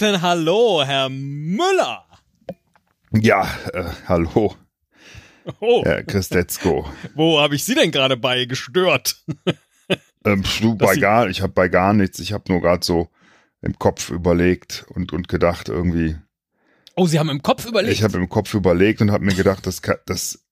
Guten 0.00 0.22
Hallo, 0.22 0.82
Herr 0.82 1.10
Müller. 1.10 2.06
Ja, 3.12 3.46
äh, 3.74 3.84
hallo, 4.08 4.56
Oh, 5.60 5.84
Herr 5.84 6.02
Christetzko. 6.04 6.90
wo 7.14 7.38
habe 7.38 7.54
ich 7.54 7.64
Sie 7.66 7.74
denn 7.74 7.90
gerade 7.90 8.16
bei 8.16 8.46
gestört? 8.46 9.22
ähm, 10.24 10.42
du, 10.62 10.74
bei 10.74 10.94
Sie- 10.94 11.00
gar, 11.00 11.28
ich 11.28 11.42
habe 11.42 11.52
bei 11.52 11.68
gar 11.68 11.92
nichts. 11.92 12.18
Ich 12.18 12.32
habe 12.32 12.50
nur 12.50 12.62
gerade 12.62 12.82
so 12.82 13.10
im 13.60 13.78
Kopf 13.78 14.08
überlegt 14.08 14.86
und, 14.88 15.12
und 15.12 15.28
gedacht 15.28 15.68
irgendwie. 15.68 16.16
Oh, 16.96 17.04
Sie 17.06 17.18
haben 17.18 17.28
im 17.28 17.42
Kopf 17.42 17.66
überlegt. 17.66 17.92
Ich 17.92 18.02
habe 18.02 18.16
im 18.16 18.30
Kopf 18.30 18.54
überlegt 18.54 19.02
und 19.02 19.10
habe 19.10 19.26
mir 19.26 19.34
gedacht, 19.34 19.66
das 19.66 19.82
kann, 19.82 19.96
das, 20.06 20.42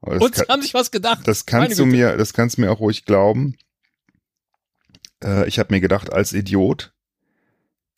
das, 0.00 0.20
und 0.20 0.34
Sie 0.34 0.40
kann, 0.42 0.54
haben 0.54 0.62
sich 0.62 0.74
was 0.74 0.90
gedacht. 0.90 1.28
das 1.28 1.46
kannst 1.46 1.78
du 1.78 1.86
mir, 1.86 2.16
das 2.16 2.32
kannst 2.32 2.56
du 2.56 2.62
mir 2.62 2.72
auch 2.72 2.80
ruhig 2.80 3.04
glauben. 3.04 3.56
Äh, 5.22 5.46
ich 5.46 5.60
habe 5.60 5.72
mir 5.72 5.80
gedacht, 5.80 6.12
als 6.12 6.32
Idiot 6.32 6.92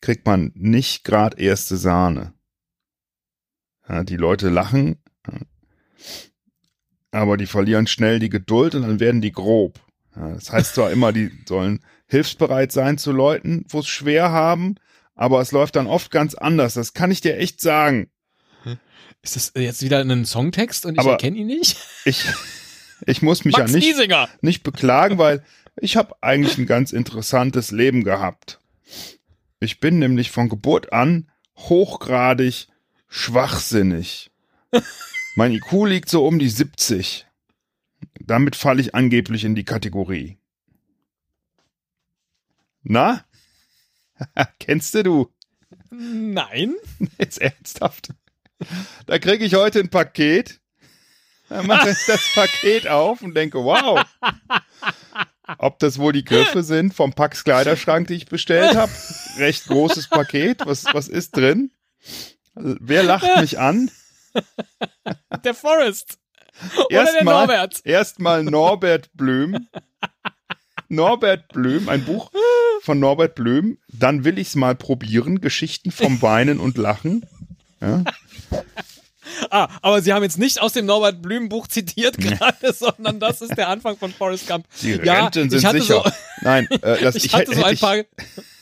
kriegt 0.03 0.25
man 0.25 0.51
nicht 0.53 1.05
gerade 1.05 1.37
erste 1.41 1.77
Sahne. 1.77 2.33
Ja, 3.87 4.03
die 4.03 4.17
Leute 4.17 4.49
lachen, 4.49 4.97
aber 7.11 7.37
die 7.37 7.45
verlieren 7.45 7.87
schnell 7.87 8.19
die 8.19 8.29
Geduld 8.29 8.75
und 8.75 8.81
dann 8.81 8.99
werden 8.99 9.21
die 9.21 9.31
grob. 9.31 9.79
Ja, 10.15 10.33
das 10.33 10.51
heißt 10.51 10.75
zwar 10.75 10.91
immer, 10.91 11.13
die 11.13 11.31
sollen 11.47 11.79
hilfsbereit 12.07 12.71
sein 12.71 12.97
zu 12.97 13.11
Leuten, 13.11 13.65
wo 13.69 13.79
es 13.79 13.87
schwer 13.87 14.31
haben, 14.31 14.75
aber 15.15 15.39
es 15.41 15.51
läuft 15.51 15.75
dann 15.77 15.87
oft 15.87 16.11
ganz 16.11 16.35
anders. 16.35 16.73
Das 16.73 16.93
kann 16.93 17.09
ich 17.11 17.21
dir 17.21 17.37
echt 17.37 17.61
sagen. 17.61 18.09
Ist 19.21 19.37
das 19.37 19.53
jetzt 19.55 19.81
wieder 19.83 19.99
ein 19.99 20.25
Songtext 20.25 20.85
und 20.85 20.95
ich 20.95 20.99
Aber- 20.99 21.11
erkenne 21.11 21.37
ihn 21.37 21.47
nicht? 21.47 21.77
Ich, 22.03 22.25
ich 23.05 23.21
muss 23.21 23.45
mich 23.45 23.55
Max 23.57 23.71
ja 23.71 23.77
nicht, 23.77 23.87
Giesinger. 23.87 24.27
nicht 24.41 24.63
beklagen, 24.63 25.17
weil 25.17 25.43
ich 25.77 25.95
habe 25.95 26.15
eigentlich 26.21 26.57
ein 26.57 26.65
ganz 26.65 26.91
interessantes 26.91 27.71
Leben 27.71 28.03
gehabt. 28.03 28.59
Ich 29.63 29.79
bin 29.79 29.97
nämlich 29.97 30.29
von 30.29 30.49
Geburt 30.49 30.91
an 30.91 31.31
hochgradig 31.55 32.67
schwachsinnig. 33.07 34.29
Mein 35.35 35.53
IQ 35.53 35.85
liegt 35.85 36.09
so 36.09 36.27
um 36.27 36.37
die 36.37 36.49
70. 36.49 37.25
Damit 38.19 38.57
falle 38.57 38.81
ich 38.81 38.93
angeblich 38.93 39.45
in 39.45 39.55
die 39.55 39.63
Kategorie. 39.63 40.37
Na? 42.81 43.23
Kennst 44.59 44.95
du 44.95 45.03
du? 45.03 45.33
Nein. 45.91 46.75
Jetzt 47.17 47.39
ernsthaft. 47.39 48.09
Da 49.05 49.17
kriege 49.17 49.45
ich 49.45 49.55
heute 49.55 49.79
ein 49.79 49.89
Paket. 49.89 50.59
Dann 51.47 51.67
mache 51.67 51.89
ich 51.89 52.05
das 52.05 52.33
Paket 52.33 52.89
auf 52.89 53.21
und 53.21 53.33
denke, 53.33 53.63
wow. 53.63 54.03
Ob 55.57 55.79
das 55.79 55.99
wohl 55.99 56.13
die 56.13 56.23
Griffe 56.23 56.63
sind 56.63 56.93
vom 56.93 57.13
Pax 57.13 57.43
Kleiderschrank, 57.43 58.07
die 58.07 58.15
ich 58.15 58.25
bestellt 58.27 58.75
habe. 58.75 58.91
Recht 59.37 59.67
großes 59.67 60.07
Paket. 60.07 60.65
Was, 60.65 60.85
was 60.93 61.07
ist 61.07 61.35
drin? 61.35 61.71
Wer 62.55 63.03
lacht 63.03 63.41
mich 63.41 63.59
an? 63.59 63.91
Der 65.43 65.53
Forrest. 65.53 66.17
Oder 66.75 66.87
der 66.89 66.99
Erstmal 67.13 67.47
Norbert. 67.47 67.81
erstmal 67.83 68.43
Norbert 68.43 69.09
Blüm. 69.13 69.67
Norbert 70.87 71.47
Blüm, 71.51 71.89
ein 71.89 72.05
Buch 72.05 72.31
von 72.81 72.99
Norbert 72.99 73.35
Blüm. 73.35 73.79
Dann 73.87 74.23
will 74.23 74.37
ich's 74.37 74.55
mal 74.55 74.75
probieren. 74.75 75.41
Geschichten 75.41 75.91
vom 75.91 76.21
Weinen 76.21 76.59
und 76.59 76.77
Lachen. 76.77 77.25
Ja. 77.81 78.03
Ah, 79.49 79.67
aber 79.81 80.01
Sie 80.01 80.13
haben 80.13 80.23
jetzt 80.23 80.37
nicht 80.37 80.61
aus 80.61 80.73
dem 80.73 80.85
Norbert 80.85 81.21
Blüm 81.21 81.49
Buch 81.49 81.67
zitiert 81.67 82.17
gerade, 82.19 82.73
sondern 82.73 83.19
das 83.19 83.41
ist 83.41 83.57
der 83.57 83.69
Anfang 83.69 83.97
von 83.97 84.11
Forrest 84.13 84.47
Gump. 84.47 84.65
Die 84.81 84.91
Ja, 85.03 85.23
Renten 85.25 85.49
sind 85.49 85.59
sicher. 85.61 86.03
so- 86.03 86.11
Nein, 86.41 86.67
äh, 86.81 86.97
das, 87.01 87.15
Ich, 87.15 87.25
ich, 87.25 87.33
hatte 87.33 87.55
so 87.55 87.63
ein 87.63 87.77
paar 87.77 87.97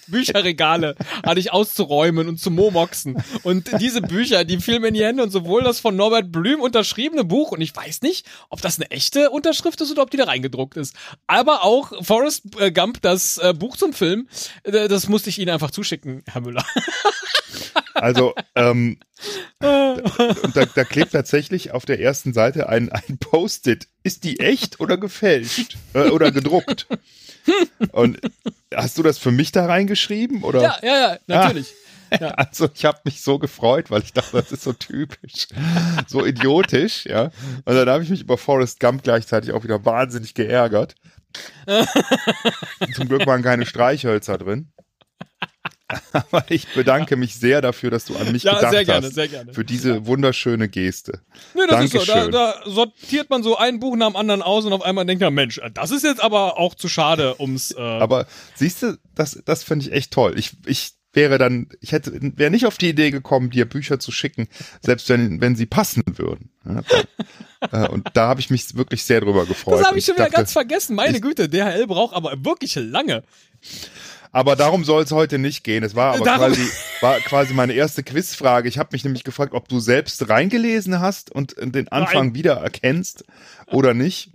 Bücherregale, 0.07 0.95
hatte 1.25 1.39
ich 1.39 1.53
auszuräumen 1.53 2.27
und 2.27 2.37
zu 2.37 2.51
momoxen. 2.51 3.23
Und 3.43 3.69
diese 3.79 4.01
Bücher, 4.01 4.43
die 4.43 4.59
fielen 4.59 4.81
mir 4.81 4.89
in 4.89 4.93
die 4.93 5.05
Hände 5.05 5.23
und 5.23 5.29
sowohl 5.29 5.63
das 5.63 5.79
von 5.79 5.95
Norbert 5.95 6.31
Blüm 6.33 6.59
unterschriebene 6.59 7.23
Buch, 7.23 7.51
und 7.51 7.61
ich 7.61 7.73
weiß 7.73 8.01
nicht, 8.01 8.25
ob 8.49 8.61
das 8.61 8.77
eine 8.77 8.91
echte 8.91 9.29
Unterschrift 9.29 9.79
ist 9.79 9.89
oder 9.91 10.01
ob 10.01 10.11
die 10.11 10.17
da 10.17 10.25
reingedruckt 10.25 10.75
ist, 10.75 10.95
aber 11.27 11.63
auch 11.63 11.93
Forrest 12.03 12.43
äh, 12.59 12.71
Gump, 12.71 13.01
das 13.01 13.37
äh, 13.37 13.53
Buch 13.53 13.77
zum 13.77 13.93
Film, 13.93 14.27
äh, 14.63 14.89
das 14.89 15.07
musste 15.07 15.29
ich 15.29 15.39
Ihnen 15.39 15.49
einfach 15.51 15.71
zuschicken, 15.71 16.23
Herr 16.29 16.41
Müller. 16.41 16.65
Also, 17.93 18.33
ähm, 18.55 18.97
da, 19.59 20.65
da 20.75 20.83
klebt 20.83 21.11
tatsächlich 21.11 21.71
auf 21.71 21.85
der 21.85 21.99
ersten 21.99 22.33
Seite 22.33 22.69
ein, 22.69 22.91
ein 22.91 23.17
Post-it. 23.19 23.87
Ist 24.03 24.23
die 24.23 24.39
echt 24.39 24.79
oder 24.79 24.97
gefälscht? 24.97 25.77
Äh, 25.93 26.09
oder 26.09 26.31
gedruckt? 26.31 26.87
Und 27.91 28.19
hast 28.73 28.97
du 28.97 29.03
das 29.03 29.17
für 29.17 29.31
mich 29.31 29.51
da 29.51 29.65
reingeschrieben? 29.65 30.43
Oder? 30.43 30.61
Ja, 30.61 30.79
ja, 30.81 30.93
ja, 31.11 31.17
natürlich. 31.27 31.73
Also 32.19 32.67
ich 32.73 32.83
habe 32.83 32.99
mich 33.05 33.21
so 33.21 33.39
gefreut, 33.39 33.89
weil 33.89 34.01
ich 34.01 34.11
dachte, 34.11 34.35
das 34.35 34.51
ist 34.51 34.63
so 34.63 34.73
typisch, 34.73 35.47
so 36.07 36.25
idiotisch, 36.25 37.05
ja. 37.05 37.31
Und 37.63 37.73
dann 37.73 37.87
habe 37.87 38.03
ich 38.03 38.09
mich 38.09 38.19
über 38.19 38.37
Forrest 38.37 38.81
Gump 38.81 39.03
gleichzeitig 39.03 39.53
auch 39.53 39.63
wieder 39.63 39.85
wahnsinnig 39.85 40.33
geärgert. 40.33 40.95
Zum 42.95 43.07
Glück 43.07 43.25
waren 43.25 43.43
keine 43.43 43.65
Streichhölzer 43.65 44.37
drin. 44.37 44.73
Aber 46.13 46.45
ich 46.49 46.67
bedanke 46.73 47.15
mich 47.15 47.35
sehr 47.35 47.61
dafür, 47.61 47.91
dass 47.91 48.05
du 48.05 48.15
an 48.15 48.31
mich 48.31 48.43
Ja, 48.43 48.55
gedacht 48.55 48.71
sehr 48.71 48.85
gerne, 48.85 49.07
hast. 49.07 49.15
sehr 49.15 49.27
gerne. 49.27 49.53
Für 49.53 49.65
diese 49.65 50.05
wunderschöne 50.05 50.69
Geste. 50.69 51.21
Nee, 51.53 51.61
das 51.69 51.85
ist 51.85 51.91
so. 51.93 51.99
Da, 51.99 52.05
Dankeschön. 52.05 52.31
da 52.31 52.55
sortiert 52.65 53.29
man 53.29 53.43
so 53.43 53.57
ein 53.57 53.79
Buch 53.79 53.95
nach 53.95 54.07
dem 54.07 54.15
anderen 54.15 54.41
aus 54.41 54.65
und 54.65 54.73
auf 54.73 54.81
einmal 54.83 55.05
denkt 55.05 55.21
man, 55.21 55.33
Mensch, 55.33 55.59
das 55.73 55.91
ist 55.91 56.03
jetzt 56.03 56.21
aber 56.21 56.57
auch 56.57 56.75
zu 56.75 56.87
schade, 56.87 57.35
ums. 57.39 57.71
Äh, 57.71 57.79
Aber 57.81 58.27
siehst 58.55 58.83
du, 58.83 58.97
das, 59.15 59.41
das 59.45 59.63
finde 59.63 59.85
ich 59.85 59.91
echt 59.93 60.11
toll. 60.11 60.37
Ich, 60.37 60.51
ich 60.65 60.93
wäre 61.13 61.37
dann, 61.37 61.67
ich 61.81 61.91
hätte, 61.91 62.17
wäre 62.37 62.51
nicht 62.51 62.65
auf 62.65 62.77
die 62.77 62.89
Idee 62.89 63.11
gekommen, 63.11 63.49
dir 63.49 63.65
Bücher 63.65 63.99
zu 63.99 64.11
schicken, 64.11 64.47
selbst 64.81 65.09
wenn, 65.09 65.41
wenn 65.41 65.55
sie 65.55 65.65
passen 65.65 66.03
würden. 66.05 66.51
Ja, 66.65 66.83
äh, 67.85 67.89
und 67.89 68.07
da 68.13 68.27
habe 68.27 68.39
ich 68.39 68.49
mich 68.49 68.75
wirklich 68.75 69.03
sehr 69.03 69.21
drüber 69.21 69.45
gefreut. 69.45 69.79
das 69.79 69.87
habe 69.87 69.99
ich 69.99 70.05
schon 70.05 70.15
wieder 70.15 70.25
dachte, 70.25 70.37
ganz 70.37 70.53
vergessen. 70.53 70.95
Meine 70.95 71.19
Güte, 71.19 71.49
DHL 71.49 71.87
braucht 71.87 72.15
aber 72.15 72.33
wirklich 72.45 72.75
lange. 72.75 73.23
Aber 74.33 74.55
darum 74.55 74.83
soll 74.85 75.03
es 75.03 75.11
heute 75.11 75.37
nicht 75.39 75.63
gehen. 75.63 75.83
Es 75.83 75.93
war 75.95 76.15
aber 76.15 76.23
Darum- 76.23 76.47
quasi, 76.53 76.67
war 77.01 77.19
quasi 77.19 77.53
meine 77.53 77.73
erste 77.73 78.01
Quizfrage. 78.03 78.69
Ich 78.69 78.77
habe 78.77 78.89
mich 78.93 79.03
nämlich 79.03 79.23
gefragt, 79.25 79.53
ob 79.53 79.67
du 79.67 79.79
selbst 79.79 80.29
reingelesen 80.29 80.99
hast 81.01 81.31
und 81.31 81.55
den 81.59 81.89
Anfang 81.89 82.27
Nein. 82.27 82.35
wieder 82.35 82.53
erkennst 82.53 83.25
oder 83.67 83.93
nicht. 83.93 84.31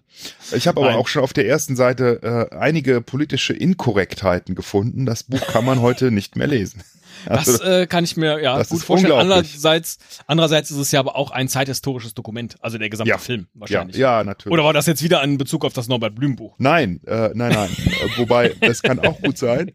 Ich 0.53 0.67
habe 0.67 0.81
aber 0.81 0.91
Nein. 0.91 0.99
auch 0.99 1.09
schon 1.09 1.23
auf 1.23 1.33
der 1.33 1.47
ersten 1.47 1.77
Seite 1.77 2.49
äh, 2.53 2.55
einige 2.57 3.01
politische 3.01 3.53
Inkorrektheiten 3.53 4.55
gefunden. 4.55 5.07
Das 5.07 5.23
Buch 5.25 5.47
kann 5.47 5.65
man 5.65 5.81
heute 5.81 6.11
nicht 6.11 6.37
mehr 6.37 6.47
lesen. 6.47 6.83
Das 7.27 7.49
Also, 7.49 7.63
äh, 7.65 7.87
kann 7.87 8.05
ich 8.05 8.17
mir 8.17 8.43
ja 8.43 8.59
das 8.59 8.69
gut 8.69 8.83
vorstellen. 8.83 9.13
Andererseits, 9.15 9.99
andererseits 10.27 10.71
ist 10.71 10.77
es 10.77 10.93
ja 10.93 11.01
aber 11.01 11.17
auch 11.17 11.31
ein 11.31 11.49
zeithistorisches 11.49 12.15
Dokument, 12.15 12.57
also 12.61 12.79
der 12.79 12.91
gesamte 12.91 13.11
Ja. 13.11 13.19
Film 13.19 13.47
ja, 13.55 13.61
wahrscheinlich. 13.61 13.97
ja, 13.97 14.23
natürlich. 14.25 14.53
Oder 14.53 14.65
war 14.65 14.73
das 14.73 14.87
jetzt 14.87 15.03
wieder 15.03 15.23
in 15.23 15.39
Bezug 15.39 15.65
auf 15.65 15.73
das 15.73 15.89
Norbert 15.89 16.15
Blüm 16.15 16.37
Buch? 16.37 16.55
Nein, 16.59 17.01
äh, 17.07 17.31
nein, 17.35 17.53
nein. 17.53 17.71
Äh, 17.71 18.19
Wobei, 18.19 18.55
das 18.61 18.83
kann 18.83 18.99
auch 19.01 19.21
gut 19.21 19.39
sein. 19.39 19.73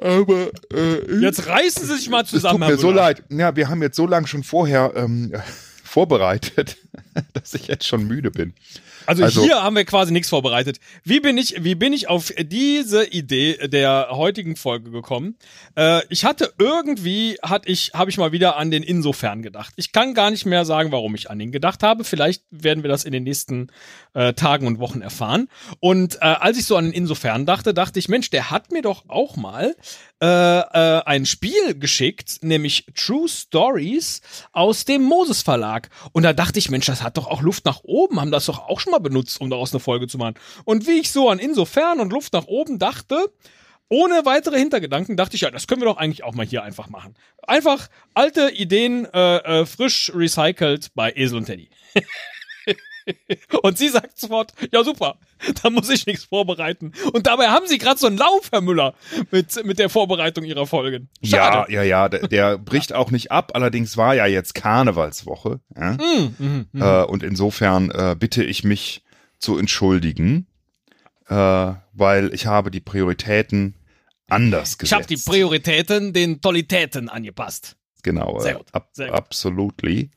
Aber 0.00 0.50
äh, 0.72 1.20
Jetzt 1.20 1.46
reißen 1.46 1.86
Sie 1.86 1.96
sich 1.96 2.08
mal 2.08 2.22
es 2.22 2.30
tut 2.30 2.40
zusammen. 2.40 2.66
mir 2.68 2.76
so 2.76 2.90
leid. 2.90 3.22
Ja, 3.30 3.54
wir 3.54 3.68
haben 3.68 3.82
jetzt 3.82 3.96
so 3.96 4.06
lange 4.06 4.26
schon 4.26 4.42
vorher 4.42 4.92
ähm, 4.96 5.32
vorbereitet, 5.84 6.76
dass 7.34 7.54
ich 7.54 7.68
jetzt 7.68 7.86
schon 7.86 8.06
müde 8.06 8.30
bin. 8.30 8.54
Also, 9.06 9.24
Also- 9.24 9.42
hier 9.42 9.62
haben 9.62 9.76
wir 9.76 9.84
quasi 9.84 10.12
nichts 10.12 10.28
vorbereitet. 10.28 10.78
Wie 11.04 11.20
bin 11.20 11.38
ich, 11.38 11.62
wie 11.64 11.74
bin 11.74 11.92
ich 11.92 12.08
auf 12.08 12.32
diese 12.38 13.04
Idee 13.06 13.68
der 13.68 14.08
heutigen 14.10 14.56
Folge 14.56 14.90
gekommen? 14.90 15.36
Äh, 15.76 16.02
ich 16.08 16.24
hatte 16.24 16.52
irgendwie, 16.58 17.38
hatte 17.42 17.68
ich, 17.68 17.92
habe 17.94 18.10
ich 18.10 18.18
mal 18.18 18.32
wieder 18.32 18.56
an 18.56 18.70
den 18.70 18.82
Insofern 18.82 19.42
gedacht. 19.42 19.72
Ich 19.76 19.92
kann 19.92 20.14
gar 20.14 20.30
nicht 20.30 20.46
mehr 20.46 20.64
sagen, 20.64 20.92
warum 20.92 21.14
ich 21.14 21.30
an 21.30 21.40
ihn 21.40 21.52
gedacht 21.52 21.82
habe. 21.82 22.04
Vielleicht 22.04 22.42
werden 22.50 22.82
wir 22.84 22.88
das 22.90 23.04
in 23.04 23.12
den 23.12 23.24
nächsten 23.24 23.68
äh, 24.14 24.32
Tagen 24.34 24.66
und 24.66 24.78
Wochen 24.78 25.00
erfahren. 25.00 25.48
Und 25.80 26.16
äh, 26.16 26.18
als 26.20 26.58
ich 26.58 26.66
so 26.66 26.76
an 26.76 26.84
den 26.84 26.92
Insofern 26.92 27.46
dachte, 27.46 27.74
dachte 27.74 27.98
ich, 27.98 28.08
Mensch, 28.08 28.30
der 28.30 28.50
hat 28.50 28.72
mir 28.72 28.82
doch 28.82 29.04
auch 29.08 29.36
mal 29.36 29.74
äh, 30.22 30.26
äh, 30.26 31.02
ein 31.04 31.26
Spiel 31.26 31.74
geschickt, 31.78 32.38
nämlich 32.42 32.86
True 32.94 33.28
Stories 33.28 34.20
aus 34.52 34.84
dem 34.84 35.02
Moses 35.02 35.42
Verlag. 35.42 35.90
Und 36.12 36.22
da 36.22 36.32
dachte 36.32 36.58
ich, 36.58 36.70
Mensch, 36.70 36.86
das 36.86 37.02
hat 37.02 37.16
doch 37.16 37.26
auch 37.26 37.42
Luft 37.42 37.64
nach 37.64 37.80
oben, 37.82 38.20
haben 38.20 38.30
das 38.30 38.46
doch 38.46 38.60
auch 38.68 38.78
schon 38.80 38.91
mal 38.92 39.00
benutzt, 39.00 39.40
um 39.40 39.50
daraus 39.50 39.72
eine 39.72 39.80
Folge 39.80 40.06
zu 40.06 40.18
machen. 40.18 40.34
Und 40.64 40.86
wie 40.86 41.00
ich 41.00 41.10
so 41.10 41.28
an 41.28 41.38
Insofern 41.38 42.00
und 42.00 42.12
Luft 42.12 42.32
nach 42.32 42.46
oben 42.46 42.78
dachte, 42.78 43.32
ohne 43.88 44.24
weitere 44.24 44.58
Hintergedanken 44.58 45.18
dachte 45.18 45.36
ich, 45.36 45.42
ja, 45.42 45.50
das 45.50 45.66
können 45.66 45.82
wir 45.82 45.86
doch 45.86 45.98
eigentlich 45.98 46.24
auch 46.24 46.34
mal 46.34 46.46
hier 46.46 46.62
einfach 46.62 46.88
machen. 46.88 47.14
Einfach 47.46 47.88
alte 48.14 48.50
Ideen 48.50 49.06
äh, 49.12 49.36
äh, 49.36 49.66
frisch 49.66 50.10
recycelt 50.14 50.94
bei 50.94 51.12
Esel 51.12 51.38
und 51.38 51.44
Teddy. 51.44 51.68
und 53.62 53.78
sie 53.78 53.88
sagt 53.88 54.18
sofort, 54.18 54.52
ja 54.72 54.84
super, 54.84 55.16
da 55.62 55.70
muss 55.70 55.88
ich 55.90 56.06
nichts 56.06 56.24
vorbereiten. 56.24 56.92
Und 57.12 57.26
dabei 57.26 57.48
haben 57.48 57.66
sie 57.66 57.78
gerade 57.78 57.98
so 57.98 58.06
einen 58.06 58.18
Lauf, 58.18 58.48
Herr 58.52 58.60
Müller, 58.60 58.94
mit, 59.30 59.64
mit 59.64 59.78
der 59.78 59.88
Vorbereitung 59.88 60.44
ihrer 60.44 60.66
Folgen. 60.66 61.08
Ja, 61.20 61.52
Schade. 61.52 61.72
ja, 61.72 61.82
ja, 61.82 62.08
der, 62.08 62.28
der 62.28 62.58
bricht 62.58 62.92
auch 62.92 63.10
nicht 63.10 63.30
ab. 63.30 63.52
Allerdings 63.54 63.96
war 63.96 64.14
ja 64.14 64.26
jetzt 64.26 64.54
Karnevalswoche. 64.54 65.60
Ja? 65.76 65.92
Mm, 65.92 66.34
mm, 66.38 66.66
mm. 66.72 66.82
Äh, 66.82 67.04
und 67.04 67.22
insofern 67.22 67.90
äh, 67.90 68.16
bitte 68.18 68.44
ich 68.44 68.64
mich 68.64 69.02
zu 69.38 69.58
entschuldigen, 69.58 70.46
äh, 71.28 71.34
weil 71.34 72.30
ich 72.32 72.46
habe 72.46 72.70
die 72.70 72.80
Prioritäten 72.80 73.74
anders 74.28 74.78
gesetzt. 74.78 74.92
Ich 74.92 74.92
habe 74.92 75.06
die 75.06 75.16
Prioritäten 75.30 76.12
den 76.12 76.40
Tolitäten 76.40 77.08
angepasst. 77.08 77.76
Genau, 78.02 78.40
Sehr 78.40 78.54
äh, 78.54 78.58
gut, 78.58 78.66
ab, 78.72 78.88
sehr 78.92 79.08
gut. 79.08 79.16
absolutely. 79.16 80.10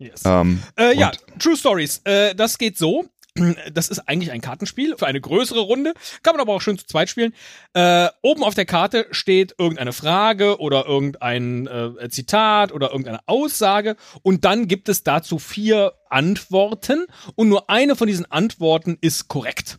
Yes. 0.00 0.22
Ähm, 0.24 0.62
Äh, 0.78 0.96
ja, 0.96 1.12
True 1.38 1.56
Stories. 1.56 2.00
Äh, 2.04 2.34
das 2.34 2.58
geht 2.58 2.76
so. 2.78 3.04
Das 3.72 3.88
ist 3.88 4.00
eigentlich 4.08 4.32
ein 4.32 4.40
Kartenspiel 4.40 4.96
für 4.96 5.06
eine 5.06 5.20
größere 5.20 5.60
Runde. 5.60 5.92
Kann 6.22 6.34
man 6.34 6.40
aber 6.40 6.54
auch 6.54 6.62
schön 6.62 6.78
zu 6.78 6.86
zweit 6.86 7.08
spielen. 7.08 7.32
Äh, 7.74 8.08
oben 8.22 8.42
auf 8.42 8.54
der 8.54 8.64
Karte 8.64 9.06
steht 9.12 9.54
irgendeine 9.58 9.92
Frage 9.92 10.58
oder 10.58 10.86
irgendein 10.86 11.66
äh, 11.68 12.08
Zitat 12.08 12.72
oder 12.72 12.90
irgendeine 12.90 13.20
Aussage. 13.26 13.96
Und 14.22 14.44
dann 14.44 14.66
gibt 14.66 14.88
es 14.88 15.04
dazu 15.04 15.38
vier 15.38 15.92
Antworten. 16.08 17.06
Und 17.36 17.48
nur 17.48 17.70
eine 17.70 17.94
von 17.94 18.08
diesen 18.08 18.28
Antworten 18.30 18.98
ist 19.00 19.28
korrekt. 19.28 19.78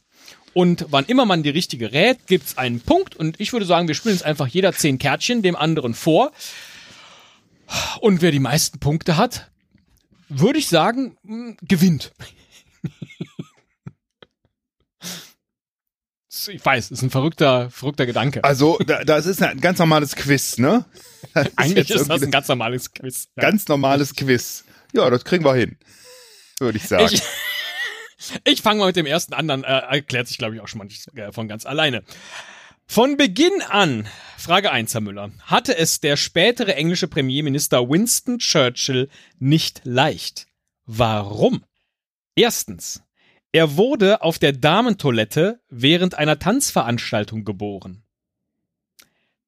Und 0.53 0.85
wann 0.89 1.06
immer 1.06 1.25
man 1.25 1.44
die 1.44 1.50
richtige 1.50 1.91
rät, 1.91 2.27
gibt's 2.27 2.57
einen 2.57 2.79
Punkt. 2.79 3.15
Und 3.15 3.39
ich 3.39 3.53
würde 3.53 3.65
sagen, 3.65 3.88
wir 3.88 3.95
spielen 3.95 4.15
jetzt 4.15 4.25
einfach 4.25 4.47
jeder 4.47 4.71
zehn 4.71 4.97
Kärtchen 4.97 5.41
dem 5.41 5.56
anderen 5.56 5.94
vor. 5.94 6.31
Und 8.00 8.21
wer 8.21 8.31
die 8.31 8.39
meisten 8.39 8.79
Punkte 8.79 9.17
hat, 9.17 9.50
würde 10.39 10.59
ich 10.59 10.67
sagen, 10.67 11.17
mh, 11.23 11.55
gewinnt. 11.61 12.13
ich 16.47 16.65
weiß, 16.65 16.91
ist 16.91 17.01
ein 17.01 17.09
verrückter, 17.09 17.69
verrückter 17.69 18.05
Gedanke. 18.05 18.43
Also, 18.43 18.77
da, 18.79 19.03
das 19.03 19.25
ist 19.25 19.41
ein 19.41 19.59
ganz 19.59 19.79
normales 19.79 20.15
Quiz, 20.15 20.57
ne? 20.57 20.85
Das 21.33 21.47
Eigentlich 21.55 21.87
jetzt 21.89 22.01
ist 22.01 22.09
das 22.09 22.23
ein 22.23 22.31
ganz 22.31 22.47
normales 22.47 22.91
Quiz. 22.91 23.29
Ja. 23.37 23.43
ganz 23.43 23.67
normales 23.67 24.15
Quiz. 24.15 24.65
Ja, 24.91 25.09
das 25.09 25.23
kriegen 25.23 25.45
wir 25.45 25.53
hin. 25.53 25.77
Würde 26.59 26.77
ich 26.77 26.87
sagen. 26.87 27.09
Ich, 27.13 27.21
ich 28.43 28.61
fange 28.61 28.79
mal 28.79 28.87
mit 28.87 28.95
dem 28.95 29.05
ersten 29.05 29.33
an, 29.33 29.47
dann 29.47 29.63
äh, 29.63 29.67
erklärt 29.67 30.27
sich, 30.27 30.39
glaube 30.39 30.55
ich, 30.55 30.61
auch 30.61 30.67
schon 30.67 30.79
mal 30.79 30.85
nicht, 30.85 31.07
äh, 31.15 31.31
von 31.31 31.47
ganz 31.47 31.65
alleine. 31.65 32.03
Von 32.87 33.17
Beginn 33.17 33.61
an, 33.69 34.07
Frage 34.37 34.71
1, 34.71 34.93
Herr 34.93 35.01
Müller, 35.01 35.31
hatte 35.43 35.77
es 35.77 36.01
der 36.01 36.17
spätere 36.17 36.75
englische 36.75 37.07
Premierminister 37.07 37.89
Winston 37.89 38.39
Churchill 38.39 39.09
nicht 39.39 39.81
leicht. 39.83 40.47
Warum? 40.85 41.63
Erstens, 42.35 43.01
er 43.51 43.77
wurde 43.77 44.21
auf 44.21 44.39
der 44.39 44.53
Damentoilette 44.53 45.61
während 45.69 46.15
einer 46.15 46.39
Tanzveranstaltung 46.39 47.43
geboren. 47.43 48.03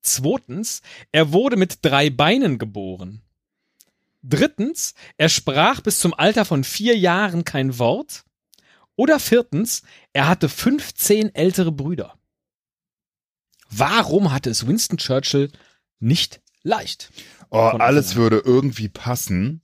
Zweitens, 0.02 0.82
er 1.12 1.32
wurde 1.32 1.56
mit 1.56 1.80
drei 1.82 2.10
Beinen 2.10 2.58
geboren. 2.58 3.22
Drittens, 4.22 4.94
er 5.18 5.30
sprach 5.30 5.82
bis 5.82 6.00
zum 6.00 6.14
Alter 6.14 6.46
von 6.46 6.64
vier 6.64 6.98
Jahren 6.98 7.46
kein 7.46 7.78
Wort. 7.80 8.26
Oder 8.96 9.20
viertens, 9.20 9.84
er 10.12 10.28
hatte 10.28 10.50
15 10.50 11.34
ältere 11.34 11.72
Brüder. 11.72 12.18
Warum 13.76 14.32
hatte 14.32 14.50
es 14.50 14.68
Winston 14.68 14.98
Churchill 14.98 15.52
nicht 16.00 16.42
leicht? 16.64 17.12
oh, 17.54 17.58
alles 17.60 18.16
würde 18.16 18.42
irgendwie 18.44 18.90
passen 18.90 19.62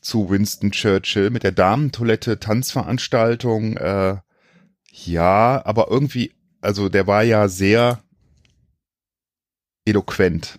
zu 0.00 0.30
Winston 0.30 0.70
Churchill 0.70 1.30
mit 1.30 1.42
der 1.42 1.52
Damentoilette, 1.52 2.40
Tanzveranstaltung. 2.40 3.76
Äh, 3.76 4.16
ja, 4.90 5.64
aber 5.64 5.88
irgendwie, 5.90 6.32
also 6.60 6.88
der 6.88 7.06
war 7.06 7.22
ja 7.22 7.48
sehr 7.48 8.02
eloquent. 9.84 10.58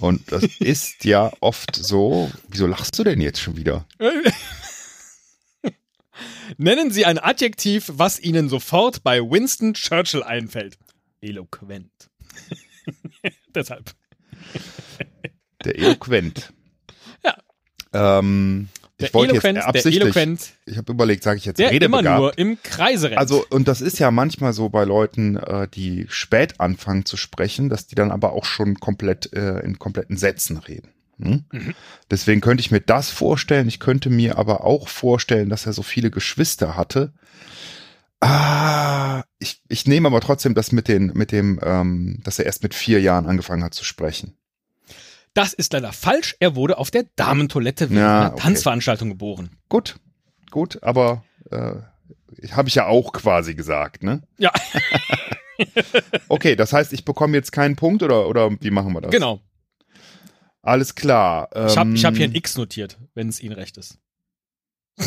Und 0.00 0.30
das 0.30 0.44
ist 0.60 1.04
ja 1.04 1.32
oft 1.40 1.74
so. 1.74 2.30
Wieso 2.48 2.66
lachst 2.66 2.98
du 2.98 3.04
denn 3.04 3.20
jetzt 3.20 3.40
schon 3.40 3.56
wieder? 3.56 3.86
Nennen 6.56 6.92
Sie 6.92 7.04
ein 7.04 7.18
Adjektiv, 7.18 7.90
was 7.92 8.20
Ihnen 8.20 8.48
sofort 8.48 9.02
bei 9.02 9.20
Winston 9.20 9.74
Churchill 9.74 10.22
einfällt. 10.22 10.78
Eloquent. 11.20 11.90
Deshalb. 13.54 13.92
Der 15.64 15.78
eloquent. 15.78 16.52
Ja. 17.24 17.36
Ähm, 17.92 18.68
Der 19.00 19.08
ich 19.08 19.14
wollte 19.14 19.32
Eloquent, 19.32 19.58
jetzt 19.74 19.84
der 19.84 19.92
Eloquent, 19.92 20.52
ich 20.66 20.76
habe 20.76 20.92
überlegt, 20.92 21.22
sage 21.24 21.38
ich 21.38 21.44
jetzt 21.44 21.58
der 21.58 21.72
immer 21.72 21.98
redebegabt. 21.98 22.18
nur 22.20 22.38
im 22.38 22.58
Kreise 22.62 23.08
rennt. 23.10 23.18
Also, 23.18 23.44
und 23.50 23.66
das 23.66 23.80
ist 23.80 23.98
ja 23.98 24.10
manchmal 24.10 24.52
so 24.52 24.68
bei 24.68 24.84
Leuten, 24.84 25.36
äh, 25.36 25.66
die 25.66 26.06
spät 26.08 26.60
anfangen 26.60 27.04
zu 27.04 27.16
sprechen, 27.16 27.68
dass 27.68 27.86
die 27.86 27.94
dann 27.96 28.12
aber 28.12 28.32
auch 28.32 28.44
schon 28.44 28.78
komplett 28.78 29.32
äh, 29.32 29.58
in 29.60 29.78
kompletten 29.78 30.16
Sätzen 30.16 30.58
reden. 30.58 30.90
Hm? 31.18 31.44
Mhm. 31.50 31.74
Deswegen 32.10 32.40
könnte 32.42 32.60
ich 32.60 32.70
mir 32.70 32.80
das 32.80 33.10
vorstellen. 33.10 33.66
Ich 33.68 33.80
könnte 33.80 34.10
mir 34.10 34.38
aber 34.38 34.62
auch 34.64 34.88
vorstellen, 34.88 35.48
dass 35.48 35.66
er 35.66 35.72
so 35.72 35.82
viele 35.82 36.10
Geschwister 36.10 36.76
hatte. 36.76 37.12
Ah, 38.26 39.24
ich, 39.38 39.62
ich 39.68 39.86
nehme 39.86 40.08
aber 40.08 40.20
trotzdem 40.20 40.54
das 40.54 40.72
mit 40.72 40.88
den, 40.88 41.08
mit 41.14 41.32
dem, 41.32 41.60
ähm, 41.62 42.20
dass 42.24 42.38
er 42.38 42.46
erst 42.46 42.62
mit 42.62 42.74
vier 42.74 43.00
Jahren 43.00 43.26
angefangen 43.26 43.62
hat 43.62 43.74
zu 43.74 43.84
sprechen. 43.84 44.36
Das 45.34 45.52
ist 45.52 45.72
leider 45.72 45.92
falsch. 45.92 46.34
Er 46.40 46.56
wurde 46.56 46.78
auf 46.78 46.90
der 46.90 47.04
Damentoilette 47.16 47.90
während 47.90 48.00
Ja, 48.00 48.20
einer 48.20 48.32
okay. 48.32 48.42
Tanzveranstaltung 48.42 49.10
geboren. 49.10 49.50
Gut, 49.68 49.96
gut, 50.50 50.82
aber 50.82 51.24
äh, 51.50 51.72
habe 52.52 52.68
ich 52.68 52.74
ja 52.74 52.86
auch 52.86 53.12
quasi 53.12 53.54
gesagt, 53.54 54.02
ne? 54.02 54.22
Ja, 54.38 54.52
Okay, 56.28 56.54
das 56.56 56.72
heißt, 56.72 56.92
ich 56.92 57.04
bekomme 57.04 57.34
jetzt 57.36 57.50
keinen 57.52 57.76
Punkt 57.76 58.02
oder, 58.02 58.28
oder 58.28 58.50
wie 58.60 58.70
machen 58.70 58.92
wir 58.92 59.00
das? 59.00 59.10
genau. 59.10 59.40
Alles 60.62 60.94
klar. 60.96 61.48
Ich 61.68 61.76
habe 61.78 61.94
ich 61.94 62.04
hab 62.04 62.16
hier 62.16 62.24
ein 62.26 62.32
Ähm, 62.32 62.36
X 62.38 62.56
notiert, 62.56 62.98
wenn 63.14 63.28
es 63.28 63.40
Ihnen 63.40 63.52
recht 63.54 63.76
ist. 63.78 63.98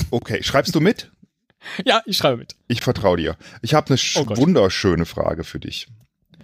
Okay, 0.09 0.41
schreibst 0.41 0.73
du 0.73 0.79
mit? 0.79 1.11
Ja, 1.85 2.01
ich 2.05 2.17
schreibe 2.17 2.37
mit. 2.37 2.55
Ich 2.67 2.81
vertraue 2.81 3.17
dir. 3.17 3.37
Ich 3.61 3.73
habe 3.73 3.87
eine 3.89 3.99
Oh 4.15 4.37
wunderschöne 4.37 5.05
Frage 5.05 5.43
für 5.43 5.59
dich. 5.59 5.87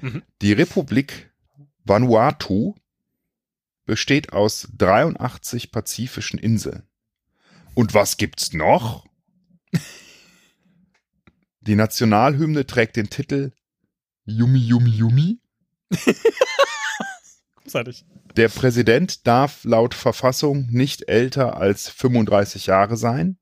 Mhm. 0.02 0.24
Die 0.42 0.54
Republik 0.54 1.32
Vanuatu 1.84 2.76
besteht 3.86 4.34
aus 4.34 4.68
83 4.78 5.72
pazifischen 5.72 6.40
Inseln. 6.40 6.84
Und 7.76 7.94
was 7.94 8.18
gibt's 8.18 8.54
noch? 8.54 9.06
Die 11.62 11.76
Nationalhymne 11.76 12.66
trägt 12.68 12.96
den 12.96 13.10
Titel 13.10 13.52
Yumi 14.26 14.60
Yumi 14.60 14.90
Yumi. 14.92 15.40
Der 18.36 18.50
Präsident 18.50 19.26
darf 19.28 19.64
laut 19.64 19.94
Verfassung 19.94 20.68
nicht 20.70 21.08
älter 21.10 21.58
als 21.58 21.90
35 21.90 22.68
Jahre 22.68 22.98
sein. 22.98 23.38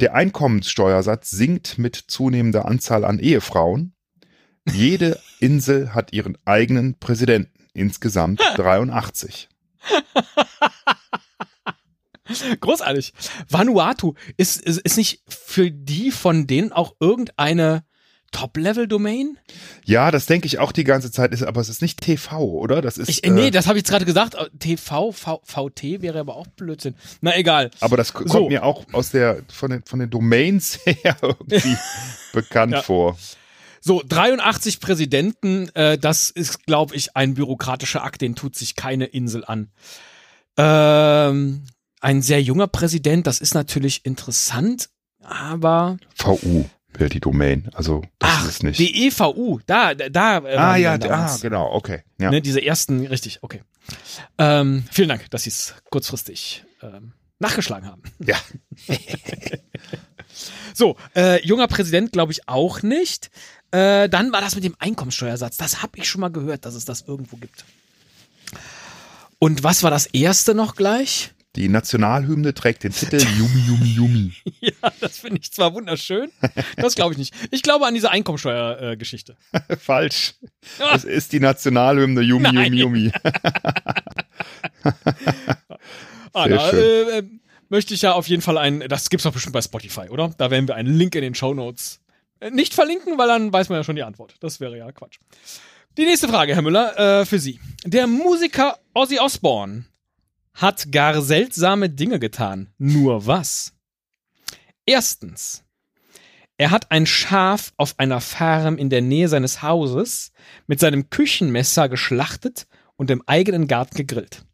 Der 0.00 0.14
Einkommenssteuersatz 0.14 1.28
sinkt 1.28 1.76
mit 1.76 1.94
zunehmender 1.94 2.64
Anzahl 2.64 3.04
an 3.04 3.18
Ehefrauen. 3.18 3.94
Jede 4.66 5.20
Insel 5.40 5.94
hat 5.94 6.14
ihren 6.14 6.38
eigenen 6.46 6.98
Präsidenten, 6.98 7.68
insgesamt 7.74 8.40
83. 8.56 9.50
Großartig. 12.60 13.12
Vanuatu 13.48 14.14
ist, 14.38 14.60
ist, 14.62 14.78
ist 14.78 14.96
nicht 14.96 15.22
für 15.28 15.70
die 15.70 16.10
von 16.12 16.46
denen 16.46 16.72
auch 16.72 16.94
irgendeine 17.00 17.84
Top-Level-Domain? 18.32 19.38
Ja, 19.84 20.10
das 20.10 20.26
denke 20.26 20.46
ich 20.46 20.58
auch 20.58 20.72
die 20.72 20.84
ganze 20.84 21.10
Zeit, 21.10 21.32
ist, 21.32 21.42
aber 21.42 21.60
es 21.60 21.68
ist 21.68 21.82
nicht 21.82 22.00
TV, 22.00 22.42
oder? 22.42 22.80
Das 22.82 22.98
ist, 22.98 23.08
Ich, 23.08 23.24
äh, 23.24 23.30
nee, 23.30 23.48
äh, 23.48 23.50
das 23.50 23.66
habe 23.66 23.78
ich 23.78 23.82
jetzt 23.82 23.90
gerade 23.90 24.04
gesagt. 24.04 24.34
Äh, 24.34 24.48
TV, 24.58 25.12
v, 25.12 25.40
VT 25.44 26.02
wäre 26.02 26.20
aber 26.20 26.36
auch 26.36 26.46
Blödsinn. 26.48 26.94
Na 27.20 27.36
egal. 27.36 27.70
aber 27.80 27.96
das 27.96 28.08
so. 28.08 28.24
kommt 28.24 28.48
mir 28.50 28.64
auch 28.64 28.84
aus 28.92 29.10
der, 29.10 29.42
von 29.52 29.70
den, 29.70 29.82
von 29.84 29.98
den 29.98 30.10
Domains 30.10 30.78
her 30.84 31.16
irgendwie 31.22 31.76
bekannt 32.32 32.72
Ja. 32.72 32.82
vor. 32.82 33.18
So, 33.82 34.02
83 34.06 34.78
Präsidenten, 34.80 35.68
äh, 35.74 35.96
das 35.96 36.28
ist, 36.30 36.66
glaube 36.66 36.94
ich, 36.96 37.16
ein 37.16 37.34
bürokratischer 37.34 38.04
Akt, 38.04 38.20
den 38.20 38.34
tut 38.36 38.54
sich 38.54 38.76
keine 38.76 39.06
Insel 39.06 39.42
an. 39.44 39.70
Ähm, 40.58 41.64
ein 42.00 42.22
sehr 42.22 42.42
junger 42.42 42.66
Präsident, 42.66 43.26
das 43.26 43.40
ist 43.40 43.54
natürlich 43.54 44.04
interessant, 44.04 44.90
aber 45.22 45.96
VU 46.16 46.66
die 46.98 47.20
Domain, 47.20 47.70
also 47.72 48.02
das 48.18 48.30
ach, 48.30 48.42
ist 48.42 48.48
es 48.48 48.62
nicht. 48.62 48.78
die 48.78 49.06
EVU, 49.06 49.60
da, 49.66 49.94
da, 49.94 50.08
da 50.08 50.38
ah 50.38 50.76
ja, 50.76 50.98
ah, 51.08 51.38
genau, 51.40 51.72
okay. 51.72 52.02
Ja. 52.18 52.30
Ne, 52.30 52.42
diese 52.42 52.62
ersten, 52.62 53.06
richtig, 53.06 53.42
okay. 53.42 53.62
Ähm, 54.38 54.84
vielen 54.90 55.08
Dank, 55.08 55.30
dass 55.30 55.44
Sie 55.44 55.50
es 55.50 55.74
kurzfristig 55.90 56.64
ähm, 56.82 57.12
nachgeschlagen 57.38 57.88
haben. 57.88 58.02
ja. 58.18 58.36
So, 60.74 60.96
äh, 61.16 61.44
junger 61.44 61.66
Präsident 61.68 62.12
glaube 62.12 62.32
ich 62.32 62.48
auch 62.48 62.82
nicht. 62.82 63.30
Äh, 63.70 64.08
dann 64.08 64.32
war 64.32 64.40
das 64.40 64.54
mit 64.54 64.64
dem 64.64 64.76
Einkommensteuersatz. 64.78 65.56
Das 65.56 65.82
habe 65.82 65.98
ich 65.98 66.08
schon 66.08 66.20
mal 66.20 66.30
gehört, 66.30 66.64
dass 66.64 66.74
es 66.74 66.84
das 66.84 67.02
irgendwo 67.02 67.36
gibt. 67.36 67.64
Und 69.38 69.62
was 69.62 69.82
war 69.82 69.90
das 69.90 70.06
erste 70.06 70.54
noch 70.54 70.76
gleich? 70.76 71.32
Die 71.56 71.68
Nationalhymne 71.68 72.54
trägt 72.54 72.84
den 72.84 72.92
Titel 72.92 73.16
Yumi 73.38 73.60
Yumi 73.66 73.88
Yumi. 73.88 74.32
Ja, 74.60 74.92
das 75.00 75.18
finde 75.18 75.40
ich 75.40 75.52
zwar 75.52 75.74
wunderschön, 75.74 76.30
das 76.76 76.94
glaube 76.94 77.12
ich 77.12 77.18
nicht. 77.18 77.34
Ich 77.50 77.62
glaube 77.62 77.86
an 77.86 77.94
diese 77.94 78.10
Einkommensteuergeschichte. 78.10 79.36
Äh. 79.52 79.76
Falsch. 79.80 80.34
Es 80.94 81.04
ist 81.04 81.32
die 81.32 81.40
Nationalhymne 81.40 82.20
Yumi 82.20 82.52
Nein. 82.52 82.72
Yumi 82.74 83.00
Yumi. 83.00 83.12
ah, 86.32 86.48
da 86.48 86.70
äh, 86.70 87.18
äh, 87.18 87.22
möchte 87.68 87.94
ich 87.94 88.02
ja 88.02 88.12
auf 88.12 88.28
jeden 88.28 88.42
Fall 88.42 88.56
ein, 88.56 88.84
das 88.88 89.10
gibt's 89.10 89.24
doch 89.24 89.32
bestimmt 89.32 89.54
bei 89.54 89.62
Spotify, 89.62 90.08
oder? 90.08 90.32
Da 90.38 90.52
werden 90.52 90.68
wir 90.68 90.76
einen 90.76 90.94
Link 90.94 91.16
in 91.16 91.22
den 91.22 91.34
Show 91.34 91.52
Notes 91.52 92.00
nicht 92.52 92.74
verlinken, 92.74 93.18
weil 93.18 93.28
dann 93.28 93.52
weiß 93.52 93.68
man 93.68 93.78
ja 93.78 93.84
schon 93.84 93.96
die 93.96 94.02
Antwort. 94.02 94.34
Das 94.40 94.60
wäre 94.60 94.78
ja 94.78 94.90
Quatsch. 94.92 95.18
Die 95.98 96.04
nächste 96.04 96.28
Frage, 96.28 96.54
Herr 96.54 96.62
Müller, 96.62 97.20
äh, 97.20 97.26
für 97.26 97.38
Sie. 97.38 97.60
Der 97.84 98.06
Musiker 98.06 98.78
Ozzy 98.94 99.18
Osbourne 99.18 99.84
hat 100.60 100.92
gar 100.92 101.22
seltsame 101.22 101.88
Dinge 101.88 102.18
getan. 102.18 102.68
Nur 102.76 103.26
was? 103.26 103.72
Erstens. 104.84 105.64
Er 106.58 106.70
hat 106.70 106.90
ein 106.90 107.06
Schaf 107.06 107.72
auf 107.78 107.98
einer 107.98 108.20
Farm 108.20 108.76
in 108.76 108.90
der 108.90 109.00
Nähe 109.00 109.28
seines 109.28 109.62
Hauses 109.62 110.32
mit 110.66 110.78
seinem 110.78 111.08
Küchenmesser 111.08 111.88
geschlachtet 111.88 112.66
und 112.96 113.10
im 113.10 113.22
eigenen 113.26 113.68
Garten 113.68 113.96
gegrillt. 113.96 114.44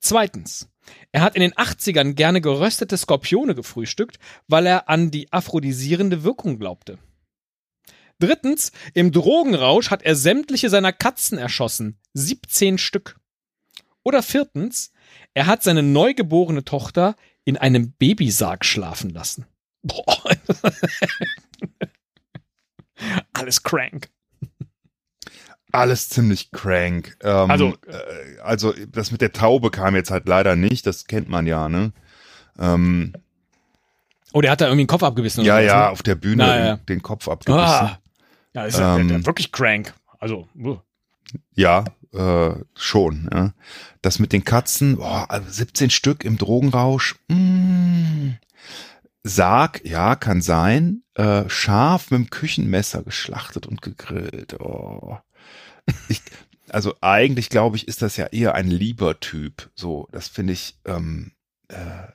Zweitens. 0.00 0.68
Er 1.10 1.22
hat 1.22 1.34
in 1.34 1.40
den 1.40 1.54
80ern 1.54 2.12
gerne 2.12 2.40
geröstete 2.40 2.96
Skorpione 2.96 3.54
gefrühstückt, 3.54 4.18
weil 4.46 4.66
er 4.66 4.88
an 4.88 5.10
die 5.10 5.32
aphrodisierende 5.32 6.22
Wirkung 6.22 6.58
glaubte. 6.58 6.98
Drittens, 8.18 8.70
im 8.94 9.10
Drogenrausch 9.10 9.90
hat 9.90 10.02
er 10.02 10.14
sämtliche 10.14 10.70
seiner 10.70 10.92
Katzen 10.92 11.38
erschossen. 11.38 11.98
17 12.14 12.78
Stück. 12.78 13.18
Oder 14.06 14.22
viertens, 14.22 14.92
er 15.34 15.46
hat 15.46 15.64
seine 15.64 15.82
neugeborene 15.82 16.64
Tochter 16.64 17.16
in 17.44 17.56
einem 17.56 17.90
Babysarg 17.90 18.64
schlafen 18.64 19.10
lassen. 19.10 19.46
Boah. 19.82 20.04
Alles 23.32 23.64
crank. 23.64 24.08
Alles 25.72 26.08
ziemlich 26.08 26.52
crank. 26.52 27.16
Ähm, 27.20 27.50
Also- 27.50 27.76
äh, 27.88 28.38
also 28.44 28.72
das 28.88 29.10
mit 29.10 29.22
der 29.22 29.32
Taube 29.32 29.72
kam 29.72 29.96
jetzt 29.96 30.12
halt 30.12 30.28
leider 30.28 30.54
nicht, 30.54 30.86
das 30.86 31.06
kennt 31.06 31.28
man 31.28 31.44
ja, 31.48 31.68
ne? 31.68 31.92
Ähm, 32.60 33.12
Oh, 34.32 34.40
der 34.40 34.52
hat 34.52 34.60
da 34.60 34.66
irgendwie 34.66 34.84
den 34.84 34.88
Kopf 34.88 35.02
abgebissen. 35.02 35.44
ja, 35.44 35.54
oder 35.56 35.62
was, 35.64 35.68
ja, 35.72 35.80
ne? 35.80 35.88
auf 35.90 36.02
der 36.04 36.14
Bühne 36.14 36.44
Na, 36.46 36.58
ja. 36.66 36.76
den 36.76 37.02
Kopf 37.02 37.26
abgebissen. 37.26 37.58
Ah. 37.60 37.98
Ja, 38.54 38.66
ist 38.66 38.78
ja 38.78 38.98
Ähm, 38.98 39.08
der 39.08 39.26
wirklich 39.26 39.50
crank. 39.50 39.92
Also, 40.20 40.46
uh. 40.56 40.78
Ja, 41.56 41.84
äh, 42.16 42.64
schon. 42.74 43.28
Ja. 43.32 43.54
Das 44.02 44.18
mit 44.18 44.32
den 44.32 44.44
Katzen, 44.44 44.96
boah, 44.96 45.30
also 45.30 45.50
17 45.50 45.90
Stück 45.90 46.24
im 46.24 46.38
Drogenrausch. 46.38 47.16
Mm. 47.28 48.32
Sarg, 49.22 49.84
ja, 49.84 50.14
kann 50.16 50.40
sein. 50.40 51.02
Äh, 51.14 51.48
scharf 51.48 52.10
mit 52.10 52.18
dem 52.18 52.30
Küchenmesser 52.30 53.02
geschlachtet 53.02 53.66
und 53.66 53.82
gegrillt. 53.82 54.58
Oh. 54.60 55.18
Ich, 56.08 56.22
also 56.68 56.94
eigentlich 57.00 57.48
glaube 57.48 57.76
ich, 57.76 57.88
ist 57.88 58.02
das 58.02 58.16
ja 58.16 58.26
eher 58.26 58.54
ein 58.54 58.68
lieber 58.68 59.20
Typ. 59.20 59.70
So, 59.74 60.08
das 60.12 60.28
finde 60.28 60.52
ich. 60.52 60.78
Ähm, 60.84 61.32
äh, 61.68 62.08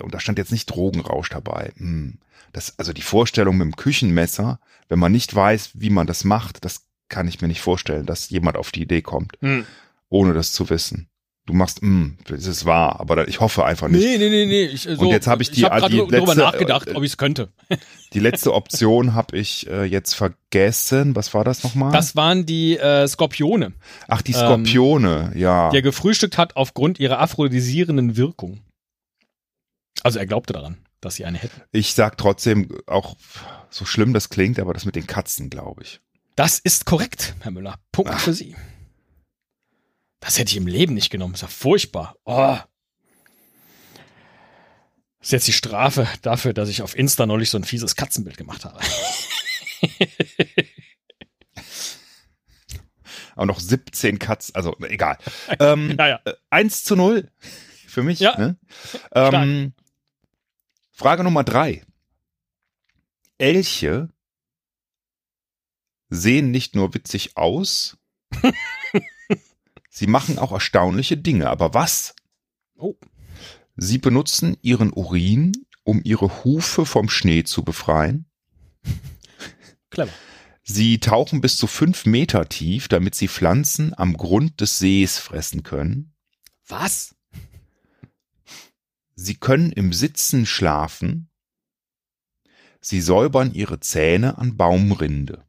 und 0.00 0.14
da 0.14 0.20
stand 0.20 0.38
jetzt 0.38 0.52
nicht 0.52 0.66
Drogenrausch 0.66 1.28
dabei. 1.28 1.72
Hm. 1.76 2.18
Das, 2.52 2.78
also 2.78 2.92
die 2.92 3.02
Vorstellung 3.02 3.58
mit 3.58 3.66
dem 3.66 3.76
Küchenmesser, 3.76 4.60
wenn 4.88 4.98
man 4.98 5.12
nicht 5.12 5.34
weiß, 5.34 5.70
wie 5.74 5.90
man 5.90 6.06
das 6.06 6.24
macht, 6.24 6.64
das 6.64 6.85
kann 7.08 7.28
ich 7.28 7.40
mir 7.40 7.48
nicht 7.48 7.60
vorstellen, 7.60 8.06
dass 8.06 8.30
jemand 8.30 8.56
auf 8.56 8.72
die 8.72 8.82
Idee 8.82 9.02
kommt, 9.02 9.32
hm. 9.40 9.66
ohne 10.08 10.34
das 10.34 10.52
zu 10.52 10.68
wissen. 10.70 11.08
Du 11.46 11.52
machst, 11.52 11.80
hm, 11.80 12.18
das 12.26 12.44
ist 12.46 12.64
wahr, 12.64 12.98
aber 12.98 13.28
ich 13.28 13.38
hoffe 13.38 13.64
einfach 13.64 13.86
nicht. 13.86 14.02
Nee, 14.02 14.18
nee, 14.18 14.28
nee, 14.28 14.46
nee. 14.46 14.64
Ich, 14.64 14.82
so, 14.82 14.98
Und 14.98 15.10
jetzt 15.10 15.28
hab 15.28 15.40
ich 15.40 15.52
die- 15.52 15.60
ich 15.60 15.64
hab 15.64 15.88
die 15.88 15.98
drüber 15.98 16.16
letzte, 16.18 16.38
nachgedacht, 16.38 16.88
äh, 16.88 16.94
ob 16.94 17.04
ich 17.04 17.12
es 17.12 17.16
könnte. 17.18 17.50
Die 18.12 18.18
letzte 18.20 18.52
Option 18.54 19.14
habe 19.14 19.36
ich 19.36 19.68
äh, 19.68 19.84
jetzt 19.84 20.14
vergessen. 20.14 21.14
Was 21.14 21.34
war 21.34 21.44
das 21.44 21.62
nochmal? 21.62 21.92
Das 21.92 22.16
waren 22.16 22.46
die 22.46 22.78
äh, 22.78 23.06
Skorpione, 23.06 23.74
Ach, 24.08 24.22
die 24.22 24.32
Skorpione, 24.32 25.32
ja. 25.34 25.70
die 25.70 25.76
er 25.76 25.82
gefrühstückt 25.82 26.38
hat 26.38 26.56
aufgrund 26.56 26.98
ihrer 26.98 27.18
aphrodisierenden 27.20 28.16
Wirkung. 28.16 28.60
Also 30.02 30.18
er 30.18 30.26
glaubte 30.26 30.52
daran, 30.52 30.78
dass 31.00 31.16
sie 31.16 31.24
eine 31.24 31.38
hätten. 31.38 31.60
Ich 31.72 31.94
sag 31.94 32.16
trotzdem, 32.16 32.68
auch 32.86 33.16
so 33.70 33.84
schlimm 33.84 34.12
das 34.12 34.30
klingt, 34.30 34.58
aber 34.58 34.72
das 34.72 34.84
mit 34.84 34.96
den 34.96 35.06
Katzen, 35.06 35.50
glaube 35.50 35.82
ich. 35.82 36.00
Das 36.36 36.58
ist 36.58 36.84
korrekt, 36.84 37.34
Herr 37.40 37.50
Müller. 37.50 37.78
Punkt 37.92 38.10
Ach. 38.14 38.20
für 38.20 38.34
Sie. 38.34 38.54
Das 40.20 40.38
hätte 40.38 40.50
ich 40.50 40.56
im 40.58 40.66
Leben 40.66 40.92
nicht 40.92 41.10
genommen. 41.10 41.32
ist 41.34 41.40
ja 41.40 41.48
furchtbar. 41.48 42.14
Oh. 42.24 42.58
Das 45.18 45.28
ist 45.28 45.32
jetzt 45.32 45.48
die 45.48 45.52
Strafe 45.52 46.06
dafür, 46.20 46.52
dass 46.52 46.68
ich 46.68 46.82
auf 46.82 46.94
Insta 46.96 47.24
neulich 47.26 47.48
so 47.50 47.58
ein 47.58 47.64
fieses 47.64 47.96
Katzenbild 47.96 48.36
gemacht 48.36 48.66
habe. 48.66 48.78
Aber 53.34 53.46
noch 53.46 53.58
17 53.60 54.18
Katzen, 54.18 54.54
also 54.54 54.76
egal. 54.88 55.16
Ähm, 55.58 55.96
Ja, 55.98 56.08
ja. 56.08 56.20
äh, 56.24 56.34
1 56.50 56.84
zu 56.84 56.96
0 56.96 57.30
für 57.86 58.02
mich. 58.02 58.20
Ja. 58.20 58.36
Ne? 58.38 58.58
Ähm, 59.12 59.72
Frage 60.92 61.24
Nummer 61.24 61.44
drei. 61.44 61.82
Elche 63.38 64.10
sehen 66.08 66.50
nicht 66.50 66.74
nur 66.74 66.94
witzig 66.94 67.36
aus, 67.36 67.96
sie 69.90 70.06
machen 70.06 70.38
auch 70.38 70.52
erstaunliche 70.52 71.16
Dinge. 71.16 71.48
Aber 71.48 71.74
was? 71.74 72.14
Oh. 72.76 72.94
Sie 73.76 73.98
benutzen 73.98 74.56
ihren 74.62 74.92
Urin, 74.92 75.52
um 75.84 76.00
ihre 76.02 76.44
Hufe 76.44 76.86
vom 76.86 77.08
Schnee 77.08 77.44
zu 77.44 77.64
befreien. 77.64 78.26
Clever. 79.90 80.12
Sie 80.62 80.98
tauchen 80.98 81.40
bis 81.40 81.56
zu 81.58 81.68
fünf 81.68 82.06
Meter 82.06 82.48
tief, 82.48 82.88
damit 82.88 83.14
sie 83.14 83.28
Pflanzen 83.28 83.96
am 83.96 84.16
Grund 84.16 84.60
des 84.60 84.80
Sees 84.80 85.18
fressen 85.18 85.62
können. 85.62 86.12
Was? 86.66 87.14
Sie 89.14 89.36
können 89.36 89.70
im 89.70 89.92
Sitzen 89.92 90.44
schlafen. 90.44 91.30
Sie 92.80 93.00
säubern 93.00 93.54
ihre 93.54 93.78
Zähne 93.78 94.38
an 94.38 94.56
Baumrinde. 94.56 95.45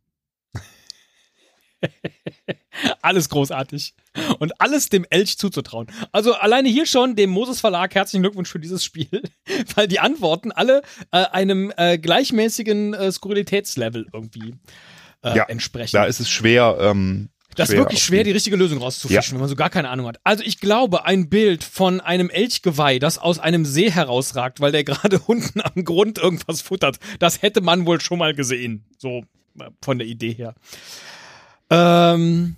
Alles 3.01 3.29
großartig. 3.29 3.93
Und 4.39 4.60
alles 4.62 4.89
dem 4.89 5.05
Elch 5.10 5.38
zuzutrauen. 5.38 5.88
Also 6.12 6.34
alleine 6.34 6.69
hier 6.69 6.86
schon 6.86 7.15
dem 7.15 7.29
Moses 7.29 7.60
Verlag 7.60 7.93
herzlichen 7.96 8.22
Glückwunsch 8.24 8.50
für 8.51 8.60
dieses 8.60 8.84
Spiel, 8.84 9.24
weil 9.75 9.88
die 9.88 10.00
Antworten 10.00 10.51
alle 10.51 10.81
äh, 11.12 11.17
einem 11.25 11.72
äh, 11.77 11.98
gleichmäßigen 11.98 12.93
äh, 12.93 13.12
Skurrilitätslevel 13.12 14.07
irgendwie 14.13 14.55
äh, 15.24 15.36
Ja, 15.38 15.43
entsprechen. 15.46 15.96
Da 15.96 16.05
ist 16.05 16.19
es 16.19 16.29
schwer. 16.29 16.77
Ähm, 16.79 17.29
Das 17.55 17.69
ist 17.69 17.77
wirklich 17.77 18.03
schwer, 18.03 18.24
die- 18.24 18.31
richtige 18.31 18.55
Lösung 18.57 18.77
rauszufischen, 18.79 19.34
wenn 19.34 19.39
man 19.41 19.50
so 19.50 19.55
gar 19.55 19.69
keine 19.72 19.89
Ahnung 19.89 20.07
hat. 20.07 20.19
Also 20.24 20.43
ich 20.43 20.60
glaube, 20.60 21.05
ein 21.05 21.29
Bild 21.29 21.63
von 21.63 22.00
einem 22.01 22.29
Elchgeweih, 22.29 23.00
das 23.00 23.17
aus 23.17 23.39
einem 23.39 23.65
See 23.65 23.89
herausragt, 23.91 24.60
weil 24.62 24.72
der 24.72 24.84
gerade 24.84 25.19
unten 25.19 25.62
am 25.62 25.84
Grund 25.84 26.17
irgendwas 26.19 26.62
futtert, 26.62 26.98
das 27.19 27.41
hätte 27.41 27.62
man 27.62 27.86
wohl 27.88 28.01
schon 28.01 28.19
mal 28.19 28.34
gesehen. 28.36 28.86
So 29.00 29.24
äh, 29.60 29.69
von 29.84 29.98
der 29.98 30.07
Idee 30.07 30.34
her. 30.34 30.53
Ähm, 31.69 32.55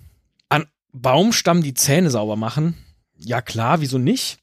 an 0.48 0.66
Baumstamm 0.92 1.62
die 1.62 1.74
Zähne 1.74 2.10
sauber 2.10 2.36
machen? 2.36 2.76
Ja 3.18 3.42
klar, 3.42 3.80
wieso 3.80 3.98
nicht? 3.98 4.38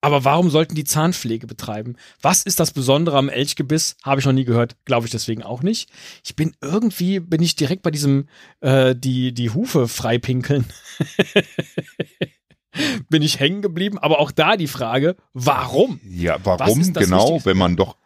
Aber 0.00 0.24
warum 0.24 0.50
sollten 0.50 0.76
die 0.76 0.84
Zahnpflege 0.84 1.46
betreiben? 1.46 1.96
Was 2.20 2.42
ist 2.44 2.60
das 2.60 2.70
Besondere 2.70 3.18
am 3.18 3.28
Elchgebiss? 3.28 3.96
Habe 4.04 4.20
ich 4.20 4.26
noch 4.26 4.32
nie 4.32 4.44
gehört, 4.44 4.76
glaube 4.84 5.06
ich 5.06 5.10
deswegen 5.10 5.42
auch 5.42 5.62
nicht. 5.62 5.90
Ich 6.24 6.36
bin 6.36 6.54
irgendwie, 6.60 7.18
bin 7.18 7.42
ich 7.42 7.56
direkt 7.56 7.82
bei 7.82 7.90
diesem, 7.90 8.28
äh, 8.60 8.94
die, 8.94 9.32
die 9.32 9.50
Hufe 9.50 9.88
freipinkeln. 9.88 10.64
bin 13.08 13.22
ich 13.22 13.40
hängen 13.40 13.62
geblieben, 13.62 13.98
aber 13.98 14.20
auch 14.20 14.30
da 14.30 14.56
die 14.56 14.68
Frage, 14.68 15.16
warum? 15.32 15.98
Ja, 16.04 16.38
warum 16.44 16.82
genau, 16.92 17.30
Wichtigste? 17.30 17.50
wenn 17.50 17.56
man 17.56 17.76
doch 17.76 17.96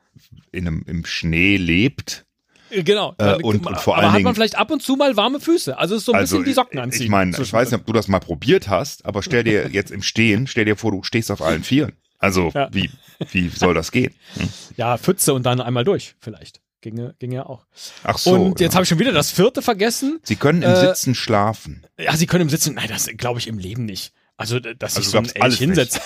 in 0.52 0.66
einem, 0.66 0.84
im 0.86 1.04
Schnee 1.04 1.56
lebt? 1.56 2.24
Äh, 2.70 2.82
Genau. 2.82 3.14
Äh, 3.18 3.34
und- 3.42 3.66
und 3.66 3.78
vor 3.80 3.94
aber 3.94 4.02
allen 4.04 4.06
hat 4.06 4.12
man 4.12 4.16
Dingen- 4.24 4.34
vielleicht 4.34 4.56
ab 4.56 4.70
und 4.70 4.82
zu 4.82 4.96
mal 4.96 5.16
warme 5.16 5.40
Füße. 5.40 5.76
Also 5.76 5.94
es 5.94 6.02
ist 6.02 6.06
so 6.06 6.12
ein 6.12 6.20
bisschen 6.20 6.44
die 6.44 6.52
Socken 6.52 6.78
anziehen. 6.78 7.02
ich 7.04 7.08
meine, 7.08 7.36
ich 7.40 7.52
weiß 7.52 7.70
nicht, 7.70 7.80
ob 7.80 7.86
du 7.86 7.92
das 7.92 8.08
mal 8.08 8.20
probiert 8.20 8.68
hast, 8.68 9.04
aber 9.04 9.22
stell 9.22 9.44
dir 9.44 9.68
jetzt 9.72 9.90
im 9.90 10.02
Stehen, 10.02 10.46
stell 10.46 10.64
dir 10.64 10.76
vor, 10.76 10.90
du 10.92 11.02
stehst 11.02 11.30
auf 11.30 11.42
allen 11.42 11.62
Vieren. 11.64 11.92
Also, 12.18 12.50
Ja. 12.54 12.68
wie, 12.72 12.90
wie 13.32 13.48
soll 13.48 13.72
das 13.74 13.92
gehen? 13.92 14.14
Hm? 14.34 14.48
Ja, 14.76 14.98
Pfütze 14.98 15.32
und 15.34 15.44
dann 15.44 15.60
einmal 15.60 15.84
durch, 15.84 16.14
vielleicht. 16.20 16.60
Ginge, 16.82 17.14
ginge 17.18 17.34
ja 17.36 17.46
auch. 17.46 17.66
Ach 18.04 18.16
so. 18.16 18.32
und 18.32 18.60
jetzt 18.60 18.72
ja. 18.72 18.76
habe 18.76 18.84
ich 18.84 18.88
schon 18.88 18.98
wieder 18.98 19.12
das 19.12 19.30
vierte 19.30 19.60
vergessen. 19.62 20.18
Sie 20.22 20.36
können 20.36 20.62
im 20.62 20.70
äh, 20.70 20.76
Sitzen 20.80 21.14
schlafen. 21.14 21.86
Ja, 21.98 22.16
sie 22.16 22.26
können 22.26 22.42
im 22.42 22.48
Sitzen. 22.50 22.74
Nein, 22.74 22.88
das 22.88 23.06
glaube 23.18 23.38
ich 23.38 23.48
im 23.48 23.58
Leben 23.58 23.84
nicht. 23.84 24.12
Also, 24.38 24.58
dass 24.60 24.96
Also 24.96 25.00
sich 25.02 25.10
so 25.10 25.18
ein 25.18 25.24
Elch 25.26 25.60
alles 25.60 26.00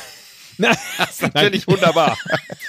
hinsetzt. 0.56 1.20
Nein, 1.23 1.30
Natürlich 1.34 1.66
wunderbar. 1.68 2.16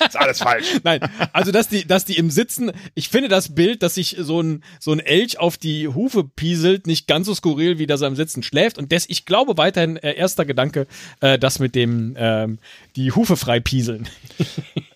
ist 0.05 0.15
alles 0.17 0.39
falsch. 0.39 0.67
Nein, 0.83 0.99
also 1.33 1.51
dass 1.51 1.67
die, 1.67 1.85
dass 1.85 2.05
die 2.05 2.17
im 2.17 2.29
Sitzen, 2.29 2.71
ich 2.93 3.09
finde 3.09 3.29
das 3.29 3.53
Bild, 3.55 3.83
dass 3.83 3.95
sich 3.95 4.15
so 4.19 4.41
ein 4.41 4.63
so 4.79 4.91
ein 4.91 4.99
Elch 4.99 5.39
auf 5.39 5.57
die 5.57 5.87
Hufe 5.87 6.23
pieselt, 6.23 6.87
nicht 6.87 7.07
ganz 7.07 7.27
so 7.27 7.35
skurril, 7.35 7.77
wie 7.79 7.87
dass 7.87 8.01
er 8.01 8.07
im 8.07 8.15
Sitzen 8.15 8.43
schläft. 8.43 8.77
Und 8.77 8.91
das, 8.91 9.05
ich 9.07 9.25
glaube 9.25 9.57
weiterhin, 9.57 9.97
äh, 9.97 10.13
erster 10.15 10.45
Gedanke, 10.45 10.87
äh, 11.21 11.37
das 11.39 11.59
mit 11.59 11.75
dem 11.75 12.15
ähm, 12.17 12.59
die 12.95 13.11
Hufe 13.11 13.37
frei 13.37 13.59
pieseln. 13.59 14.07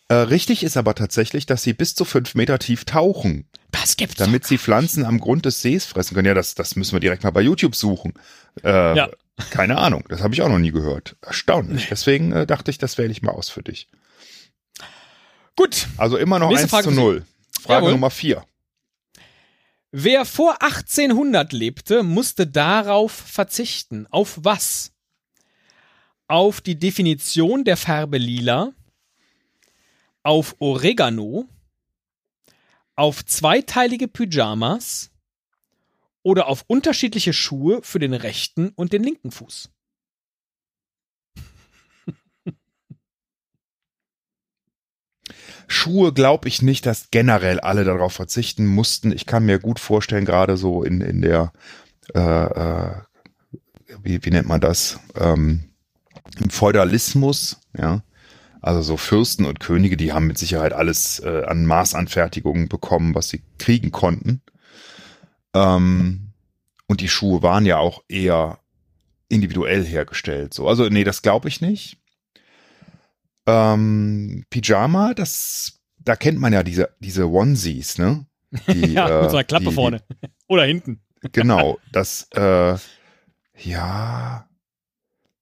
Äh, 0.08 0.14
richtig 0.16 0.64
ist 0.64 0.76
aber 0.78 0.96
tatsächlich, 0.96 1.46
dass 1.46 1.62
sie 1.64 1.74
bis 1.74 1.94
zu 1.94 2.04
fünf 2.04 2.34
Meter 2.34 2.58
tief 2.58 2.84
tauchen, 2.86 3.46
Das 3.72 3.96
gibt's. 3.96 4.16
damit 4.16 4.44
sie 4.46 4.58
Pflanzen 4.58 5.06
am 5.06 5.20
Grund 5.20 5.46
des 5.46 5.62
Sees 5.62 5.86
fressen 5.86 6.16
können. 6.16 6.26
Ja, 6.28 6.34
das, 6.34 6.56
das 6.56 6.76
müssen 6.76 6.94
wir 6.94 7.00
direkt 7.00 7.24
mal 7.24 7.30
bei 7.30 7.42
YouTube 7.42 7.76
suchen. 7.76 8.14
Äh, 8.64 8.98
Ja. 8.98 9.10
Keine 9.52 9.78
Ahnung, 9.78 10.04
das 10.10 10.22
habe 10.22 10.34
ich 10.34 10.42
auch 10.42 10.50
noch 10.50 10.60
nie 10.60 10.72
gehört. 10.72 11.16
Erstaunlich. 11.22 11.88
Deswegen 11.90 12.32
äh, 12.32 12.46
dachte 12.46 12.72
ich, 12.72 12.78
das 12.78 12.98
wähle 12.98 13.12
ich 13.12 13.22
mal 13.22 13.32
aus 13.32 13.50
für 13.50 13.64
dich. 13.64 13.88
Gut. 15.56 15.88
Also 15.98 16.18
immer 16.18 16.40
noch 16.40 16.50
Nächste 16.50 16.66
1 16.66 16.72
Frage 16.72 16.84
zu 16.84 16.90
für 16.90 16.96
Sie. 16.96 17.02
0. 17.02 17.26
Frage 17.62 17.80
Jawohl. 17.82 17.92
Nummer 17.92 18.10
4. 18.10 18.44
Wer 19.92 20.26
vor 20.26 20.62
1800 20.62 21.52
lebte, 21.52 22.04
musste 22.04 22.46
darauf 22.46 23.12
verzichten. 23.12 24.06
Auf 24.12 24.38
was? 24.42 24.92
Auf 26.28 26.62
die 26.62 26.78
Definition 26.78 27.64
der 27.64 27.76
Farbe 27.76 28.20
lila, 28.20 28.72
auf 30.22 30.56
Oregano, 30.60 31.50
auf 32.96 33.26
zweiteilige 33.26 34.08
Pyjamas 34.08 35.10
oder 36.30 36.48
auf 36.48 36.64
unterschiedliche 36.68 37.34
Schuhe 37.34 37.80
für 37.82 37.98
den 37.98 38.14
rechten 38.14 38.70
und 38.76 38.94
den 38.94 39.02
linken 39.02 39.32
Fuß. 39.32 39.72
Schuhe 45.68 46.14
glaube 46.14 46.48
ich 46.48 46.62
nicht, 46.62 46.86
dass 46.86 47.10
generell 47.10 47.60
alle 47.60 47.84
darauf 47.84 48.14
verzichten 48.14 48.68
mussten. 48.68 49.12
Ich 49.12 49.26
kann 49.26 49.48
mir 49.48 49.58
gut 49.58 49.80
vorstellen, 49.80 50.26
gerade 50.26 50.56
so 50.56 50.84
in, 50.84 51.02
in 51.02 51.24
der, 51.24 51.52
äh, 52.14 52.20
äh, 52.20 52.92
wie, 54.04 54.24
wie 54.24 54.30
nennt 54.30 54.48
man 54.48 54.62
das, 54.62 55.00
ähm, 55.16 55.72
im 56.40 56.52
Feudalismus, 56.52 57.60
ja. 57.76 58.04
Also 58.62 58.82
so 58.84 58.98
Fürsten 58.98 59.46
und 59.46 59.60
Könige, 59.62 59.98
die 59.98 60.14
haben 60.14 60.28
mit 60.28 60.38
Sicherheit 60.38 60.74
alles 60.74 61.20
äh, 61.22 61.46
an 61.46 61.66
Maßanfertigungen 61.66 62.70
bekommen, 62.70 63.16
was 63.16 63.30
sie 63.30 63.42
kriegen 63.58 63.90
konnten. 63.90 64.44
Ähm, 65.54 66.34
und 66.88 67.02
die 67.02 67.10
Schuhe 67.10 67.42
waren 67.42 67.66
ja 67.66 67.78
auch 67.78 68.04
eher 68.08 68.60
individuell 69.30 69.86
hergestellt. 69.86 70.54
So, 70.54 70.68
also 70.68 70.90
nee, 70.90 71.04
das 71.04 71.22
glaube 71.22 71.48
ich 71.48 71.62
nicht. 71.62 71.98
Ähm, 73.46 74.46
Pyjama, 74.50 75.14
das, 75.14 75.80
da 76.00 76.16
kennt 76.16 76.40
man 76.40 76.54
ja 76.54 76.64
diese, 76.64 76.90
diese 77.00 77.28
Onesies, 77.30 77.98
ne? 77.98 78.26
Die, 78.68 78.94
ja, 78.94 79.22
mit 79.22 79.30
so 79.30 79.38
einer 79.38 79.44
Klappe 79.44 79.66
die, 79.66 79.74
vorne. 79.74 80.02
Oder 80.48 80.64
hinten. 80.66 81.02
Genau, 81.34 81.78
das, 81.92 82.30
äh, 82.34 82.78
ja, 83.58 84.48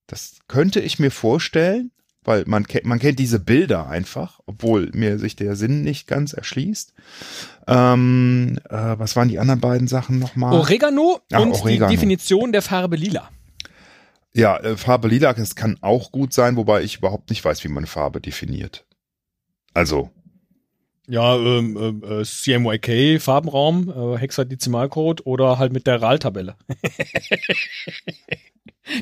das 0.07 0.39
könnte 0.47 0.79
ich 0.79 0.97
mir 0.97 1.11
vorstellen, 1.11 1.91
weil 2.23 2.45
man, 2.47 2.65
man 2.81 2.97
kennt 2.97 3.19
diese 3.19 3.39
Bilder 3.39 3.87
einfach, 3.87 4.39
obwohl 4.47 4.89
mir 4.93 5.19
sich 5.19 5.35
der 5.35 5.55
Sinn 5.55 5.83
nicht 5.83 6.07
ganz 6.07 6.33
erschließt. 6.33 6.93
Ähm, 7.67 8.59
äh, 8.69 8.95
was 8.97 9.15
waren 9.15 9.27
die 9.27 9.39
anderen 9.39 9.59
beiden 9.59 9.87
Sachen 9.87 10.19
nochmal? 10.19 10.53
Oregano 10.53 11.19
Ach, 11.31 11.41
und 11.41 11.51
Oregano. 11.51 11.89
die 11.89 11.95
Definition 11.95 12.51
der 12.51 12.61
Farbe 12.61 12.95
lila. 12.95 13.29
Ja, 14.33 14.57
äh, 14.57 14.77
Farbe 14.77 15.07
lila, 15.07 15.33
das 15.33 15.55
kann 15.55 15.77
auch 15.81 16.11
gut 16.11 16.33
sein, 16.33 16.55
wobei 16.55 16.83
ich 16.83 16.97
überhaupt 16.97 17.29
nicht 17.29 17.43
weiß, 17.43 17.63
wie 17.63 17.69
man 17.69 17.85
Farbe 17.85 18.21
definiert. 18.21 18.85
Also. 19.73 20.11
Ja, 21.09 21.35
ähm, 21.35 22.03
äh, 22.03 22.23
CMYK, 22.23 23.21
Farbenraum, 23.21 23.89
äh, 23.89 24.17
Hexadezimalcode 24.17 25.25
oder 25.25 25.57
halt 25.57 25.71
mit 25.71 25.87
der 25.87 26.01
RAL-Tabelle. 26.01 26.55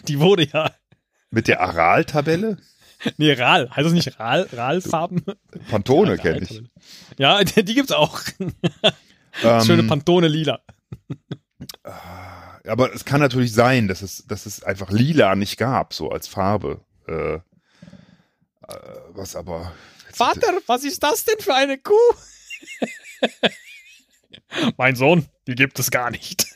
Die 0.08 0.20
wurde 0.20 0.48
ja. 0.52 0.72
Mit 1.32 1.48
der 1.48 1.62
Aral-Tabelle? 1.62 2.58
Nee, 3.18 3.34
RAL. 3.34 3.70
Heißt 3.70 3.86
das 3.86 3.94
nicht 3.94 4.20
RAL? 4.20 4.48
RAL-Farben? 4.52 5.24
Pantone 5.70 6.16
ja, 6.16 6.18
kenne 6.18 6.40
ich. 6.40 6.62
Ja, 7.18 7.44
die 7.44 7.76
gibt's 7.76 7.92
auch. 7.92 8.22
Ähm, 9.44 9.64
Schöne 9.66 9.84
Pantone 9.84 10.28
lila. 10.28 10.62
Ah 11.84 12.46
aber 12.68 12.94
es 12.94 13.06
kann 13.06 13.22
natürlich 13.22 13.54
sein, 13.54 13.88
dass 13.88 14.02
es, 14.02 14.26
dass 14.28 14.46
es 14.46 14.64
einfach 14.64 14.92
lila 14.92 15.36
nicht 15.36 15.58
gab, 15.58 15.94
so 15.94 16.10
als 16.10 16.28
Farbe. 16.28 16.82
Äh, 17.08 17.36
äh, 17.36 17.42
was 19.10 19.36
aber. 19.36 19.72
Vater, 20.14 20.48
was 20.68 20.84
ist 20.84 21.04
das 21.04 21.26
denn 21.26 21.40
für 21.40 21.54
eine 21.54 21.78
Kuh? 21.78 21.94
mein 24.78 24.96
Sohn, 24.96 25.26
die 25.48 25.56
gibt 25.56 25.78
es 25.80 25.92
gar 25.92 26.10
nicht. 26.10 26.48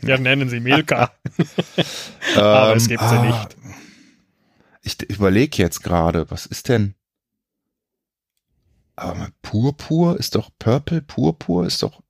Wir 0.00 0.18
nennen 0.18 0.48
sie 0.48 0.60
Milka. 0.60 1.12
aber 2.36 2.76
es 2.76 2.88
gibt 2.88 3.02
sie 3.02 3.16
ah, 3.16 3.24
nicht. 3.24 3.56
Ich 4.82 5.00
überlege 5.02 5.62
jetzt 5.62 5.82
gerade, 5.82 6.30
was 6.30 6.46
ist 6.46 6.68
denn? 6.68 6.94
Aber 8.96 9.30
Purpur 9.40 10.18
ist 10.18 10.34
doch 10.34 10.50
Purple, 10.58 11.00
Purpur 11.00 11.66
ist 11.66 11.82
doch 11.82 12.02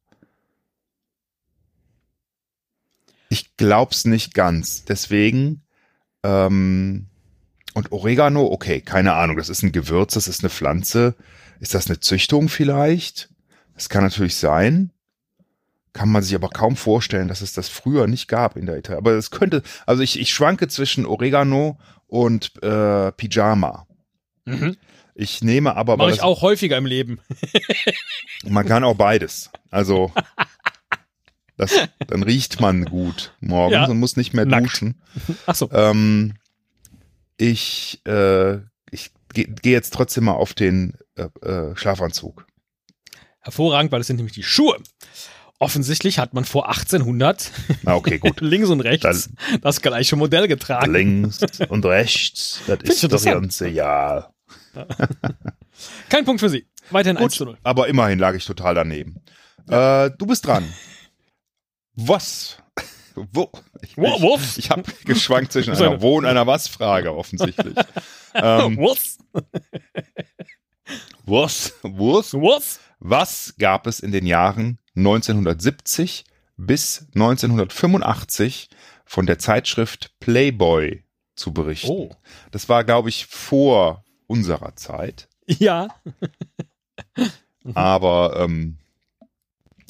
Ich 3.33 3.57
glaub's 3.57 4.05
nicht 4.05 4.35
ganz. 4.35 4.85
Deswegen, 4.85 5.63
ähm, 6.23 7.07
und 7.73 7.91
Oregano, 7.91 8.45
okay, 8.45 8.83
keine 8.83 9.15
Ahnung, 9.15 9.39
das 9.39 9.49
ist 9.49 9.63
ein 9.63 9.73
Gewürz, 9.73 10.13
das 10.13 10.29
ist 10.29 10.43
eine 10.43 10.51
Pflanze. 10.51 11.15
Ist 11.59 11.73
das 11.73 11.87
eine 11.87 11.99
Züchtung 11.99 12.51
vielleicht? 12.51 13.31
Das 13.73 13.89
kann 13.89 14.05
natürlich 14.05 14.37
sein. 14.37 14.93
Kann 15.95 16.11
man 16.11 16.23
sich 16.23 16.35
aber 16.35 16.51
kaum 16.51 16.77
vorstellen, 16.77 17.29
dass 17.29 17.41
es 17.41 17.55
das 17.55 17.71
früher 17.71 18.07
nicht 18.07 18.29
gab 18.29 18.55
in 18.55 18.67
der 18.67 18.77
Italien. 18.77 18.99
Aber 18.99 19.13
es 19.13 19.31
könnte, 19.31 19.63
also 19.87 20.03
ich, 20.03 20.21
ich 20.21 20.35
schwanke 20.35 20.69
zwischen 20.69 21.07
Oregano 21.07 21.79
und 22.13 22.63
äh, 22.63 23.11
Pyjama. 23.13 23.87
Mhm. 24.45 24.77
Ich 25.15 25.43
nehme 25.43 25.77
aber. 25.77 25.97
Mache 25.97 26.11
ich 26.11 26.23
auch 26.23 26.43
häufiger 26.43 26.77
im 26.77 26.85
Leben. 26.85 27.21
man 28.45 28.67
kann 28.67 28.85
auch 28.85 28.97
beides. 28.97 29.51
Also 29.71 30.13
Das, 31.57 31.89
dann 32.07 32.23
riecht 32.23 32.61
man 32.61 32.85
gut 32.85 33.35
morgens 33.41 33.75
ja. 33.75 33.87
und 33.87 33.99
muss 33.99 34.17
nicht 34.17 34.35
mehr 34.35 34.45
Nackt. 34.45 34.65
duschen. 34.65 35.01
Ach 35.47 35.55
so. 35.55 35.71
Ähm, 35.71 36.35
ich 37.37 38.01
äh, 38.07 38.57
ich 38.91 39.11
gehe 39.33 39.47
geh 39.47 39.73
jetzt 39.73 39.95
trotzdem 39.95 40.25
mal 40.25 40.33
auf 40.33 40.55
den 40.55 40.99
äh, 41.17 41.29
äh, 41.47 41.77
Schlafanzug. 41.77 42.47
Hervorragend, 43.41 43.91
weil 43.91 44.01
das 44.01 44.07
sind 44.07 44.17
nämlich 44.17 44.35
die 44.35 44.43
Schuhe. 44.43 44.77
Offensichtlich 45.63 46.19
hat 46.19 46.35
man 46.35 46.45
vor 46.45 46.69
1800 46.71 47.53
ah, 47.85 47.95
okay, 47.95 48.21
links 48.41 48.69
und 48.69 48.81
rechts 48.81 49.31
Dann, 49.49 49.61
das 49.61 49.81
gleiche 49.81 50.17
Modell 50.17 50.49
getragen. 50.49 50.93
Links 50.93 51.39
und 51.69 51.87
rechts, 51.87 52.61
das 52.67 52.81
ist 52.83 53.05
doch 53.05 53.23
ganze 53.23 53.69
Jahr. 53.69 54.35
Kein 56.09 56.25
Punkt 56.25 56.41
für 56.41 56.49
Sie. 56.49 56.67
Weiterhin 56.91 57.17
Gut, 57.17 57.27
1 57.27 57.35
zu 57.37 57.45
0. 57.45 57.59
Aber 57.63 57.87
immerhin 57.87 58.19
lag 58.19 58.35
ich 58.35 58.45
total 58.45 58.75
daneben. 58.75 59.23
Ja. 59.71 60.07
Äh, 60.07 60.11
du 60.19 60.27
bist 60.27 60.45
dran. 60.45 60.69
Was? 61.95 62.57
Wo? 63.15 63.49
Ich, 63.83 63.97
ich, 63.97 64.59
ich 64.59 64.71
habe 64.71 64.83
geschwankt 65.05 65.53
zwischen 65.53 65.75
einer 65.77 66.03
Wo- 66.03 66.19
und 66.19 66.27
einer 66.27 66.45
Was-Frage 66.45 67.15
offensichtlich. 67.15 67.77
ähm, 68.35 68.79
was? 68.79 69.19
was? 71.25 71.73
Was? 71.83 72.35
Was? 72.35 72.81
Was 72.99 73.55
gab 73.59 73.87
es 73.87 74.01
in 74.01 74.11
den 74.11 74.27
Jahren 74.27 74.81
1970 74.97 76.25
bis 76.57 77.07
1985 77.15 78.69
von 79.05 79.27
der 79.27 79.39
Zeitschrift 79.39 80.15
Playboy 80.21 81.05
zu 81.35 81.53
berichten? 81.53 81.91
Oh. 81.91 82.11
Das 82.51 82.69
war, 82.69 82.85
glaube 82.85 83.09
ich, 83.09 83.27
vor 83.27 84.05
unserer 84.27 84.77
Zeit. 84.77 85.29
Ja. 85.47 85.89
Aber 87.75 88.37
ähm, 88.39 88.79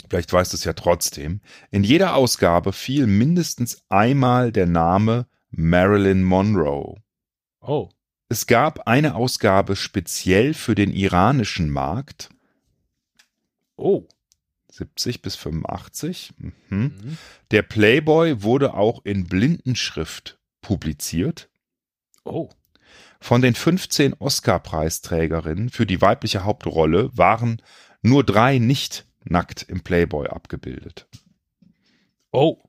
vielleicht 0.08 0.32
weißt 0.32 0.52
du 0.52 0.56
es 0.56 0.64
ja 0.64 0.72
trotzdem, 0.72 1.40
in 1.70 1.84
jeder 1.84 2.14
Ausgabe 2.14 2.72
fiel 2.72 3.06
mindestens 3.06 3.82
einmal 3.88 4.52
der 4.52 4.66
Name 4.66 5.26
Marilyn 5.50 6.22
Monroe. 6.22 6.96
Oh. 7.60 7.88
Es 8.28 8.46
gab 8.46 8.88
eine 8.88 9.14
Ausgabe 9.14 9.76
speziell 9.76 10.54
für 10.54 10.74
den 10.74 10.92
iranischen 10.92 11.68
Markt. 11.68 12.30
Oh. 13.76 14.06
70 14.72 15.22
bis 15.22 15.36
85. 15.36 16.32
Mhm. 16.38 16.52
Mhm. 16.70 17.18
Der 17.50 17.62
Playboy 17.62 18.42
wurde 18.42 18.74
auch 18.74 19.04
in 19.04 19.24
Blindenschrift 19.24 20.38
publiziert. 20.62 21.50
Oh. 22.24 22.50
Von 23.20 23.42
den 23.42 23.54
15 23.54 24.14
Oscar-Preisträgerinnen 24.14 25.70
für 25.70 25.86
die 25.86 26.00
weibliche 26.00 26.44
Hauptrolle 26.44 27.10
waren 27.16 27.62
nur 28.00 28.24
drei 28.24 28.58
nicht 28.58 29.06
nackt 29.24 29.62
im 29.62 29.82
Playboy 29.82 30.28
abgebildet. 30.28 31.06
Oh. 32.32 32.62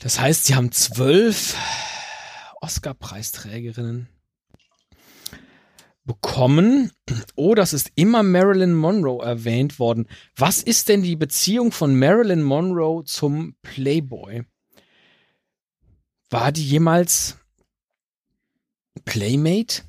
Das 0.00 0.20
heißt, 0.20 0.46
sie 0.46 0.54
haben 0.54 0.72
zwölf 0.72 1.56
Oscar-Preisträgerinnen 2.60 4.08
bekommen. 6.04 6.90
Oh, 7.36 7.54
das 7.54 7.72
ist 7.72 7.92
immer 7.94 8.22
Marilyn 8.22 8.74
Monroe 8.74 9.24
erwähnt 9.24 9.78
worden. 9.78 10.08
Was 10.36 10.62
ist 10.62 10.88
denn 10.88 11.02
die 11.02 11.16
Beziehung 11.16 11.72
von 11.72 11.98
Marilyn 11.98 12.42
Monroe 12.42 13.04
zum 13.04 13.54
Playboy? 13.62 14.44
War 16.30 16.50
die 16.52 16.66
jemals 16.66 17.36
Playmate? 19.04 19.82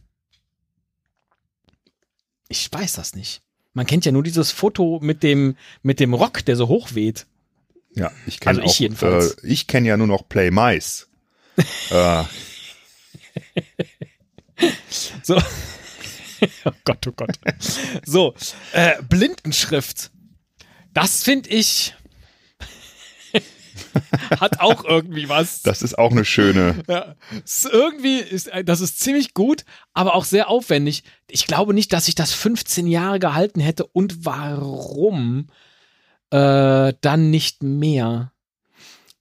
Ich 2.50 2.72
weiß 2.72 2.94
das 2.94 3.16
nicht. 3.16 3.42
Man 3.74 3.88
kennt 3.88 4.06
ja 4.06 4.12
nur 4.12 4.24
dieses 4.24 4.52
Foto 4.52 5.00
mit 5.02 5.24
dem, 5.24 5.56
mit 5.82 6.00
dem 6.00 6.14
Rock, 6.14 6.46
der 6.46 6.56
so 6.56 6.68
hoch 6.68 6.94
weht. 6.94 7.26
Ja, 7.96 8.12
ich 8.28 8.40
kenne 8.40 8.60
also 8.60 8.70
ich 8.70 8.76
auch, 8.76 8.80
jedenfalls. 8.80 9.32
Äh, 9.44 9.48
ich 9.48 9.68
kenne 9.68 9.88
ja 9.88 9.98
nur 9.98 10.08
noch 10.08 10.28
Play 10.28 10.52
Mice. 10.52 11.08
äh. 11.90 12.24
So. 15.24 15.42
oh 16.66 16.72
Gott, 16.86 17.08
oh 17.08 17.14
Gott. 17.16 17.38
So, 18.06 18.34
äh, 18.74 19.02
Blindenschrift. 19.04 20.12
Das 20.94 21.24
finde 21.24 21.50
ich. 21.50 21.96
hat 24.40 24.60
auch 24.60 24.86
irgendwie 24.86 25.30
was. 25.30 25.62
Das 25.64 25.82
ist 25.82 25.98
auch 25.98 26.12
eine 26.12 26.26
schöne. 26.26 26.84
Ja, 26.88 27.16
ist 27.44 27.66
irgendwie 27.66 28.20
ist 28.20 28.52
das 28.66 28.82
ist 28.82 29.00
ziemlich 29.00 29.34
gut, 29.34 29.66
aber 29.94 30.16
auch 30.16 30.26
sehr 30.26 30.50
aufwendig. 30.50 31.04
Ich 31.30 31.48
glaube 31.48 31.74
nicht, 31.74 31.94
dass 31.94 32.08
ich 32.08 32.16
das 32.16 32.34
15 32.34 32.88
Jahre 32.88 33.20
gehalten 33.20 33.60
hätte 33.60 33.86
und 33.88 34.26
warum 34.26 35.50
äh, 36.30 36.94
dann 37.02 37.30
nicht 37.30 37.64
mehr. 37.64 38.33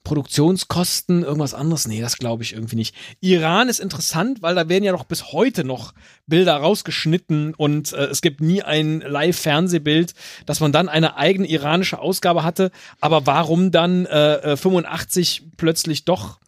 Produktionskosten, 0.04 1.22
irgendwas 1.22 1.54
anderes? 1.54 1.86
Nee, 1.86 2.00
das 2.00 2.18
glaube 2.18 2.42
ich 2.42 2.54
irgendwie 2.54 2.76
nicht. 2.76 2.94
Iran 3.20 3.68
ist 3.68 3.80
interessant, 3.80 4.42
weil 4.42 4.54
da 4.54 4.68
werden 4.68 4.84
ja 4.84 4.92
noch 4.92 5.04
bis 5.04 5.32
heute 5.32 5.64
noch 5.64 5.94
Bilder 6.26 6.56
rausgeschnitten 6.56 7.54
und 7.54 7.92
äh, 7.92 8.06
es 8.06 8.20
gibt 8.20 8.40
nie 8.40 8.62
ein 8.62 9.00
Live-Fernsehbild, 9.00 10.14
dass 10.46 10.60
man 10.60 10.72
dann 10.72 10.88
eine 10.88 11.16
eigene 11.16 11.48
iranische 11.48 11.98
Ausgabe 11.98 12.42
hatte. 12.42 12.70
Aber 13.00 13.26
warum 13.26 13.70
dann 13.70 14.06
äh, 14.06 14.56
85 14.56 15.42
äh, 15.42 15.50
plötzlich 15.56 16.04
doch? 16.04 16.40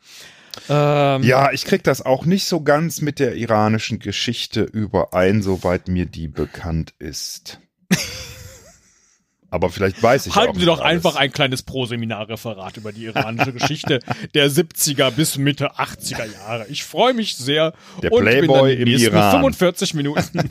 Ähm, 0.69 1.23
ja, 1.23 1.53
ich 1.53 1.65
krieg 1.65 1.83
das 1.83 2.03
auch 2.03 2.25
nicht 2.25 2.47
so 2.47 2.63
ganz 2.63 3.01
mit 3.01 3.19
der 3.19 3.35
iranischen 3.37 3.99
Geschichte 3.99 4.63
überein, 4.63 5.43
soweit 5.43 5.89
mir 5.89 6.07
die 6.07 6.29
bekannt 6.29 6.95
ist. 6.99 7.61
Aber 9.55 9.71
vielleicht 9.71 10.03
weiß 10.03 10.27
ich 10.27 10.35
Halten 10.35 10.57
auch 10.57 10.59
Sie 10.59 10.67
doch 10.67 10.81
alles. 10.81 10.97
einfach 10.97 11.15
ein 11.15 11.31
kleines 11.31 11.63
Pro-Seminar-Referat 11.63 12.77
über 12.77 12.91
die 12.91 13.05
iranische 13.05 13.53
Geschichte 13.53 14.01
der 14.35 14.51
70er 14.51 15.13
bis 15.13 15.39
Mitte 15.39 15.77
80er 15.77 16.25
Jahre. 16.33 16.67
Ich 16.71 16.83
freue 16.83 17.15
mich 17.15 17.37
sehr. 17.37 17.73
Der 18.03 18.11
und 18.11 18.23
Playboy 18.23 18.75
bin 18.75 18.89
im 18.89 18.99
Iran. 18.99 19.31
45 19.31 19.95
Minuten. 19.95 20.51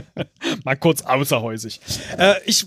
Mal 0.64 0.76
kurz 0.76 1.02
außerhäusig. 1.02 1.80
Äh, 2.16 2.36
ich, 2.46 2.64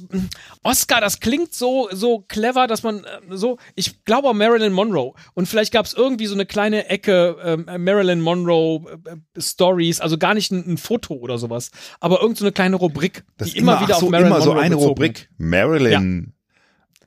Oscar, 0.61 1.01
das 1.01 1.19
klingt 1.19 1.55
so, 1.55 1.89
so 1.91 2.19
clever, 2.27 2.67
dass 2.67 2.83
man 2.83 2.99
äh, 2.99 3.07
so, 3.29 3.57
ich 3.73 4.05
glaube 4.05 4.35
Marilyn 4.35 4.73
Monroe. 4.73 5.13
Und 5.33 5.47
vielleicht 5.47 5.73
gab 5.73 5.87
es 5.87 5.93
irgendwie 5.93 6.27
so 6.27 6.35
eine 6.35 6.45
kleine 6.45 6.89
Ecke 6.89 7.37
äh, 7.67 7.77
Marilyn 7.79 8.21
Monroe 8.21 8.99
äh, 9.05 9.41
Stories, 9.41 9.99
also 9.99 10.19
gar 10.19 10.35
nicht 10.35 10.51
ein, 10.51 10.73
ein, 10.73 10.77
Foto 10.77 11.15
oder 11.15 11.37
sowas, 11.37 11.71
aber 11.99 12.17
irgendeine 12.17 12.37
so 12.37 12.45
eine 12.45 12.51
kleine 12.51 12.75
Rubrik, 12.75 13.23
das 13.37 13.51
die 13.51 13.57
immer, 13.57 13.73
immer 13.73 13.87
wieder 13.87 13.95
so, 13.95 14.05
auf 14.05 14.11
Marilyn 14.11 14.27
immer 14.27 14.39
Monroe 14.39 14.53
so 14.53 14.59
eine 14.59 14.75
Rubrik. 14.75 15.29
Marilyn 15.37 15.70
Marilyn, 15.71 16.33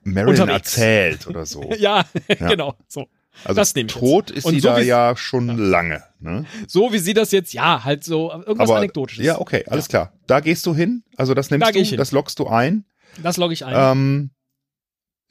ja. 0.05 0.13
Marilyn 0.13 0.41
Unterwegs. 0.43 0.77
erzählt 0.77 1.27
oder 1.27 1.47
so. 1.47 1.63
ja, 1.79 2.05
ja, 2.29 2.49
genau. 2.49 2.77
So. 2.89 3.07
Also 3.43 3.61
das 3.61 3.73
tot 3.89 4.31
ist 4.31 4.47
sie 4.47 4.61
so 4.61 4.69
da 4.69 4.79
ja 4.79 5.17
schon 5.17 5.49
ja. 5.49 5.55
lange. 5.55 6.05
Ne? 6.21 6.45
So 6.69 6.93
wie 6.93 6.99
sie 6.99 7.15
das 7.15 7.33
jetzt, 7.33 7.53
ja, 7.53 7.83
halt 7.85 8.05
so 8.05 8.31
irgendwas 8.31 8.69
Aber, 8.69 8.79
Anekdotisches. 8.79 9.25
Ja, 9.25 9.41
okay, 9.41 9.65
alles 9.67 9.89
klar. 9.89 10.13
Da 10.27 10.41
gehst 10.41 10.67
du 10.67 10.75
hin, 10.75 11.03
also 11.17 11.35
das 11.35 11.51
nimmst 11.51 11.67
da 11.67 11.73
du, 11.73 11.97
das 11.97 12.13
loggst 12.13 12.39
du 12.39 12.47
ein. 12.47 12.85
Das 13.23 13.37
logge 13.37 13.55
ich 13.55 13.65
ein. 13.65 13.75
Ähm, 13.77 14.31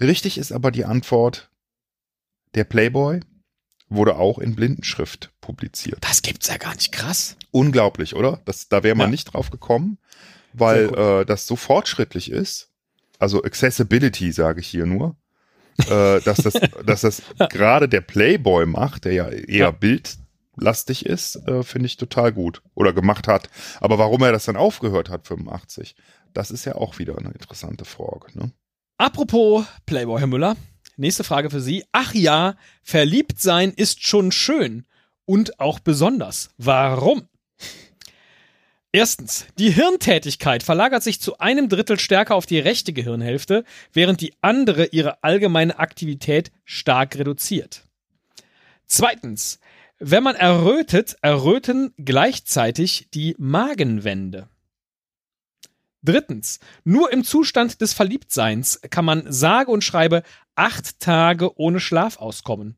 richtig 0.02 0.38
ist 0.38 0.52
aber 0.52 0.72
die 0.72 0.86
Antwort, 0.86 1.50
der 2.56 2.66
Playboy 2.66 3.22
wurde 3.90 4.18
auch 4.18 4.40
in 4.40 4.56
Blindenschrift 4.56 5.32
publiziert. 5.40 6.00
Das 6.02 6.22
gibt's 6.22 6.48
ja 6.48 6.58
gar 6.58 6.76
nicht 6.76 6.92
krass. 6.92 7.38
Unglaublich, 7.52 8.16
oder? 8.16 8.42
Das, 8.46 8.68
da 8.68 8.84
wäre 8.84 8.96
man 8.96 9.12
nicht 9.12 9.26
drauf 9.26 9.50
gekommen, 9.50 9.98
weil 10.54 10.94
äh, 10.94 11.26
das 11.26 11.48
so 11.48 11.56
fortschrittlich 11.56 12.32
ist 12.32 12.73
also 13.24 13.42
Accessibility 13.42 14.34
sage 14.34 14.60
ich 14.60 14.68
hier 14.68 14.86
nur, 14.86 15.16
äh, 15.78 16.20
dass 16.20 16.40
das, 16.40 16.54
dass 16.86 17.02
das 17.02 17.22
gerade 17.50 17.88
der 17.88 18.02
Playboy 18.02 18.66
macht, 18.66 19.06
der 19.06 19.14
ja 19.14 19.30
eher 19.30 19.46
ja. 19.48 19.72
bildlastig 19.72 21.06
ist, 21.06 21.38
äh, 21.48 21.64
finde 21.64 21.86
ich 21.86 21.96
total 21.96 22.34
gut 22.34 22.62
oder 22.76 22.92
gemacht 22.92 23.30
hat. 23.30 23.50
Aber 23.80 23.98
warum 23.98 24.22
er 24.24 24.34
das 24.34 24.44
dann 24.44 24.58
aufgehört 24.58 25.10
hat, 25.10 25.26
85, 25.26 25.96
das 26.34 26.52
ist 26.52 26.66
ja 26.66 26.76
auch 26.76 27.00
wieder 27.00 27.18
eine 27.18 27.32
interessante 27.32 27.86
Frage. 27.86 28.38
Ne? 28.38 28.52
Apropos 28.98 29.66
Playboy, 29.86 30.20
Herr 30.20 30.28
Müller, 30.28 30.58
nächste 30.98 31.24
Frage 31.24 31.50
für 31.50 31.62
Sie. 31.62 31.86
Ach 31.94 32.14
ja, 32.14 32.58
verliebt 32.84 33.40
sein 33.40 33.72
ist 33.72 34.06
schon 34.06 34.34
schön 34.34 34.86
und 35.24 35.62
auch 35.62 35.80
besonders. 35.80 36.50
Warum? 36.58 37.30
Erstens, 38.96 39.48
die 39.58 39.72
Hirntätigkeit 39.72 40.62
verlagert 40.62 41.02
sich 41.02 41.20
zu 41.20 41.40
einem 41.40 41.68
Drittel 41.68 42.00
stärker 42.00 42.36
auf 42.36 42.46
die 42.46 42.60
rechte 42.60 42.94
Gehirnhälfte, 42.94 43.66
während 43.92 44.22
die 44.22 44.36
andere 44.42 44.86
ihre 44.86 45.24
allgemeine 45.24 45.80
Aktivität 45.80 46.52
stark 46.64 47.18
reduziert. 47.18 47.86
Zweitens, 48.86 49.60
wenn 49.98 50.22
man 50.22 50.36
errötet, 50.36 51.18
erröten 51.24 51.92
gleichzeitig 51.98 53.08
die 53.16 53.36
Magenwände. 53.40 54.48
Drittens, 56.04 56.60
nur 56.84 57.12
im 57.12 57.24
Zustand 57.24 57.82
des 57.82 57.94
Verliebtseins 57.94 58.80
kann 58.92 59.06
man 59.06 59.24
sage 59.32 59.72
und 59.72 59.84
schreibe 59.84 60.22
acht 60.54 61.00
Tage 61.00 61.58
ohne 61.58 61.80
Schlaf 61.80 62.18
auskommen. 62.18 62.78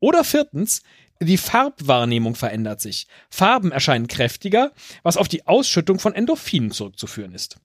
Oder 0.00 0.22
viertens, 0.22 0.82
die 1.20 1.38
Farbwahrnehmung 1.38 2.34
verändert 2.34 2.80
sich. 2.80 3.06
Farben 3.28 3.72
erscheinen 3.72 4.08
kräftiger, 4.08 4.72
was 5.02 5.16
auf 5.16 5.28
die 5.28 5.46
Ausschüttung 5.46 5.98
von 5.98 6.14
Endorphinen 6.14 6.70
zurückzuführen 6.70 7.34
ist. 7.34 7.58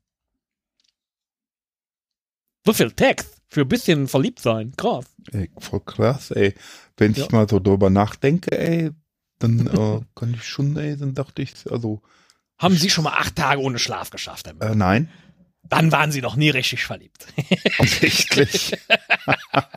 So 2.66 2.74
viel 2.74 2.92
Text 2.92 3.42
für 3.48 3.62
ein 3.62 3.70
bisschen 3.70 4.08
verliebt 4.08 4.40
sein. 4.40 4.74
Krass. 4.76 5.06
Ey, 5.32 5.50
voll 5.60 5.82
krass, 5.82 6.32
ey. 6.32 6.56
Wenn 6.98 7.14
ja. 7.14 7.24
ich 7.24 7.32
mal 7.32 7.48
so 7.48 7.60
drüber 7.60 7.90
nachdenke, 7.90 8.58
ey, 8.58 8.92
dann 9.40 9.68
äh, 9.68 10.02
kann 10.16 10.34
ich 10.34 10.44
schon, 10.44 10.76
ey, 10.78 10.98
dann 10.98 11.14
dachte 11.14 11.42
ich, 11.42 11.54
also. 11.72 12.02
Haben 12.58 12.76
Sie 12.76 12.90
schon 12.90 13.04
mal 13.04 13.14
acht 13.14 13.36
Tage 13.36 13.62
ohne 13.62 13.80
Schlaf 13.80 14.10
geschafft? 14.10 14.48
Äh, 14.48 14.76
nein. 14.76 15.10
Dann 15.64 15.92
waren 15.92 16.12
Sie 16.12 16.22
noch 16.22 16.36
nie 16.36 16.50
richtig 16.50 16.86
verliebt. 16.86 17.28
Offensichtlich. 17.80 18.78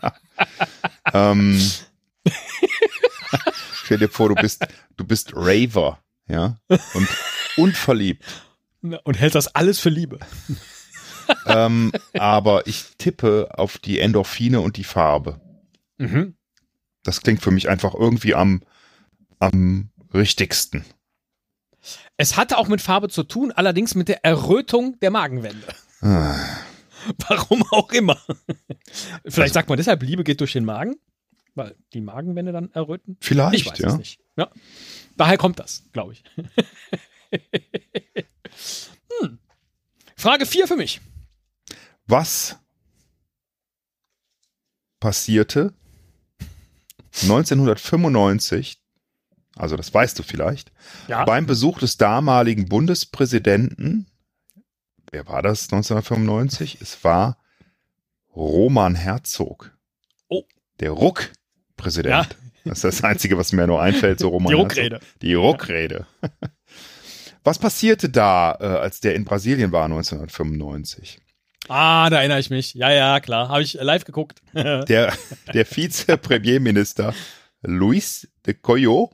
ähm, 1.13 1.61
Stell 3.89 3.97
dir 4.01 4.11
vor, 4.11 4.29
du 4.29 4.35
bist, 4.35 4.67
du 4.99 5.07
bist 5.07 5.33
Raver, 5.35 5.99
ja, 6.29 6.59
und, 6.93 7.09
und 7.57 7.75
verliebt. 7.75 8.23
Und 8.83 9.19
hältst 9.19 9.35
das 9.35 9.55
alles 9.55 9.81
für 9.81 9.89
Liebe. 9.89 10.19
ähm, 11.47 11.91
aber 12.13 12.67
ich 12.67 12.85
tippe 12.99 13.49
auf 13.55 13.79
die 13.79 13.99
Endorphine 13.99 14.61
und 14.61 14.77
die 14.77 14.85
Farbe. 14.85 15.41
Mhm. 15.97 16.37
Das 17.03 17.23
klingt 17.23 17.41
für 17.41 17.51
mich 17.51 17.71
einfach 17.71 17.95
irgendwie 17.95 18.35
am, 18.35 18.61
am 19.39 19.89
richtigsten. 20.13 20.85
Es 22.19 22.37
hatte 22.37 22.59
auch 22.59 22.69
mit 22.69 22.83
Farbe 22.83 23.09
zu 23.09 23.23
tun, 23.23 23.53
allerdings 23.53 23.95
mit 23.95 24.09
der 24.09 24.23
Errötung 24.23 25.01
der 25.01 25.11
Magenwände. 25.11 25.67
Ah. 26.03 26.37
Warum 27.27 27.65
auch 27.71 27.91
immer. 27.93 28.21
Vielleicht 29.25 29.39
also, 29.39 29.55
sagt 29.55 29.71
man 29.71 29.79
deshalb, 29.79 30.03
Liebe 30.03 30.25
geht 30.25 30.41
durch 30.41 30.53
den 30.53 30.67
Magen? 30.67 30.97
Weil 31.55 31.75
die 31.93 32.01
Magenwände 32.01 32.53
dann 32.53 32.71
erröten? 32.73 33.17
Vielleicht, 33.21 33.67
ich 33.67 33.71
weiß 33.71 33.79
ja. 33.79 33.89
Es 33.89 33.99
nicht. 33.99 34.21
ja. 34.37 34.51
Daher 35.17 35.39
kommt 35.39 35.59
das, 35.59 35.85
glaube 35.93 36.13
ich. 36.13 36.23
hm. 39.21 39.39
Frage 40.17 40.47
4 40.47 40.67
für 40.69 40.77
mich. 40.77 41.01
Was 42.07 42.57
passierte 45.01 45.75
1995, 47.23 48.81
also 49.57 49.77
das 49.77 49.93
weißt 49.93 50.19
du 50.19 50.23
vielleicht, 50.23 50.73
ja. 51.09 51.25
beim 51.25 51.47
Besuch 51.47 51.79
des 51.81 51.97
damaligen 51.97 52.69
Bundespräsidenten, 52.69 54.07
wer 55.11 55.27
war 55.27 55.43
das 55.43 55.65
1995? 55.65 56.81
Es 56.81 57.03
war 57.05 57.39
Roman 58.35 58.95
Herzog. 58.95 59.77
Oh. 60.29 60.45
Der 60.81 60.93
Ruck 60.93 61.31
Präsident. 61.79 62.29
Ja. 62.29 62.29
Das 62.65 62.79
ist 62.79 62.85
das 62.85 63.05
Einzige, 63.05 63.39
was 63.39 63.53
mir 63.53 63.67
nur 63.67 63.81
einfällt, 63.81 64.21
so 64.21 64.29
Roman. 64.35 64.51
Die 64.51 64.55
Ruckrede. 64.55 65.01
Die 65.23 65.35
Ruckrede. 65.35 66.07
Was 67.45 67.59
passierte 67.59 68.11
da, 68.11 68.59
äh, 68.61 68.65
als 68.67 69.01
der 69.01 69.15
in 69.15 69.25
Brasilien 69.25 69.73
war 69.73 69.87
1995? 69.87 71.19
Ah, 71.69 72.11
da 72.11 72.19
erinnere 72.19 72.41
ich 72.41 72.51
mich. 72.51 72.75
Ja, 72.75 72.91
ja, 72.91 73.21
klar. 73.21 73.49
Habe 73.49 73.63
ich 73.63 73.75
live 73.75 74.05
geguckt. 74.05 74.43
der 74.53 75.15
der 75.55 75.65
Vize-Premierminister 75.65 77.15
Luis 77.63 78.29
de 78.45 78.55
Coyo 78.55 79.11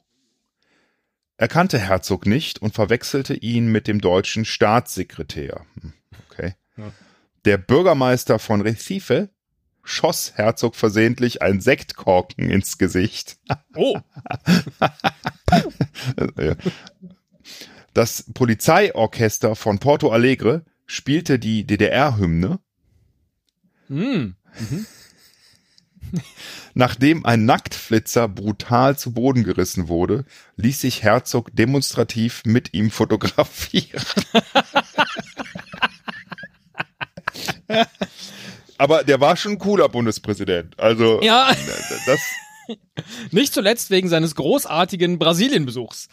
erkannte 1.36 1.78
Herzog 1.78 2.26
nicht 2.26 2.60
und 2.60 2.74
verwechselte 2.74 3.34
ihn 3.34 3.66
mit 3.66 3.86
dem 3.86 4.00
deutschen 4.00 4.44
Staatssekretär. 4.44 5.64
Hm, 5.80 5.92
okay. 6.28 6.54
Ja. 6.76 6.92
Der 7.44 7.58
Bürgermeister 7.58 8.38
von 8.38 8.62
Recife 8.62 9.28
schoss 9.84 10.32
Herzog 10.34 10.74
versehentlich 10.74 11.42
ein 11.42 11.60
Sektkorken 11.60 12.50
ins 12.50 12.78
Gesicht. 12.78 13.36
Oh. 13.76 13.98
Das 17.92 18.24
Polizeiorchester 18.32 19.56
von 19.56 19.80
Porto 19.80 20.10
Alegre 20.10 20.64
spielte 20.86 21.40
die 21.40 21.66
DDR-Hymne. 21.66 22.60
Mm. 23.88 23.94
Mhm. 23.94 24.36
Nachdem 26.74 27.24
ein 27.26 27.44
Nacktflitzer 27.44 28.28
brutal 28.28 28.96
zu 28.96 29.12
Boden 29.12 29.42
gerissen 29.44 29.88
wurde, 29.88 30.24
ließ 30.56 30.80
sich 30.80 31.02
Herzog 31.02 31.50
demonstrativ 31.54 32.42
mit 32.44 32.74
ihm 32.74 32.90
fotografieren. 32.90 34.04
Aber 38.78 39.04
der 39.04 39.20
war 39.20 39.36
schon 39.36 39.52
ein 39.52 39.58
cooler 39.58 39.88
Bundespräsident. 39.88 40.78
Also, 40.78 41.20
Ja. 41.22 41.50
das, 42.06 42.20
Nicht 43.30 43.52
zuletzt 43.52 43.90
wegen 43.90 44.08
seines 44.08 44.34
großartigen 44.36 45.18
Brasilienbesuchs 45.18 46.08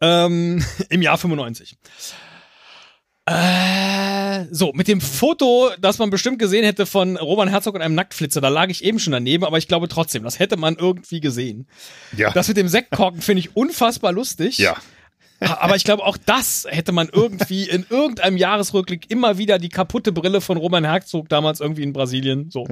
ähm, 0.00 0.64
im 0.88 1.02
Jahr 1.02 1.18
95. 1.18 1.76
Äh, 3.28 4.44
so, 4.52 4.72
mit 4.72 4.86
dem 4.86 5.00
Foto, 5.00 5.70
das 5.80 5.98
man 5.98 6.10
bestimmt 6.10 6.38
gesehen 6.38 6.64
hätte 6.64 6.86
von 6.86 7.16
Roman 7.16 7.48
Herzog 7.48 7.74
und 7.74 7.82
einem 7.82 7.96
Nacktflitzer, 7.96 8.40
da 8.40 8.48
lag 8.48 8.68
ich 8.68 8.84
eben 8.84 9.00
schon 9.00 9.12
daneben, 9.12 9.44
aber 9.44 9.58
ich 9.58 9.66
glaube 9.66 9.88
trotzdem, 9.88 10.22
das 10.22 10.38
hätte 10.38 10.56
man 10.56 10.76
irgendwie 10.76 11.20
gesehen. 11.20 11.66
ja. 12.16 12.30
Das 12.30 12.46
mit 12.46 12.56
dem 12.56 12.68
Sektkorken 12.68 13.20
finde 13.22 13.40
ich 13.40 13.56
unfassbar 13.56 14.12
lustig. 14.12 14.58
ja. 14.58 14.76
Aber 15.40 15.76
ich 15.76 15.84
glaube, 15.84 16.04
auch 16.04 16.16
das 16.16 16.66
hätte 16.68 16.92
man 16.92 17.08
irgendwie 17.12 17.68
in 17.68 17.84
irgendeinem 17.90 18.36
Jahresrückblick 18.36 19.10
immer 19.10 19.38
wieder 19.38 19.58
die 19.58 19.68
kaputte 19.68 20.12
Brille 20.12 20.40
von 20.40 20.56
Roman 20.56 20.84
Herzog 20.84 21.28
damals 21.28 21.60
irgendwie 21.60 21.82
in 21.82 21.92
Brasilien. 21.92 22.50
So. 22.50 22.66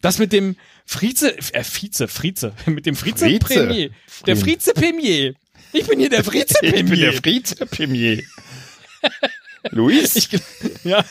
Das 0.00 0.18
mit 0.18 0.32
dem 0.32 0.56
Frize, 0.86 1.36
äh, 1.52 1.64
Vize, 1.64 2.06
Frize, 2.08 2.52
mit 2.66 2.86
dem 2.86 2.94
Frize 2.94 3.26
Frize. 3.26 3.38
Premier. 3.40 3.90
Der 4.26 4.36
Frize 4.36 4.72
Premier. 4.74 5.34
Ich 5.72 5.86
bin 5.86 5.98
hier 5.98 6.10
der 6.10 6.22
Frize 6.22 6.54
Ich 6.62 6.72
bin 6.72 6.86
der 6.86 7.12
Premier. 7.12 7.12
Frize 7.12 7.66
Premier. 7.66 8.22
Luis? 9.70 10.16
Ich, 10.16 10.28
ja. 10.84 11.04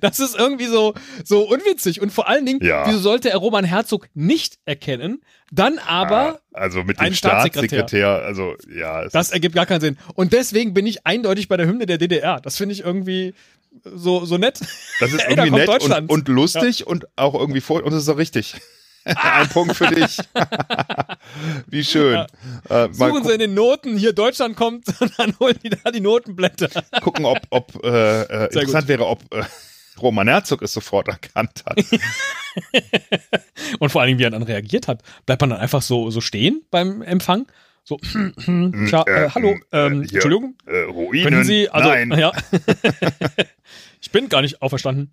Das 0.00 0.20
ist 0.20 0.36
irgendwie 0.38 0.66
so, 0.66 0.94
so 1.24 1.48
unwitzig. 1.48 2.00
Und 2.00 2.12
vor 2.12 2.28
allen 2.28 2.46
Dingen, 2.46 2.60
Ja. 2.62 2.86
wieso 2.86 2.98
sollte 2.98 3.30
er 3.30 3.38
Roman 3.38 3.64
Herzog 3.64 4.08
nicht 4.14 4.58
erkennen? 4.64 5.22
Dann 5.50 5.78
aber 5.78 6.40
Ah, 6.52 6.58
also 6.60 6.84
mit 6.84 6.98
dem 6.98 7.06
ein 7.06 7.14
Staatssekretär. 7.14 7.68
Staatssekretär, 7.88 8.08
also 8.24 8.54
ja, 8.74 9.08
Das 9.08 9.30
ergibt 9.30 9.54
gar 9.54 9.66
keinen 9.66 9.80
Sinn. 9.80 9.98
Und 10.14 10.32
deswegen 10.32 10.74
bin 10.74 10.86
ich 10.86 11.06
eindeutig 11.06 11.48
bei 11.48 11.56
der 11.56 11.66
Hymne 11.66 11.86
der 11.86 11.98
DDR. 11.98 12.40
Das 12.40 12.56
finde 12.56 12.74
ich 12.74 12.84
irgendwie 12.84 13.34
so, 13.84 14.24
so 14.24 14.38
nett. 14.38 14.60
Das 15.00 15.12
ist 15.12 15.22
da 15.24 15.28
irgendwie 15.28 15.50
nett 15.50 15.68
und, 15.82 16.10
und 16.10 16.28
lustig 16.28 16.86
und 16.86 17.06
auch 17.16 17.34
irgendwie 17.34 17.60
vor 17.60 17.82
und 17.82 17.92
es 17.92 18.02
ist 18.02 18.08
auch 18.08 18.18
richtig. 18.18 18.54
Ein 19.04 19.48
Punkt 19.48 19.76
für 19.76 19.86
dich. 19.86 20.18
Wie 21.68 21.82
schön. 21.82 22.16
Äh, 22.68 22.88
mal 22.88 22.92
Suchen 22.92 23.24
sie 23.24 23.32
in 23.32 23.38
den 23.38 23.54
Noten, 23.54 23.96
hier 23.96 24.12
Deutschland 24.12 24.56
kommt 24.56 24.84
und 25.00 25.18
dann 25.18 25.34
holen 25.40 25.58
die 25.64 25.70
da 25.70 25.90
die 25.90 26.00
Notenblätter. 26.00 26.68
gucken, 27.00 27.24
ob, 27.24 27.38
ob 27.48 27.82
äh, 27.82 28.22
äh, 28.22 28.44
interessant 28.52 28.88
wäre, 28.88 29.06
ob 29.06 29.22
äh, 29.34 29.42
Roman 30.02 30.28
Herzog 30.28 30.62
es 30.62 30.72
sofort 30.72 31.08
erkannt 31.08 31.64
hat. 31.66 31.78
Und 33.78 33.90
vor 33.90 34.00
allen 34.00 34.08
Dingen, 34.08 34.18
wie 34.18 34.24
er 34.24 34.30
dann 34.30 34.42
reagiert 34.42 34.88
hat. 34.88 35.02
Bleibt 35.26 35.40
man 35.40 35.50
dann 35.50 35.60
einfach 35.60 35.82
so, 35.82 36.10
so 36.10 36.20
stehen 36.20 36.62
beim 36.70 37.02
Empfang? 37.02 37.46
So, 37.84 37.96
tja, 38.02 39.04
äh, 39.06 39.24
äh, 39.26 39.30
hallo, 39.30 39.56
äh, 39.72 39.86
ähm, 39.86 40.02
hier, 40.02 40.14
Entschuldigung, 40.14 40.54
Äh, 40.66 40.80
Ruinen? 40.82 41.24
können 41.24 41.44
Sie, 41.44 41.68
also, 41.70 41.88
Nein. 41.88 42.10
ja. 42.12 42.32
ich 44.00 44.10
bin 44.10 44.28
gar 44.28 44.42
nicht 44.42 44.60
auferstanden. 44.62 45.10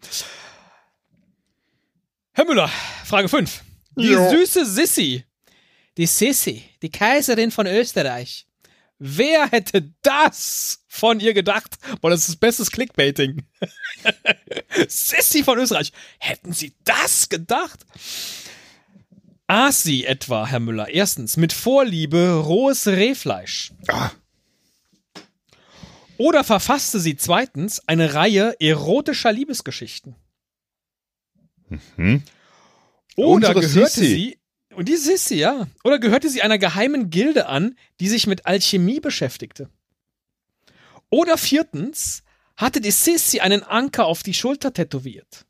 Herr 2.34 2.45
Müller, 2.45 2.69
Frage 3.06 3.30
5. 3.30 3.63
Die 3.95 4.10
Ja. 4.12 4.30
süße 4.30 4.65
Sissi, 4.65 5.23
die 5.97 6.06
Sissi, 6.06 6.63
die 6.82 6.89
Kaiserin 6.91 7.52
von 7.52 7.65
Österreich. 7.67 8.46
Wer 8.99 9.47
hätte 9.51 9.93
das 10.01 10.83
von 10.88 11.19
ihr 11.19 11.33
gedacht? 11.33 11.77
Boah, 12.01 12.10
das 12.10 12.21
ist 12.21 12.29
das 12.29 12.36
bestes 12.38 12.71
Clickbaiting. 12.71 13.43
Sissi 14.88 15.43
von 15.43 15.60
Österreich. 15.60 15.91
Hätten 16.19 16.51
Sie 16.53 16.73
das 16.83 17.29
gedacht? 17.29 17.86
Aß 19.49 19.83
sie 19.83 20.03
etwa, 20.05 20.45
Herr 20.47 20.60
Müller, 20.60 20.89
erstens 20.89 21.38
mit 21.38 21.53
Vorliebe 21.53 22.33
rohes 22.43 22.86
Rehfleisch? 22.88 23.71
Ah, 23.88 24.12
Oder 26.17 26.43
verfasste 26.43 26.99
sie 26.99 27.15
zweitens 27.15 27.81
eine 27.88 28.13
Reihe 28.13 28.57
erotischer 28.60 29.31
Liebesgeschichten? 29.31 30.15
hm. 31.95 32.23
Oder 33.15 33.49
Unsere 33.49 33.62
gehörte 33.62 33.89
Sissi. 33.99 34.05
sie, 34.07 34.38
und 34.77 34.87
die 34.87 34.95
Sissi, 34.95 35.37
ja, 35.37 35.65
oder 35.83 35.97
gehörte 35.97 36.29
sie 36.29 36.43
einer 36.43 36.59
geheimen 36.59 37.09
Gilde 37.09 37.47
an, 37.47 37.75
die 37.99 38.07
sich 38.07 38.27
mit 38.27 38.45
Alchemie 38.45 38.99
beschäftigte? 38.99 39.71
Oder 41.09 41.39
viertens, 41.39 42.21
hatte 42.55 42.79
die 42.79 42.91
Sissi 42.91 43.39
einen 43.39 43.63
Anker 43.63 44.05
auf 44.05 44.21
die 44.21 44.35
Schulter 44.35 44.71
tätowiert? 44.73 45.47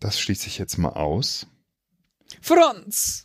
Das 0.00 0.20
schließe 0.20 0.48
ich 0.48 0.58
jetzt 0.58 0.76
mal 0.76 0.90
aus. 0.90 1.46
Franz, 2.42 3.24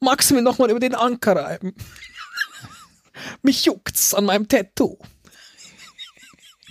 magst 0.00 0.30
du 0.30 0.34
mir 0.34 0.42
nochmal 0.42 0.70
über 0.70 0.80
den 0.80 0.94
Anker 0.94 1.36
reiben? 1.36 1.74
Mich 3.42 3.66
juckt's 3.66 4.14
an 4.14 4.24
meinem 4.24 4.48
Tattoo. 4.48 4.96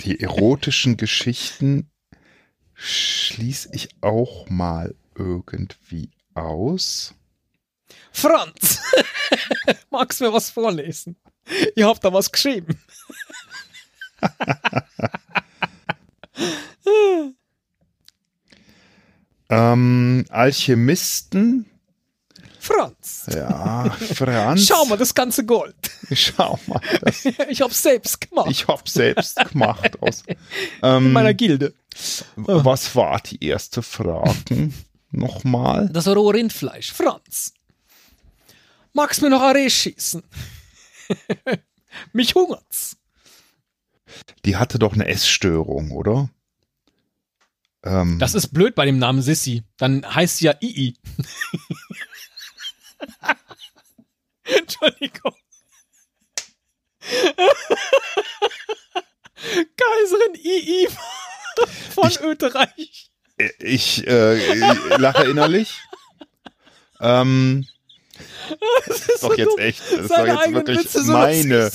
Die 0.01 0.19
erotischen 0.19 0.97
Geschichten 0.97 1.91
schließe 2.73 3.69
ich 3.71 3.89
auch 4.01 4.49
mal 4.49 4.95
irgendwie 5.15 6.10
aus. 6.34 7.13
Franz, 8.12 8.80
magst 9.89 10.19
du 10.19 10.26
mir 10.26 10.34
was 10.34 10.49
vorlesen? 10.49 11.15
Ihr 11.76 11.88
habt 11.88 12.04
da 12.04 12.12
was 12.13 12.32
geschrieben. 12.32 12.80
Ähm, 19.49 20.26
Alchemisten. 20.30 21.65
Franz, 22.60 23.28
Ja, 23.34 23.89
Franz. 23.89 24.67
schau 24.67 24.86
mal 24.86 24.97
das 24.97 25.13
ganze 25.13 25.45
Gold. 25.45 25.76
Schau 26.13 26.58
mal. 26.67 26.80
Das, 27.02 27.26
Ich 27.49 27.62
hab's 27.62 27.82
selbst 27.84 28.21
gemacht. 28.21 28.49
ich 28.49 28.65
hab 28.67 28.88
selbst 28.88 29.36
gemacht 29.52 30.02
aus. 30.02 30.23
in 30.28 30.38
Ähm, 30.82 31.12
meiner 31.12 31.34
Gilde. 31.34 31.73
was 32.38 32.95
war 32.95 33.19
die 33.19 33.43
erste 33.45 33.82
Frage? 33.84 34.71
Nochmal. 35.13 35.89
Das 35.93 36.08
rohe 36.08 36.34
Rindfleisch. 36.34 36.91
Franz. 36.91 37.54
Magst 38.93 39.21
du 39.21 39.26
mir 39.26 39.30
noch 39.32 39.41
Aree 39.41 39.69
schießen? 39.69 40.23
Mich 42.13 42.34
hungert's. 42.36 42.97
Die 44.45 44.56
hatte 44.58 44.80
doch 44.80 44.93
eine 44.93 45.08
Essstörung, 45.08 45.91
oder? 45.91 46.30
Ähm, 47.84 48.17
Das 48.19 48.34
ist 48.36 48.49
blöd 48.54 48.76
bei 48.76 48.86
dem 48.86 48.97
Namen 48.97 49.21
Sissi. 49.21 49.63
Dann 49.78 50.06
heißt 50.15 50.38
sie 50.38 50.45
ja 50.45 50.56
II. 50.62 50.95
Entschuldigung. 54.43 55.36
Kaiserin 59.78 60.36
II 60.36 60.88
von 61.93 62.10
Ich- 62.10 62.19
Österreich. 62.21 63.12
Ich 63.60 64.06
äh, 64.08 64.58
lache 64.97 65.23
innerlich. 65.25 65.79
Ähm, 66.99 67.67
Das 68.88 69.08
ist 69.08 69.23
doch 69.23 69.32
so 69.32 69.38
jetzt 69.38 69.58
echt, 69.58 69.82
das 69.91 69.99
ist 70.01 70.12
doch 70.12 70.25
jetzt 70.27 70.53
wirklich 70.53 70.79
Witze 70.79 71.03
meine. 71.06 71.71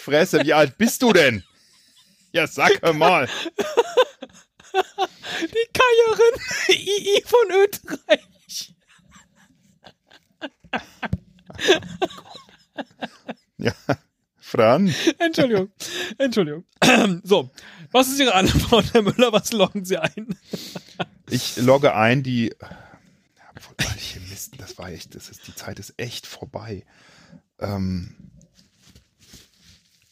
Fresse. 0.00 0.44
Wie 0.44 0.52
alt 0.54 0.78
bist 0.78 1.02
du 1.02 1.12
denn? 1.12 1.42
Ja, 2.32 2.46
sag 2.46 2.80
mal. 2.94 3.28
Die 5.40 5.68
Kaierin 5.72 6.34
II 6.68 7.24
von 7.26 7.50
Österreich. 7.50 8.74
Ja, 13.58 13.72
Fran. 14.40 14.94
Entschuldigung. 15.18 15.70
Entschuldigung. 16.18 16.64
So, 17.24 17.50
was 17.92 18.08
ist 18.08 18.20
Ihre 18.20 18.34
Antwort, 18.34 18.92
Herr 18.94 19.02
Müller? 19.02 19.32
Was 19.32 19.52
loggen 19.52 19.84
Sie 19.84 19.98
ein? 19.98 20.38
Ich 21.30 21.56
logge 21.56 21.94
ein, 21.94 22.22
die. 22.22 22.54
Alchemisten, 23.76 24.58
das 24.58 24.78
war 24.78 24.90
echt, 24.90 25.14
das 25.14 25.28
ist, 25.28 25.46
die 25.46 25.54
Zeit 25.54 25.78
ist 25.78 25.94
echt 25.96 26.26
vorbei. 26.26 26.84
Ähm, 27.58 28.14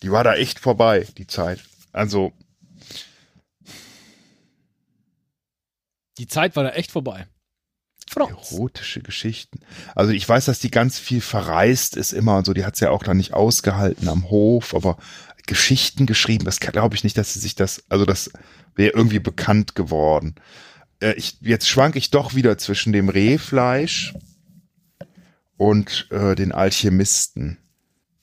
die 0.03 0.11
war 0.11 0.25
da 0.25 0.35
echt 0.35 0.59
vorbei, 0.59 1.07
die 1.17 1.27
Zeit. 1.27 1.61
Also, 1.93 2.33
Die 6.19 6.27
Zeit 6.27 6.57
war 6.57 6.65
da 6.65 6.71
echt 6.71 6.91
vorbei. 6.91 7.27
Franz. 8.11 8.53
erotische 8.53 9.01
Geschichten. 9.03 9.61
Also 9.95 10.13
ich 10.13 10.29
weiß, 10.29 10.47
dass 10.47 10.59
die 10.59 10.71
ganz 10.71 10.99
viel 10.99 11.21
verreist 11.21 11.97
ist 11.97 12.13
immer 12.13 12.39
und 12.39 12.47
so. 12.47 12.55
Die 12.55 12.65
hat's 12.65 12.81
ja 12.81 12.91
auch 12.91 13.03
dann 13.03 13.19
nicht 13.19 13.35
ausgehalten 13.35 14.09
am 14.09 14.31
Hof, 14.31 14.75
aber 14.75 14.97
Geschichten 15.47 16.07
geschrieben, 16.07 16.45
das 16.45 16.61
glaube 16.61 16.95
ich 16.97 17.05
nicht, 17.05 17.17
dass 17.17 17.35
sie 17.35 17.39
sich 17.39 17.55
das, 17.55 17.85
also 17.89 18.05
das 18.05 18.31
wäre 18.75 18.93
irgendwie 18.95 19.19
bekannt 19.19 19.75
geworden. 19.75 20.35
Äh, 21.01 21.15
ich, 21.15 21.39
jetzt 21.41 21.69
schwank 21.69 21.97
ich 21.97 22.11
doch 22.11 22.35
wieder 22.35 22.59
zwischen 22.59 22.93
dem 22.93 23.09
Rehfleisch 23.09 24.15
und 25.57 26.09
äh, 26.11 26.35
den 26.35 26.53
Alchemisten. 26.53 27.59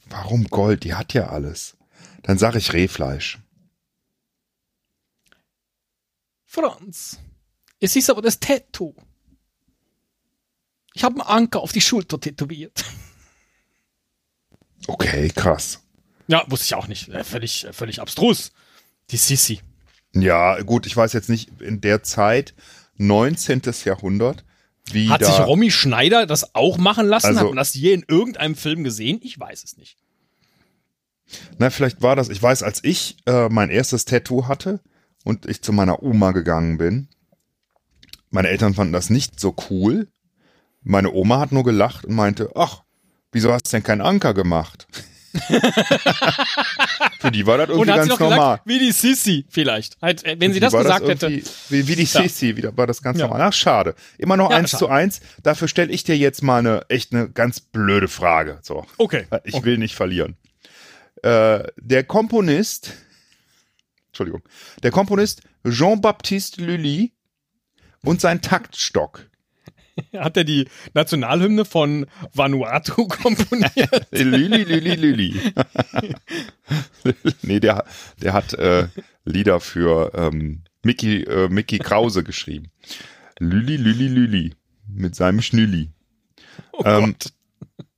Warum 0.09 0.45
Gold? 0.45 0.83
Die 0.83 0.93
hat 0.93 1.13
ja 1.13 1.29
alles. 1.29 1.77
Dann 2.23 2.37
sage 2.37 2.57
ich 2.57 2.73
Rehfleisch. 2.73 3.39
Franz. 6.45 7.19
Es 7.79 7.95
ist 7.95 8.09
aber 8.09 8.21
das 8.21 8.39
Tattoo. 8.39 8.95
Ich 10.93 11.03
habe 11.03 11.15
einen 11.15 11.43
Anker 11.43 11.59
auf 11.59 11.73
die 11.73 11.81
Schulter 11.81 12.19
tätowiert. 12.19 12.85
Okay, 14.87 15.29
krass. 15.29 15.81
Ja, 16.27 16.45
wusste 16.47 16.65
ich 16.65 16.75
auch 16.75 16.87
nicht. 16.87 17.09
Äh, 17.09 17.23
Völlig, 17.23 17.65
äh, 17.65 17.73
völlig 17.73 17.99
abstrus. 17.99 18.51
Die 19.11 19.17
Sissi. 19.17 19.61
Ja, 20.15 20.61
gut, 20.61 20.85
ich 20.85 20.95
weiß 20.95 21.13
jetzt 21.13 21.29
nicht, 21.29 21.61
in 21.61 21.81
der 21.81 22.03
Zeit, 22.03 22.53
19. 22.97 23.61
Jahrhundert, 23.83 24.43
wie 24.91 25.09
Hat 25.09 25.21
da, 25.21 25.25
sich 25.25 25.39
Romy 25.39 25.71
Schneider 25.71 26.25
das 26.25 26.55
auch 26.55 26.77
machen 26.77 27.07
lassen? 27.07 27.27
Also- 27.27 27.39
Hat 27.41 27.47
man 27.47 27.57
das 27.57 27.73
je 27.73 27.93
in 27.93 28.05
irgendeinem 28.07 28.55
Film 28.55 28.83
gesehen? 28.83 29.19
Ich 29.23 29.39
weiß 29.39 29.63
es 29.63 29.77
nicht. 29.77 29.97
na, 31.57 31.69
vielleicht 31.69 32.01
war 32.01 32.15
das, 32.15 32.29
ich 32.29 32.41
weiß, 32.41 32.61
als 32.63 32.83
ich 32.83 33.17
äh, 33.25 33.49
mein 33.49 33.69
erstes 33.71 34.05
Tattoo 34.05 34.47
hatte 34.47 34.79
und 35.23 35.47
ich 35.47 35.61
zu 35.63 35.73
meiner 35.73 36.03
Oma 36.03 36.31
gegangen 36.31 36.77
bin, 36.77 37.07
meine 38.29 38.49
Eltern 38.49 38.73
fanden 38.75 38.93
das 38.93 39.09
nicht 39.09 39.39
so 39.39 39.55
cool. 39.69 40.07
Meine 40.83 41.11
Oma 41.13 41.39
hat 41.39 41.51
nur 41.51 41.63
gelacht 41.63 42.05
und 42.05 42.13
meinte, 42.15 42.51
ach, 42.55 42.83
wieso 43.31 43.51
hast 43.51 43.63
du 43.67 43.71
denn 43.71 43.83
keinen 43.83 44.01
Anker 44.01 44.33
gemacht? 44.35 44.87
Für 47.19 47.31
die 47.31 47.45
war 47.45 47.57
das 47.57 47.69
irgendwie 47.69 47.87
ganz 47.87 48.07
doch 48.09 48.19
normal. 48.19 48.37
gesagt, 48.57 48.61
wie 48.65 48.79
die 48.79 48.91
Sissy 48.91 49.45
vielleicht. 49.49 49.97
Halt, 50.01 50.23
äh, 50.23 50.35
wenn 50.39 50.53
sie 50.53 50.59
das 50.59 50.73
gesagt 50.73 51.07
hätte. 51.07 51.27
irgendwie- 51.27 51.49
Wie, 51.69 51.87
wie 51.87 51.95
die 51.95 52.03
Ja. 52.03 52.21
Sissi, 52.23 52.55
wieder 52.55 52.75
war 52.77 52.87
das 52.87 53.01
ganz 53.01 53.19
Ja. 53.19 53.27
normal. 53.27 53.41
Ach, 53.41 53.53
schade. 53.53 53.95
Immer 54.17 54.37
noch 54.37 54.51
Ja, 54.51 54.57
eins 54.57 54.71
schade. 54.71 54.79
zu 54.79 54.89
eins. 54.89 55.21
Dafür 55.43 55.67
stelle 55.67 55.91
ich 55.91 56.03
dir 56.03 56.17
jetzt 56.17 56.43
mal 56.43 56.59
eine 56.59 56.85
echt 56.89 57.13
eine 57.13 57.29
ganz 57.29 57.59
blöde 57.59 58.07
Frage. 58.07 58.59
So, 58.61 58.85
Okay. 58.97 59.25
ich 59.43 59.63
will 59.63 59.77
nicht 59.77 59.95
verlieren. 59.95 60.37
Äh, 61.23 61.63
der 61.77 62.03
Komponist, 62.03 62.93
Entschuldigung, 64.07 64.43
der 64.83 64.91
Komponist 64.91 65.41
Jean-Baptiste 65.67 66.63
Lully 66.63 67.13
und 68.03 68.21
sein 68.21 68.41
Taktstock. 68.41 69.25
Hat 70.17 70.37
er 70.37 70.43
die 70.43 70.67
Nationalhymne 70.93 71.65
von 71.65 72.05
Vanuatu 72.33 73.07
komponiert? 73.07 74.07
Lully, 74.11 74.63
Lully, 74.63 74.95
Lully. 74.95 75.41
nee, 77.41 77.59
der, 77.59 77.85
der 78.21 78.33
hat 78.33 78.53
äh, 78.53 78.87
Lieder 79.23 79.59
für 79.59 80.11
ähm, 80.15 80.63
Mickey, 80.83 81.23
äh, 81.23 81.47
Mickey 81.49 81.79
Krause 81.79 82.23
geschrieben. 82.23 82.71
Lülli, 83.39 83.77
Lülli, 83.77 84.07
Lülli. 84.07 84.53
Mit 84.87 85.15
seinem 85.15 85.41
Schnülli. 85.41 85.89
Oh 86.73 86.83
Ähm, 86.85 87.15
Gott. 87.19 87.31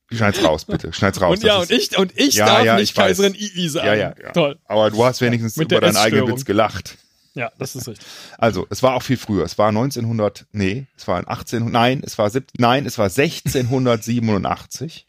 Schneid's 0.10 0.42
raus, 0.44 0.64
bitte. 0.64 0.94
Schneid's 0.94 1.20
raus. 1.20 1.38
Und 1.40 1.44
ja, 1.44 1.58
und 1.60 1.70
ich, 1.70 1.98
und 1.98 2.18
ich 2.18 2.36
Ja, 2.36 2.46
darf 2.46 2.64
ja, 2.64 2.76
nicht 2.78 2.92
ich. 2.92 2.96
Kaiserin 2.96 3.34
II 3.36 3.68
sagen. 3.68 3.88
Ja, 3.88 3.94
ja, 3.94 4.16
ja. 4.24 4.32
Toll. 4.32 4.58
Aber 4.66 4.90
du 4.90 5.04
hast 5.04 5.20
wenigstens 5.20 5.58
Mit 5.58 5.70
über 5.72 5.82
deinen 5.82 5.98
eigenen. 5.98 6.28
Witz 6.30 6.46
gelacht. 6.46 6.98
Ja, 7.38 7.52
das 7.60 7.76
ist 7.76 7.88
richtig. 7.88 8.08
Also, 8.40 8.66
es 8.70 8.84
war 8.84 8.96
auch 8.96 9.04
viel 9.04 9.18
früher. 9.18 9.46
Es 9.46 9.58
war 9.60 9.70
1900, 9.70 10.48
nee, 10.52 10.88
es 10.98 11.08
war 11.08 11.20
in 11.20 11.28
1800, 11.28 11.72
nein, 11.72 12.02
es 12.04 12.18
war, 12.18 12.32
nein, 12.58 12.88
es 12.88 12.98
war 12.98 13.06
1687. 13.06 15.06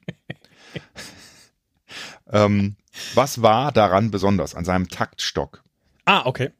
ähm, 2.30 2.76
was 3.14 3.40
war 3.40 3.72
daran 3.72 4.10
besonders 4.10 4.54
an 4.54 4.66
seinem 4.66 4.90
Taktstock? 4.90 5.64
Ah, 6.04 6.26
okay. 6.26 6.50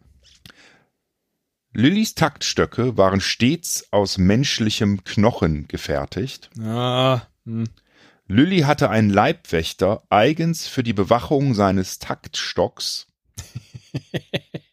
Lillys 1.75 2.15
Taktstöcke 2.15 2.97
waren 2.97 3.21
stets 3.21 3.93
aus 3.93 4.17
menschlichem 4.17 5.05
Knochen 5.05 5.69
gefertigt. 5.69 6.49
Ah, 6.61 7.21
hm. 7.45 7.69
Lilly 8.27 8.61
hatte 8.61 8.89
einen 8.89 9.11
Leibwächter 9.11 10.03
eigens 10.09 10.67
für 10.67 10.83
die 10.83 10.95
Bewachung 10.95 11.53
seines 11.55 11.99
Taktstocks. 11.99 13.07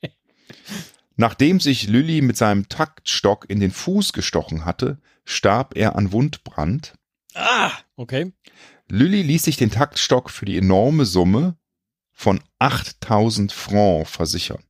Nachdem 1.18 1.60
sich 1.60 1.88
Lilly 1.88 2.22
mit 2.22 2.38
seinem 2.38 2.68
Taktstock 2.68 3.50
in 3.50 3.60
den 3.60 3.72
Fuß 3.72 4.14
gestochen 4.14 4.66
hatte, 4.66 5.00
starb 5.24 5.76
er 5.78 5.96
an 5.96 6.12
Wundbrand. 6.12 6.94
ah, 7.34 7.72
okay. 7.96 8.34
Lilly 8.90 9.24
ließ 9.24 9.44
sich 9.44 9.58
den 9.58 9.72
Taktstock 9.72 10.30
für 10.30 10.46
die 10.46 10.58
enorme 10.58 11.06
Summe 11.06 11.58
von 12.12 12.40
8000 12.60 13.52
Francs 13.52 14.12
versichern. 14.12 14.64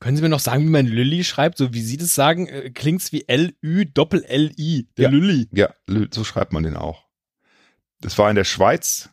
Können 0.00 0.16
Sie 0.16 0.22
mir 0.22 0.28
noch 0.28 0.40
sagen, 0.40 0.64
wie 0.64 0.70
man 0.70 0.86
Lilly 0.86 1.22
schreibt? 1.24 1.58
So 1.58 1.72
wie 1.74 1.82
Sie 1.82 1.96
das 1.96 2.14
sagen, 2.14 2.46
äh, 2.48 2.70
klingt's 2.70 3.12
wie 3.12 3.24
L-Ü 3.26 3.86
Doppel-L-I. 3.86 4.88
Der 4.96 5.04
Ja. 5.04 5.10
Lilly. 5.10 5.48
Ja, 5.52 5.74
so 6.12 6.24
schreibt 6.24 6.52
man 6.52 6.62
den 6.62 6.76
auch. 6.76 7.04
Das 8.00 8.16
war 8.18 8.28
in 8.30 8.36
der 8.36 8.44
Schweiz 8.44 9.08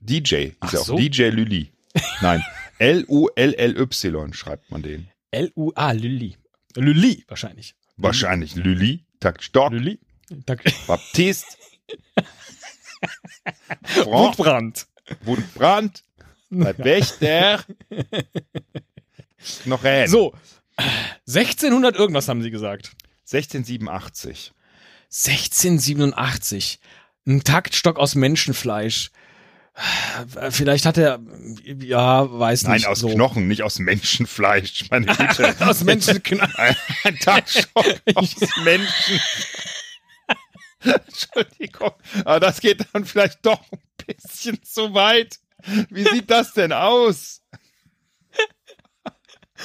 DJ. 0.00 0.34
Hieß 0.36 0.54
Ach 0.60 0.72
er 0.74 0.80
auch 0.80 0.84
so. 0.86 0.96
DJ 0.96 1.24
Lilly. 1.28 1.72
Nein, 2.20 2.42
L-U-L-L-Y 2.78 4.32
schreibt 4.32 4.70
man 4.70 4.82
den. 4.82 5.08
L-U-A, 5.32 5.90
Lilly. 5.92 6.36
Lilly 6.76 7.24
wahrscheinlich. 7.28 7.74
Wahrscheinlich 7.96 8.54
Lilly, 8.54 9.04
Taktstock, 9.20 9.72
Lilly. 9.72 9.98
Dank- 10.30 10.62
Baptist, 10.86 11.58
Franck, 13.84 14.06
Wutbrand. 14.06 14.86
Wundbrand, 15.22 16.04
Wächter, 16.50 17.64
Knochen. 19.64 20.06
So. 20.08 20.34
1600 21.26 21.96
irgendwas 21.96 22.28
haben 22.28 22.42
Sie 22.42 22.50
gesagt. 22.50 22.92
1687. 23.30 24.52
1687. 25.10 26.78
Ein 27.26 27.44
Taktstock 27.44 27.98
aus 27.98 28.14
Menschenfleisch. 28.14 29.10
Vielleicht 30.50 30.84
hat 30.84 30.98
er, 30.98 31.20
ja, 31.64 32.30
weiß 32.30 32.64
Nein, 32.64 32.74
nicht. 32.74 32.86
aus 32.86 33.00
so. 33.00 33.08
Knochen, 33.08 33.48
nicht 33.48 33.62
aus 33.62 33.78
Menschenfleisch. 33.78 34.90
Meine 34.90 35.06
Güte. 35.16 35.54
Aus 35.60 35.82
Menschenknochen. 35.84 36.54
Ein, 36.56 37.18
Taktstock 37.18 37.86
aus 38.14 38.34
Menschen. 38.64 39.20
Entschuldigung, 40.80 41.92
aber 42.24 42.40
das 42.40 42.60
geht 42.60 42.84
dann 42.92 43.04
vielleicht 43.04 43.46
doch 43.46 43.60
ein 43.70 43.78
bisschen 44.06 44.62
zu 44.62 44.92
weit. 44.94 45.38
Wie 45.90 46.04
sieht 46.04 46.30
das 46.30 46.52
denn 46.54 46.72
aus? 46.72 47.42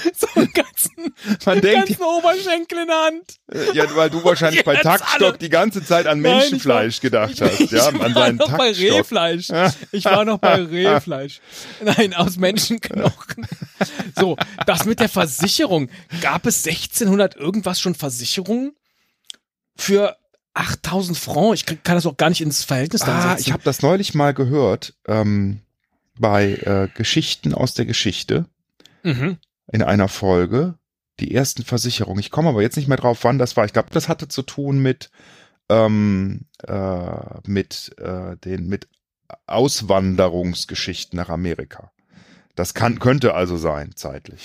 so 0.15 0.27
einen 0.35 0.51
ganzen, 0.53 1.13
Man 1.45 1.61
denkt, 1.61 1.87
ganzen 1.87 2.03
Oberschenkel 2.03 2.79
in 2.79 2.87
der 2.87 3.03
Hand. 3.05 3.75
ja, 3.75 3.95
weil 3.95 4.09
du 4.09 4.23
wahrscheinlich 4.23 4.63
bei 4.65 4.75
Taktstock 4.75 5.29
alle. 5.29 5.37
die 5.37 5.49
ganze 5.49 5.83
Zeit 5.83 6.07
an 6.07 6.21
Nein, 6.21 6.37
Menschenfleisch 6.39 6.99
gedacht 7.01 7.39
hast. 7.41 7.59
Ich 7.59 7.71
Ja, 7.71 7.93
war 7.93 8.05
an 8.05 8.13
seinen 8.13 8.35
noch 8.37 8.51
bei 8.57 8.67
Taktstock. 8.71 8.91
Rehfleisch. 8.91 9.47
Ich 9.91 10.05
war 10.05 10.25
noch 10.25 10.37
bei 10.39 10.55
Rehfleisch. 10.61 11.39
Nein, 11.83 12.13
aus 12.13 12.37
Menschenknochen. 12.37 13.47
So, 14.15 14.37
das 14.65 14.85
mit 14.85 14.99
der 14.99 15.09
Versicherung. 15.09 15.89
Gab 16.21 16.45
es 16.45 16.65
1600 16.65 17.35
irgendwas 17.35 17.79
schon 17.79 17.95
Versicherungen 17.95 18.73
für 19.75 20.17
8000 20.53 21.17
Francs? 21.17 21.61
Ich 21.61 21.65
kann 21.83 21.95
das 21.95 22.05
auch 22.05 22.17
gar 22.17 22.29
nicht 22.29 22.41
ins 22.41 22.63
Verhältnis 22.63 23.01
dann 23.01 23.15
Ah, 23.17 23.29
setzen. 23.29 23.41
ich 23.47 23.51
habe 23.53 23.63
das 23.63 23.81
neulich 23.81 24.13
mal 24.15 24.33
gehört 24.33 24.93
ähm, 25.07 25.61
bei 26.19 26.53
äh, 26.53 26.87
Geschichten 26.95 27.53
aus 27.53 27.75
der 27.75 27.85
Geschichte 27.85 28.45
mhm. 29.03 29.37
In 29.71 29.83
einer 29.83 30.07
Folge. 30.07 30.75
Die 31.19 31.33
ersten 31.33 31.63
Versicherungen. 31.63 32.19
Ich 32.19 32.29
komme 32.29 32.49
aber 32.49 32.61
jetzt 32.61 32.77
nicht 32.77 32.87
mehr 32.87 32.97
drauf, 32.97 33.23
wann 33.23 33.39
das 33.39 33.57
war. 33.57 33.65
Ich 33.65 33.73
glaube, 33.73 33.89
das 33.91 34.07
hatte 34.07 34.27
zu 34.27 34.43
tun 34.43 34.79
mit 34.79 35.09
ähm, 35.69 36.45
äh, 36.67 37.39
mit 37.45 37.95
äh, 37.97 38.37
den 38.37 38.67
mit 38.67 38.87
Auswanderungsgeschichten 39.47 41.17
nach 41.17 41.29
Amerika. 41.29 41.91
Das 42.55 42.73
kann 42.73 42.99
könnte 42.99 43.33
also 43.33 43.57
sein 43.57 43.95
zeitlich. 43.95 44.41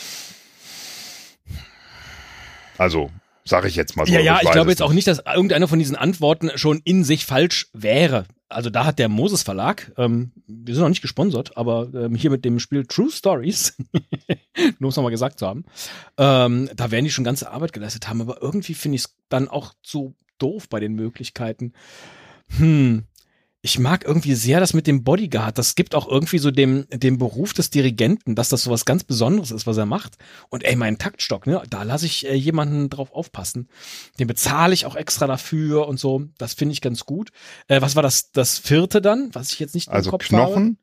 Also 2.79 3.11
sage 3.45 3.69
ich 3.69 3.77
jetzt 3.77 3.97
mal 3.97 4.07
so. 4.07 4.13
Ja, 4.13 4.21
ja, 4.21 4.39
ich 4.41 4.47
weiß 4.47 4.53
glaube 4.53 4.71
jetzt 4.71 4.83
auch 4.83 4.93
nicht, 4.93 5.07
dass 5.07 5.21
irgendeine 5.21 5.69
von 5.69 5.79
diesen 5.79 5.97
Antworten 5.97 6.51
schon 6.57 6.81
in 6.85 7.05
sich 7.05 7.27
falsch 7.27 7.69
wäre. 7.73 8.27
Also 8.53 8.71
da 8.71 8.85
hat 8.85 8.99
der 8.99 9.09
Moses 9.09 9.43
Verlag, 9.43 9.93
ähm, 9.97 10.33
wir 10.47 10.75
sind 10.75 10.83
noch 10.83 10.89
nicht 10.89 11.03
gesponsert, 11.03 11.57
aber 11.57 11.89
ähm, 11.95 12.15
hier 12.15 12.31
mit 12.31 12.45
dem 12.45 12.59
Spiel 12.59 12.87
True 12.87 13.11
Stories, 13.11 13.77
nur 14.79 14.87
um 14.87 14.89
es 14.89 14.97
nochmal 14.97 15.11
gesagt 15.11 15.39
zu 15.39 15.47
haben, 15.47 15.65
ähm, 16.19 16.71
da 16.75 16.91
werden 16.91 17.05
die 17.05 17.11
schon 17.11 17.25
ganze 17.25 17.51
Arbeit 17.51 17.73
geleistet 17.73 18.09
haben, 18.09 18.21
aber 18.21 18.43
irgendwie 18.43 18.75
finde 18.75 18.97
ich 18.97 19.03
es 19.03 19.17
dann 19.29 19.49
auch 19.49 19.75
so 19.83 20.15
doof 20.39 20.69
bei 20.69 20.81
den 20.81 20.95
Möglichkeiten. 20.95 21.73
Hm. 22.59 23.05
Ich 23.65 23.79
mag 23.79 24.05
irgendwie 24.05 24.35
sehr 24.35 24.59
das 24.59 24.75
mit 24.75 24.89
dem 24.89 25.05
Bodyguard. 25.05 25.57
Das 25.57 25.77
gibt 25.77 25.95
auch 25.95 26.09
irgendwie 26.09 26.39
so 26.39 26.51
dem, 26.51 26.85
dem 26.91 27.17
Beruf 27.19 27.53
des 27.53 27.71
Dirigenten, 27.71 28.35
dass 28.35 28.49
das 28.49 28.63
so 28.65 28.73
was 28.73 28.85
ganz 28.85 29.05
Besonderes 29.05 29.53
ist, 29.53 29.69
was 29.69 29.77
er 29.77 29.87
macht. 29.87 30.17
Und 30.49 30.65
ey, 30.65 30.75
mein 30.75 30.99
Taktstock, 30.99 31.47
ne, 31.47 31.63
da 31.71 31.85
lasse 31.85 32.07
ich 32.07 32.27
äh, 32.27 32.35
jemanden 32.35 32.91
drauf 32.91 33.13
aufpassen. 33.13 33.69
Den 34.19 34.27
bezahle 34.27 34.75
ich 34.75 34.85
auch 34.85 34.97
extra 34.97 35.29
dafür 35.29 35.87
und 35.87 36.01
so. 36.01 36.25
Das 36.39 36.55
finde 36.55 36.73
ich 36.73 36.81
ganz 36.81 37.07
gut. 37.07 37.31
Äh, 37.69 37.81
was 37.81 37.95
war 37.95 38.03
das, 38.03 38.33
das 38.33 38.59
vierte 38.59 39.01
dann, 39.01 39.31
was 39.33 39.53
ich 39.53 39.61
jetzt 39.61 39.77
nicht 39.77 39.87
im 39.87 39.95
Also 39.95 40.11
Kopf 40.11 40.27
Knochen, 40.27 40.79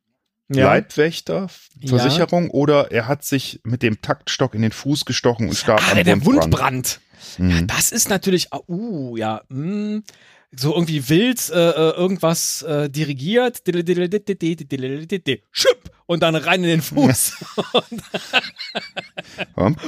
habe? 0.48 0.58
Ja. 0.58 0.64
Leibwächter, 0.68 1.48
Ja. 1.80 1.88
Versicherung 1.98 2.48
oder 2.50 2.90
er 2.90 3.06
hat 3.06 3.24
sich 3.26 3.60
mit 3.62 3.82
dem 3.82 4.00
Taktstock 4.00 4.54
in 4.54 4.62
den 4.62 4.72
Fuß 4.72 5.04
gestochen 5.04 5.48
und 5.48 5.54
starb 5.54 5.82
Ah, 5.86 5.98
am 5.98 6.02
der 6.04 6.24
Wundbrand. 6.24 6.42
Wundbrand. 6.44 7.00
Mhm. 7.36 7.66
Das 7.66 7.92
ist 7.92 8.08
natürlich, 8.08 8.48
uh, 8.66 9.16
ja, 9.18 9.42
mh, 9.50 10.00
so 10.52 10.74
irgendwie 10.74 11.08
wild 11.08 11.48
äh, 11.50 11.70
äh, 11.70 11.96
irgendwas 11.96 12.62
äh, 12.62 12.90
dirigiert, 12.90 13.66
Schüpp, 15.52 15.90
und 16.06 16.22
dann 16.22 16.34
rein 16.34 16.64
in 16.64 16.70
den 16.70 16.82
Fuß. 16.82 17.34
Und 19.54 19.78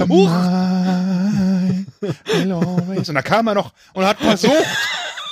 da 3.15 3.23
kam 3.23 3.49
er 3.49 3.55
noch 3.55 3.73
und 3.95 4.05
hat 4.05 4.19
versucht, 4.19 4.67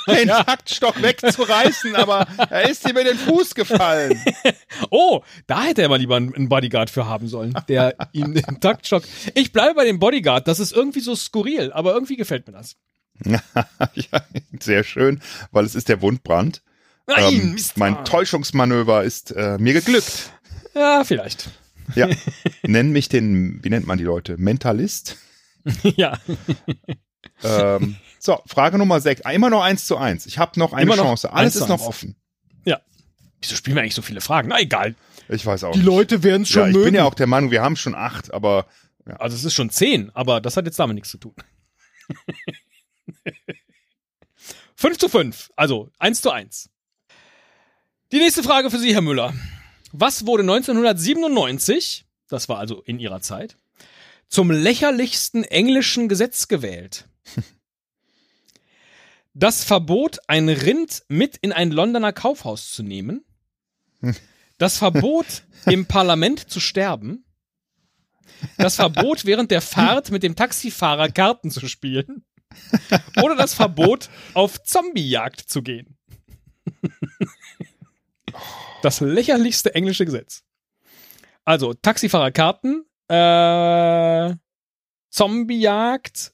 den 0.07 0.27
Taktstock 0.27 1.01
wegzureißen, 1.01 1.95
aber 1.95 2.27
er 2.49 2.69
ist 2.69 2.87
ihm 2.89 2.97
in 2.97 3.05
den 3.05 3.17
Fuß 3.17 3.55
gefallen. 3.55 4.19
Oh, 4.89 5.21
da 5.47 5.63
hätte 5.63 5.83
er 5.83 5.89
mal 5.89 5.99
lieber 5.99 6.15
einen 6.15 6.49
Bodyguard 6.49 6.89
für 6.89 7.05
haben 7.05 7.27
sollen, 7.27 7.53
der 7.67 7.95
ihm 8.13 8.33
den 8.33 8.59
Taktstock. 8.59 9.03
Ich 9.35 9.53
bleibe 9.53 9.75
bei 9.75 9.85
dem 9.85 9.99
Bodyguard, 9.99 10.47
das 10.47 10.59
ist 10.59 10.71
irgendwie 10.71 11.01
so 11.01 11.15
skurril, 11.15 11.71
aber 11.71 11.93
irgendwie 11.93 12.15
gefällt 12.15 12.47
mir 12.47 12.53
das. 12.53 12.77
ja, 13.25 14.23
sehr 14.59 14.83
schön, 14.83 15.21
weil 15.51 15.65
es 15.65 15.75
ist 15.75 15.89
der 15.89 16.01
Wundbrand. 16.01 16.61
Nein, 17.07 17.33
Ähm, 17.33 17.51
Mist. 17.53 17.77
mein 17.77 18.03
Täuschungsmanöver 18.05 19.03
ist 19.03 19.31
äh, 19.31 19.57
mir 19.57 19.73
geglückt. 19.73 20.31
Ja, 20.75 21.03
vielleicht. 21.03 21.49
Ja, 21.95 22.07
nenn 22.63 22.91
mich 22.91 23.09
den, 23.09 23.63
wie 23.63 23.69
nennt 23.69 23.87
man 23.87 23.97
die 23.97 24.03
Leute? 24.05 24.37
Mentalist. 24.37 25.17
ja. 25.83 26.17
Ähm, 27.43 27.97
so, 28.19 28.39
Frage 28.45 28.77
Nummer 28.77 28.99
6. 29.01 29.21
Immer 29.31 29.49
noch 29.49 29.63
eins 29.63 29.85
zu 29.87 29.97
eins. 29.97 30.25
Ich 30.25 30.37
habe 30.37 30.59
noch 30.59 30.73
eine 30.73 30.83
Immer 30.83 30.95
noch 30.95 31.03
Chance. 31.05 31.33
Alles 31.33 31.53
1 31.55 31.57
zu 31.57 31.59
ist 31.63 31.69
noch 31.69 31.79
1. 31.79 31.87
offen. 31.87 32.15
Wieso 33.43 33.55
spielen 33.55 33.75
wir 33.75 33.81
eigentlich 33.81 33.95
so 33.95 34.03
viele 34.03 34.21
Fragen? 34.21 34.49
Na 34.49 34.59
egal. 34.59 34.93
Ich 35.27 35.43
weiß 35.43 35.63
auch 35.63 35.71
Die 35.71 35.79
nicht. 35.79 35.87
Leute 35.87 36.21
werden 36.21 36.43
es 36.43 36.49
schon 36.49 36.61
ja, 36.61 36.67
ich 36.67 36.73
mögen. 36.75 36.85
bin 36.85 36.93
ja 36.93 37.05
auch 37.05 37.15
der 37.15 37.25
Meinung, 37.25 37.49
wir 37.49 37.63
haben 37.63 37.75
schon 37.75 37.95
acht, 37.95 38.31
aber 38.31 38.67
also 39.17 39.35
es 39.35 39.43
ist 39.43 39.55
schon 39.55 39.71
zehn, 39.71 40.11
aber 40.13 40.41
das 40.41 40.57
hat 40.57 40.65
jetzt 40.65 40.77
damit 40.77 40.93
nichts 40.93 41.09
zu 41.09 41.17
tun. 41.17 41.33
5 44.75 44.97
zu 44.97 45.09
5, 45.09 45.51
also 45.55 45.89
1 45.99 46.21
zu 46.21 46.31
1. 46.31 46.69
Die 48.11 48.17
nächste 48.17 48.43
Frage 48.43 48.69
für 48.69 48.79
Sie, 48.79 48.93
Herr 48.93 49.01
Müller. 49.01 49.33
Was 49.91 50.25
wurde 50.25 50.43
1997, 50.43 52.05
das 52.27 52.49
war 52.49 52.57
also 52.57 52.81
in 52.81 52.99
Ihrer 52.99 53.21
Zeit, 53.21 53.57
zum 54.27 54.51
lächerlichsten 54.51 55.43
englischen 55.43 56.09
Gesetz 56.09 56.47
gewählt? 56.47 57.07
Das 59.33 59.63
Verbot, 59.63 60.19
ein 60.27 60.49
Rind 60.49 61.03
mit 61.07 61.37
in 61.37 61.53
ein 61.53 61.71
Londoner 61.71 62.11
Kaufhaus 62.11 62.73
zu 62.73 62.83
nehmen. 62.83 63.23
Das 64.57 64.77
Verbot, 64.77 65.43
im 65.67 65.85
Parlament 65.85 66.49
zu 66.49 66.59
sterben. 66.59 67.23
Das 68.57 68.75
Verbot, 68.75 69.23
während 69.23 69.49
der 69.49 69.61
Fahrt 69.61 70.11
mit 70.11 70.23
dem 70.23 70.35
Taxifahrer 70.35 71.07
Karten 71.09 71.49
zu 71.49 71.67
spielen. 71.69 72.25
Oder 73.21 73.35
das 73.35 73.53
Verbot, 73.53 74.09
auf 74.33 74.61
Zombiejagd 74.63 75.41
zu 75.41 75.61
gehen. 75.61 75.97
Das 78.81 78.99
lächerlichste 78.99 79.75
englische 79.75 80.05
Gesetz. 80.05 80.43
Also, 81.43 81.73
Taxifahrer 81.73 82.31
Karten, 82.31 82.85
äh, 83.07 84.35
Zombiejagd, 85.09 86.33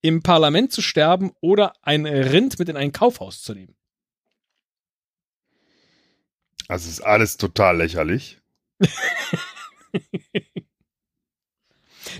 im 0.00 0.22
Parlament 0.22 0.72
zu 0.72 0.82
sterben 0.82 1.32
oder 1.40 1.72
ein 1.82 2.06
Rind 2.06 2.58
mit 2.58 2.68
in 2.68 2.76
ein 2.76 2.92
Kaufhaus 2.92 3.42
zu 3.42 3.54
nehmen. 3.54 3.74
also 6.68 6.88
ist 6.88 7.00
alles 7.00 7.36
total 7.36 7.78
lächerlich. 7.78 8.40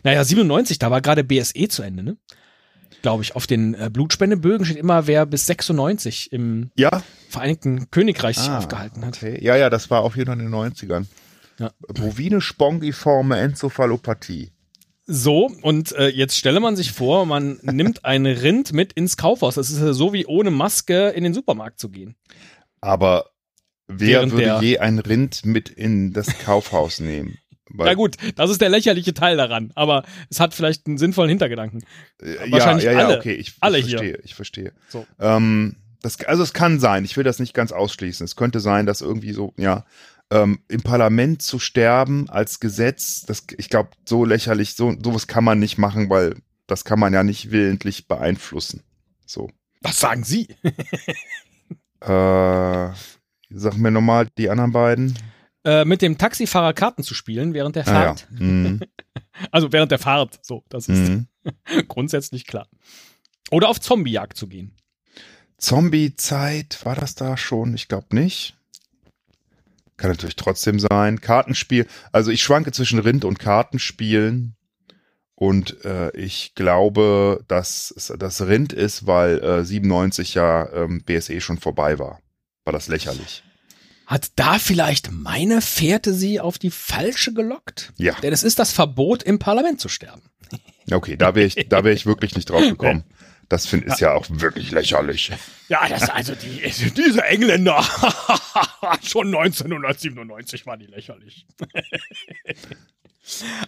Naja, 0.02 0.24
97, 0.24 0.78
da 0.78 0.90
war 0.90 1.00
gerade 1.00 1.24
BSE 1.24 1.68
zu 1.68 1.82
Ende, 1.82 2.02
ne? 2.02 2.16
Glaube 3.02 3.22
ich. 3.22 3.36
Auf 3.36 3.46
den 3.46 3.74
äh, 3.74 3.90
Blutspendebögen 3.92 4.64
steht 4.66 4.78
immer, 4.78 5.06
wer 5.06 5.24
bis 5.26 5.46
96 5.46 6.32
im 6.32 6.70
Ja, 6.76 7.02
Vereinigten 7.28 7.90
Königreich 7.90 8.36
sich 8.38 8.48
Ah, 8.48 8.58
aufgehalten 8.58 9.04
hat. 9.04 9.16
okay. 9.16 9.38
Ja, 9.42 9.56
ja, 9.56 9.70
das 9.70 9.90
war 9.90 10.02
auch 10.02 10.16
wieder 10.16 10.32
in 10.32 10.38
den 10.40 10.48
90ern. 10.54 11.06
Ja. 11.58 11.70
Bovine 11.88 12.40
spongiforme 12.40 13.38
Enzephalopathie. 13.38 14.52
So, 15.06 15.50
und 15.62 15.92
äh, 15.92 16.08
jetzt 16.08 16.36
stelle 16.36 16.60
man 16.60 16.76
sich 16.76 16.92
vor, 16.92 17.24
man 17.26 17.58
nimmt 17.62 18.04
ein 18.04 18.26
Rind 18.26 18.72
mit 18.72 18.92
ins 18.92 19.16
Kaufhaus. 19.16 19.54
Das 19.56 19.70
ist 19.70 19.80
ja 19.80 19.92
so 19.92 20.12
wie 20.12 20.26
ohne 20.26 20.50
Maske 20.50 21.08
in 21.10 21.24
den 21.24 21.34
Supermarkt 21.34 21.78
zu 21.80 21.88
gehen. 21.90 22.14
Aber 22.80 23.30
wer 23.86 24.08
Während 24.20 24.32
würde 24.32 24.58
je 24.64 24.78
ein 24.78 24.98
Rind 24.98 25.44
mit 25.44 25.68
in 25.68 26.12
das 26.12 26.38
Kaufhaus 26.40 27.00
nehmen? 27.00 27.38
Na 27.74 27.94
gut, 27.94 28.16
das 28.36 28.50
ist 28.50 28.60
der 28.60 28.68
lächerliche 28.68 29.14
Teil 29.14 29.36
daran, 29.36 29.72
aber 29.74 30.04
es 30.30 30.40
hat 30.40 30.54
vielleicht 30.54 30.86
einen 30.86 30.98
sinnvollen 30.98 31.28
Hintergedanken. 31.28 31.82
äh, 32.20 32.50
wahrscheinlich 32.50 32.84
ja, 32.84 32.92
ja, 32.92 32.98
ja, 33.00 33.06
alle- 33.06 33.18
okay, 33.18 33.34
ich, 33.34 33.54
alle 33.60 33.78
ich 33.78 33.86
hier. 33.86 33.98
verstehe, 33.98 34.20
ich 34.24 34.34
verstehe. 34.34 34.72
So. 34.88 35.06
Ähm, 35.18 35.76
das, 36.02 36.20
also 36.24 36.42
es 36.42 36.52
kann 36.52 36.78
sein, 36.80 37.04
ich 37.04 37.16
will 37.16 37.24
das 37.24 37.38
nicht 37.40 37.54
ganz 37.54 37.72
ausschließen. 37.72 38.24
Es 38.24 38.36
könnte 38.36 38.60
sein, 38.60 38.86
dass 38.86 39.00
irgendwie 39.00 39.32
so, 39.32 39.52
ja, 39.56 39.84
ähm, 40.30 40.60
im 40.68 40.82
Parlament 40.82 41.42
zu 41.42 41.58
sterben 41.58 42.28
als 42.28 42.60
Gesetz, 42.60 43.22
das, 43.26 43.44
ich 43.56 43.68
glaube, 43.70 43.90
so 44.04 44.24
lächerlich, 44.24 44.74
so 44.74 44.94
sowas 45.02 45.26
kann 45.26 45.42
man 45.44 45.58
nicht 45.58 45.78
machen, 45.78 46.10
weil 46.10 46.36
das 46.66 46.84
kann 46.84 46.98
man 47.00 47.12
ja 47.14 47.22
nicht 47.24 47.50
willentlich 47.50 48.06
beeinflussen. 48.08 48.82
So. 49.26 49.50
Was 49.80 50.00
sagen 50.00 50.24
Sie? 50.24 50.48
Äh, 52.00 52.88
sag 53.50 53.76
mir 53.76 53.90
nochmal 53.90 54.28
die 54.38 54.50
anderen 54.50 54.72
beiden. 54.72 55.18
Äh, 55.68 55.84
mit 55.84 56.00
dem 56.00 56.16
Taxifahrer 56.16 56.72
Karten 56.72 57.02
zu 57.02 57.12
spielen 57.12 57.52
während 57.52 57.76
der 57.76 57.86
Ah, 57.86 57.92
ja. 57.92 58.00
Fahrt. 58.06 58.26
Mhm. 58.30 58.80
Also 59.52 59.70
während 59.72 59.92
der 59.92 59.98
Fahrt. 59.98 60.38
So, 60.42 60.64
das 60.70 60.88
ist 60.88 61.10
Mhm. 61.10 61.26
grundsätzlich 61.88 62.46
klar. 62.46 62.66
Oder 63.50 63.68
auf 63.68 63.78
Zombiejagd 63.80 64.36
zu 64.36 64.46
gehen. 64.48 64.74
Zombie-Zeit, 65.58 66.80
war 66.84 66.94
das 66.94 67.14
da 67.14 67.36
schon? 67.36 67.74
Ich 67.74 67.88
glaube 67.88 68.14
nicht. 68.16 68.56
Kann 69.96 70.10
natürlich 70.10 70.36
trotzdem 70.36 70.78
sein. 70.80 71.20
Kartenspiel, 71.20 71.86
also 72.12 72.30
ich 72.30 72.42
schwanke 72.42 72.72
zwischen 72.72 72.98
Rind 73.00 73.24
und 73.24 73.38
Kartenspielen. 73.38 74.54
Und 75.34 75.84
äh, 75.84 76.10
ich 76.16 76.54
glaube, 76.54 77.44
dass 77.46 77.94
das 78.18 78.40
Rind 78.46 78.72
ist, 78.72 79.06
weil 79.06 79.38
äh, 79.40 79.64
97 79.64 80.34
ja 80.34 80.68
ähm, 80.72 81.02
BSE 81.04 81.40
schon 81.40 81.58
vorbei 81.58 81.98
war. 81.98 82.20
War 82.64 82.72
das 82.72 82.88
lächerlich. 82.88 83.44
Hat 84.08 84.30
da 84.36 84.58
vielleicht 84.58 85.12
meine 85.12 85.60
Fährte 85.60 86.14
Sie 86.14 86.40
auf 86.40 86.58
die 86.58 86.70
falsche 86.70 87.34
gelockt? 87.34 87.92
Ja. 87.98 88.14
Denn 88.22 88.32
es 88.32 88.42
ist 88.42 88.58
das 88.58 88.72
Verbot, 88.72 89.22
im 89.22 89.38
Parlament 89.38 89.82
zu 89.82 89.90
sterben. 89.90 90.22
Okay, 90.90 91.18
da 91.18 91.34
wäre 91.34 91.46
ich, 91.46 91.68
da 91.68 91.84
wäre 91.84 91.94
ich 91.94 92.06
wirklich 92.06 92.34
nicht 92.34 92.48
drauf 92.50 92.62
gekommen. 92.62 93.04
Das 93.50 93.66
finde 93.66 93.86
ist 93.86 94.00
ja 94.00 94.12
auch 94.12 94.26
wirklich 94.28 94.72
lächerlich. 94.72 95.32
Ja, 95.70 95.88
das 95.88 96.10
also 96.10 96.34
die, 96.34 96.70
diese 96.94 97.24
Engländer. 97.24 97.82
Schon 99.02 99.34
1997 99.34 100.66
waren 100.66 100.80
die 100.80 100.86
lächerlich. 100.86 101.46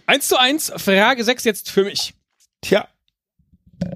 eins 0.05 0.27
zu 0.27 0.37
eins, 0.37 0.71
Frage 0.77 1.23
6 1.23 1.43
jetzt 1.45 1.71
für 1.71 1.83
mich. 1.83 2.13
Tja, 2.61 2.87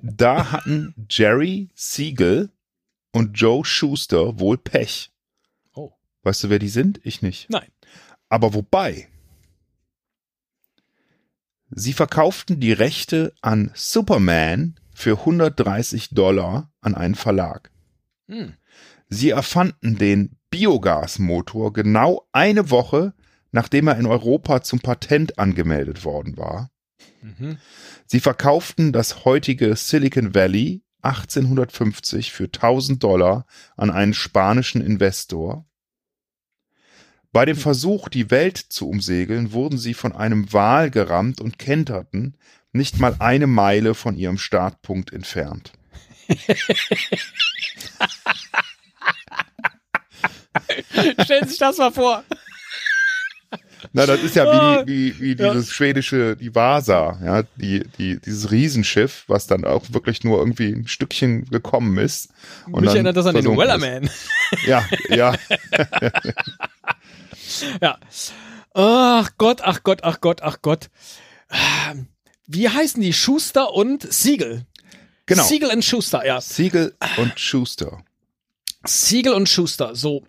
da 0.02 0.52
hatten 0.52 0.96
Jerry 1.08 1.70
Siegel 1.76 2.50
und 3.12 3.40
Joe 3.40 3.64
Schuster 3.64 4.40
wohl 4.40 4.58
Pech. 4.58 5.12
Weißt 6.26 6.44
du, 6.44 6.50
wer 6.50 6.60
die 6.60 6.70
sind? 6.70 7.00
Ich 7.04 7.22
nicht. 7.22 7.50
Nein. 7.52 7.68
Aber 8.30 8.56
wobei? 8.56 9.08
Sie 11.70 11.94
verkauften 11.94 12.60
die 12.60 12.74
Rechte 12.74 13.34
an 13.42 13.70
Superman 13.76 14.76
für 14.94 15.20
130 15.20 16.10
Dollar 16.10 16.72
an 16.82 16.96
einen 16.96 17.14
Verlag. 17.14 17.70
Hm. 18.28 18.54
Sie 19.08 19.30
erfanden 19.30 19.98
den 19.98 20.36
Biogasmotor 20.50 21.74
genau 21.74 22.28
eine 22.32 22.72
Woche, 22.72 23.14
nachdem 23.52 23.88
er 23.88 23.98
in 24.00 24.08
Europa 24.08 24.64
zum 24.64 24.80
Patent 24.80 25.38
angemeldet 25.38 26.06
worden 26.06 26.38
war. 26.38 26.72
Mhm. 27.22 27.58
Sie 28.08 28.20
verkauften 28.20 28.94
das 28.94 29.26
heutige 29.26 29.76
Silicon 29.76 30.34
Valley 30.34 30.82
1850 31.04 32.32
für 32.32 32.46
1000 32.46 33.04
Dollar 33.04 33.46
an 33.78 33.92
einen 33.92 34.16
spanischen 34.16 34.82
Investor. 34.82 35.68
Bei 37.36 37.44
dem 37.44 37.58
Versuch, 37.58 38.08
die 38.08 38.32
Welt 38.32 38.56
zu 38.58 38.88
umsegeln, 38.88 39.52
wurden 39.52 39.78
sie 39.78 39.94
von 39.94 40.14
einem 40.14 40.54
Wal 40.54 40.90
gerammt 40.90 41.42
und 41.42 41.60
kenterten 41.60 42.38
nicht 42.72 43.02
mal 43.02 43.18
eine 43.20 43.46
Meile 43.46 43.94
von 43.94 44.16
ihrem 44.16 44.38
Startpunkt 44.38 45.12
entfernt. 45.12 45.74
Stellen 51.26 51.44
Sie 51.44 51.50
sich 51.50 51.58
das 51.60 51.78
mal 51.78 51.92
vor. 51.92 52.24
Na, 53.92 54.06
das 54.06 54.24
ist 54.24 54.36
ja 54.36 54.46
Ah, 54.46 54.84
wie, 54.86 55.20
wie, 55.20 55.38
wie 55.38 55.44
ja. 55.44 55.52
dieses 55.52 55.72
schwedische, 55.72 56.38
die 56.38 56.56
Vasa, 56.56 57.20
ja, 57.24 57.44
die, 57.58 57.84
die, 57.98 58.20
dieses 58.20 58.52
Riesenschiff, 58.52 59.26
was 59.28 59.48
dann 59.48 59.66
auch 59.66 59.84
wirklich 59.92 60.24
nur 60.24 60.40
irgendwie 60.40 60.72
ein 60.72 60.88
Stückchen 60.88 61.46
gekommen 61.50 61.98
ist. 61.98 62.30
Und 62.72 62.82
Mich 62.86 62.92
erinnert 62.92 63.18
das 63.18 63.26
an 63.26 63.36
den. 63.36 63.46
Wellerman. 63.58 64.10
Ja, 64.66 64.86
ja, 65.10 65.36
Ja. 67.82 68.00
Ach 68.74 69.30
Gott, 69.38 69.62
ach 69.64 69.84
Gott, 69.84 70.04
ach 70.04 70.22
Gott, 70.22 70.42
ach 70.42 70.58
Gott. 70.62 70.90
Wie 72.48 72.70
heißen 72.70 73.02
die? 73.02 73.14
Schuster 73.14 73.74
und 73.74 74.12
Siegel. 74.12 74.66
genau. 75.26 75.44
Siegel 75.44 75.70
und 75.70 75.84
Schuster, 75.84 76.26
ja. 76.26 76.42
Siegel 76.42 76.96
und 77.18 77.40
Schuster. 77.40 78.04
Siegel 78.86 79.34
und 79.34 79.50
Schuster, 79.50 79.96
so. 79.96 80.24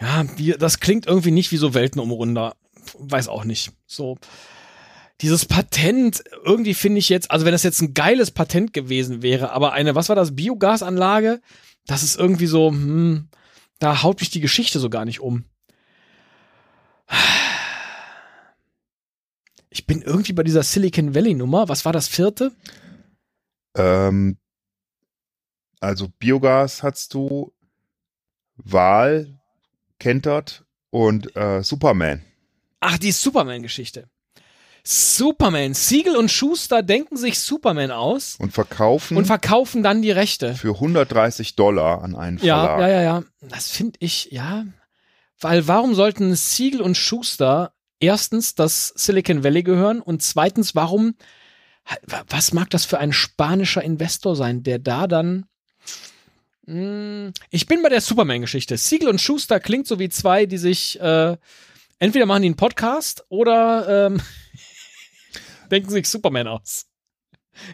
Ja, 0.00 0.24
wie, 0.36 0.52
das 0.52 0.80
klingt 0.80 1.06
irgendwie 1.06 1.30
nicht 1.30 1.52
wie 1.52 1.58
so 1.58 1.74
Weltenumrunder. 1.74 2.56
Weiß 2.98 3.28
auch 3.28 3.44
nicht. 3.44 3.72
So. 3.86 4.16
Dieses 5.20 5.44
Patent, 5.44 6.24
irgendwie 6.44 6.72
finde 6.72 6.98
ich 6.98 7.10
jetzt, 7.10 7.30
also 7.30 7.44
wenn 7.44 7.52
das 7.52 7.62
jetzt 7.62 7.82
ein 7.82 7.92
geiles 7.92 8.30
Patent 8.30 8.72
gewesen 8.72 9.20
wäre, 9.20 9.52
aber 9.52 9.72
eine, 9.74 9.94
was 9.94 10.08
war 10.08 10.16
das, 10.16 10.34
Biogasanlage, 10.34 11.42
das 11.86 12.02
ist 12.02 12.18
irgendwie 12.18 12.46
so, 12.46 12.70
hm, 12.70 13.28
da 13.78 14.02
haut 14.02 14.20
mich 14.20 14.30
die 14.30 14.40
Geschichte 14.40 14.78
so 14.78 14.88
gar 14.88 15.04
nicht 15.04 15.20
um. 15.20 15.44
Ich 19.68 19.86
bin 19.86 20.02
irgendwie 20.02 20.32
bei 20.32 20.42
dieser 20.42 20.62
Silicon 20.62 21.14
Valley 21.14 21.34
Nummer. 21.34 21.68
Was 21.68 21.84
war 21.84 21.92
das 21.92 22.08
vierte? 22.08 22.52
Ähm, 23.76 24.36
also 25.80 26.08
Biogas 26.18 26.82
hast 26.82 27.14
du, 27.14 27.52
Wahl, 28.56 29.38
Kentert 29.98 30.64
und 30.90 31.34
äh, 31.36 31.62
Superman. 31.62 32.22
Ach, 32.80 32.98
die 32.98 33.12
Superman-Geschichte. 33.12 34.08
Superman. 34.82 35.74
Siegel 35.74 36.16
und 36.16 36.30
Schuster 36.30 36.82
denken 36.82 37.16
sich 37.16 37.38
Superman 37.38 37.90
aus 37.90 38.36
Und 38.40 38.52
verkaufen 38.52 39.16
und 39.18 39.26
verkaufen 39.26 39.82
dann 39.82 40.00
die 40.02 40.10
Rechte. 40.10 40.54
für 40.54 40.74
130 40.74 41.54
Dollar 41.54 42.02
an 42.02 42.16
einen 42.16 42.38
Ja, 42.38 42.64
Verlag. 42.64 42.80
ja, 42.80 42.88
ja, 42.88 43.02
ja. 43.02 43.22
Das 43.42 43.70
finde 43.70 43.98
ich, 44.00 44.30
ja. 44.32 44.64
Weil 45.40 45.66
warum 45.66 45.94
sollten 45.94 46.34
Siegel 46.34 46.80
und 46.82 46.96
Schuster 46.96 47.72
erstens 47.98 48.54
das 48.54 48.88
Silicon 48.96 49.42
Valley 49.44 49.62
gehören 49.62 50.00
und 50.00 50.22
zweitens, 50.22 50.74
warum, 50.74 51.14
was 52.28 52.52
mag 52.52 52.70
das 52.70 52.84
für 52.84 52.98
ein 52.98 53.12
spanischer 53.12 53.82
Investor 53.82 54.36
sein, 54.36 54.62
der 54.62 54.78
da 54.78 55.06
dann. 55.06 55.46
Hm, 56.66 57.32
Ich 57.50 57.66
bin 57.66 57.82
bei 57.82 57.88
der 57.88 58.00
Superman-Geschichte. 58.00 58.76
Siegel 58.76 59.08
und 59.08 59.20
Schuster 59.20 59.60
klingt 59.60 59.86
so 59.86 59.98
wie 59.98 60.08
zwei, 60.08 60.46
die 60.46 60.58
sich 60.58 61.00
äh, 61.00 61.36
entweder 61.98 62.26
machen 62.26 62.42
die 62.42 62.48
einen 62.48 62.56
Podcast 62.56 63.24
oder 63.28 64.06
ähm, 64.06 64.20
denken 65.70 65.90
sich 65.90 66.06
Superman 66.08 66.48
aus. 66.48 66.86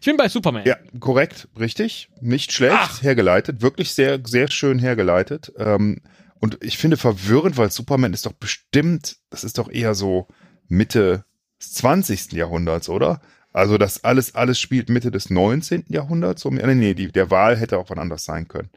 Ich 0.01 0.07
bin 0.07 0.17
bei 0.17 0.29
Superman. 0.29 0.65
Ja, 0.67 0.79
korrekt, 0.99 1.49
richtig. 1.59 2.09
Nicht 2.21 2.53
schlecht 2.53 2.75
Ach. 2.77 3.03
hergeleitet. 3.03 3.61
Wirklich 3.61 3.93
sehr, 3.93 4.21
sehr 4.25 4.51
schön 4.51 4.79
hergeleitet. 4.79 5.53
Ähm, 5.59 6.01
und 6.41 6.59
ich 6.63 6.79
finde 6.79 6.97
verwirrend, 6.97 7.57
weil 7.57 7.71
Superman 7.71 8.13
ist 8.13 8.27
doch 8.27 8.33
bestimmt, 8.33 9.17
das 9.31 9.45
ist 9.45 9.59
doch 9.59 9.71
eher 9.71 9.95
so 9.95 10.29
Mitte 10.69 11.25
des 11.61 11.73
20. 11.73 12.33
Jahrhunderts, 12.33 12.89
oder? 12.89 13.21
Also 13.53 13.79
das 13.79 14.05
alles, 14.05 14.35
alles 14.35 14.61
spielt 14.61 14.91
Mitte 14.91 15.11
des 15.11 15.31
19. 15.31 15.87
Jahrhunderts. 15.89 16.45
Um, 16.45 16.57
nee, 16.57 16.75
nee, 16.75 16.95
die, 16.95 17.11
der 17.11 17.31
Wahl 17.31 17.57
hätte 17.57 17.79
auch 17.79 17.89
wann 17.89 17.99
anders 17.99 18.25
sein 18.25 18.49
können. 18.49 18.69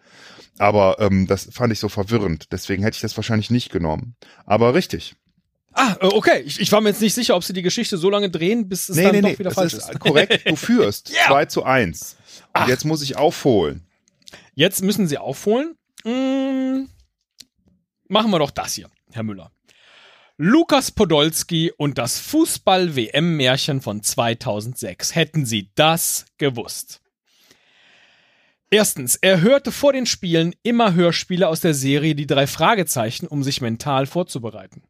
Aber 0.58 0.98
ähm, 1.00 1.28
das 1.28 1.50
fand 1.52 1.74
ich 1.74 1.80
so 1.80 1.90
verwirrend. 1.90 2.52
Deswegen 2.54 2.84
hätte 2.84 2.96
ich 2.96 3.02
das 3.02 3.18
wahrscheinlich 3.18 3.50
nicht 3.50 3.72
genommen. 3.72 4.16
Aber 4.46 4.74
richtig. 4.74 5.16
Ah, 5.74 5.98
äh, 6.00 6.06
okay. 6.08 6.44
Ich, 6.46 6.62
ich 6.62 6.72
war 6.72 6.80
mir 6.80 6.90
jetzt 6.90 7.02
nicht 7.02 7.14
sicher, 7.14 7.36
ob 7.36 7.44
sie 7.44 7.54
die 7.54 7.62
Geschichte 7.62 7.98
so 7.98 8.10
lange 8.10 8.30
drehen, 8.30 8.70
bis 8.70 8.88
es 8.88 8.96
nee, 8.96 9.04
dann 9.04 9.12
nee, 9.16 9.22
doch 9.22 9.30
nee, 9.30 9.40
wieder 9.40 9.50
das 9.50 9.56
falsch 9.56 9.74
ist 9.74 9.90
ist. 9.90 10.00
korrekt. 10.00 10.48
Du 10.50 10.56
führst. 10.58 11.12
2 11.28 11.46
zu 11.46 11.64
1. 11.64 12.16
Und 12.22 12.50
Ach. 12.54 12.68
jetzt 12.70 12.86
muss 12.86 13.02
ich 13.02 13.18
aufholen. 13.18 13.86
Jetzt 14.54 14.82
müssen 14.82 15.08
sie 15.08 15.18
aufholen. 15.18 15.76
Mm, 16.06 16.90
machen 18.10 18.32
wir 18.32 18.40
doch 18.40 18.52
das 18.52 18.74
hier, 18.74 18.90
Herr 19.12 19.24
Müller. 19.24 19.52
Lukas 20.38 20.92
Podolski 20.92 21.72
und 21.76 21.98
das 21.98 22.20
Fußball-WM-Märchen 22.20 23.82
von 23.82 24.02
2006. 24.04 25.16
Hätten 25.16 25.46
Sie 25.46 25.70
das 25.76 26.26
gewusst? 26.38 27.02
Erstens, 28.72 29.16
er 29.16 29.42
hörte 29.42 29.72
vor 29.72 29.94
den 29.94 30.06
Spielen 30.06 30.56
immer 30.64 30.94
Hörspiele 30.94 31.48
aus 31.48 31.60
der 31.60 31.74
Serie 31.74 32.16
Die 32.16 32.28
drei 32.28 32.48
Fragezeichen, 32.48 33.28
um 33.28 33.44
sich 33.44 33.62
mental 33.62 34.06
vorzubereiten. 34.06 34.84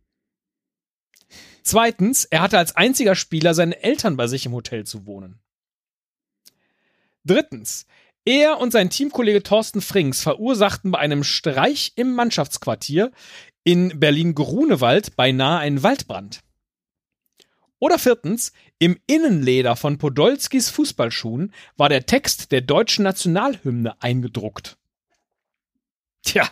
Zweitens, 1.64 2.26
er 2.26 2.42
hatte 2.42 2.58
als 2.58 2.76
einziger 2.76 3.16
Spieler 3.16 3.54
seine 3.54 3.82
Eltern 3.82 4.18
bei 4.18 4.28
sich 4.28 4.46
im 4.46 4.54
Hotel 4.54 4.86
zu 4.86 5.06
wohnen. 5.06 5.40
Drittens, 7.26 7.86
er 8.30 8.60
und 8.60 8.72
sein 8.72 8.92
Teamkollege 8.92 9.42
Thorsten 9.42 9.82
Frings 9.82 10.22
verursachten 10.22 10.92
bei 10.92 11.00
einem 11.00 11.24
Streich 11.24 11.94
im 11.96 12.14
Mannschaftsquartier 12.14 13.12
in 13.64 14.00
Berlin-Grunewald 14.00 15.16
beinahe 15.16 15.58
einen 15.58 15.82
Waldbrand. 15.82 16.42
Oder 17.80 17.98
viertens, 17.98 18.54
im 18.78 19.00
Innenleder 19.08 19.76
von 19.76 19.98
Podolskis 19.98 20.70
Fußballschuhen 20.70 21.56
war 21.76 21.90
der 21.90 22.06
Text 22.06 22.52
der 22.52 22.62
deutschen 22.62 23.04
Nationalhymne 23.04 24.00
eingedruckt. 24.00 24.78
Tja, 26.22 26.48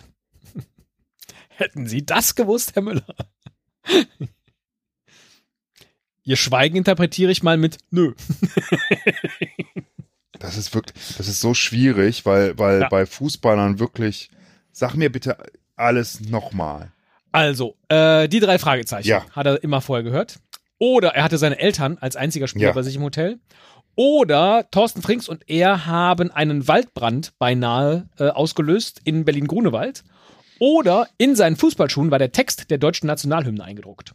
hätten 1.49 1.85
Sie 1.85 2.03
das 2.03 2.33
gewusst, 2.33 2.73
Herr 2.73 2.81
Müller? 2.81 3.15
Ihr 6.23 6.37
Schweigen 6.37 6.77
interpretiere 6.77 7.31
ich 7.31 7.43
mal 7.43 7.57
mit 7.57 7.77
Nö. 7.91 8.15
Das 10.47 10.55
ist 10.55 10.73
wirklich, 10.73 10.95
das 11.17 11.27
ist 11.27 11.41
so 11.41 11.53
schwierig, 11.53 12.25
weil, 12.25 12.57
weil 12.57 12.79
Ja. 12.81 12.87
bei 12.87 13.05
Fußballern 13.05 13.79
wirklich, 13.79 14.29
sag 14.71 14.95
mir 14.95 15.11
bitte 15.11 15.35
alles 15.75 16.21
nochmal. 16.21 16.93
Also, 17.33 17.75
äh, 17.89 18.29
die 18.29 18.39
drei 18.39 18.57
Fragezeichen 18.57 19.09
Ja. 19.09 19.25
hat 19.31 19.45
er 19.45 19.61
immer 19.61 19.81
vorher 19.81 20.03
gehört. 20.03 20.39
Oder 20.79 21.09
er 21.15 21.25
hatte 21.25 21.37
seine 21.37 21.59
Eltern 21.59 21.97
als 21.99 22.15
einziger 22.15 22.47
Spieler 22.47 22.67
Ja. 22.69 22.71
bei 22.71 22.81
sich 22.81 22.95
im 22.95 23.01
Hotel. 23.03 23.39
Oder 23.95 24.69
Thorsten 24.71 25.01
Frings 25.01 25.27
und 25.27 25.49
er 25.49 25.85
haben 25.85 26.31
einen 26.31 26.65
Waldbrand 26.69 27.33
beinahe 27.39 28.07
äh, 28.17 28.29
ausgelöst 28.29 29.01
in 29.03 29.25
Berlin-Grunewald. 29.25 30.05
Oder 30.59 31.09
in 31.17 31.35
seinen 31.35 31.57
Fußballschuhen 31.57 32.09
war 32.09 32.19
der 32.19 32.31
Text 32.31 32.71
der 32.71 32.77
deutschen 32.77 33.07
Nationalhymne 33.07 33.63
eingedruckt. 33.65 34.13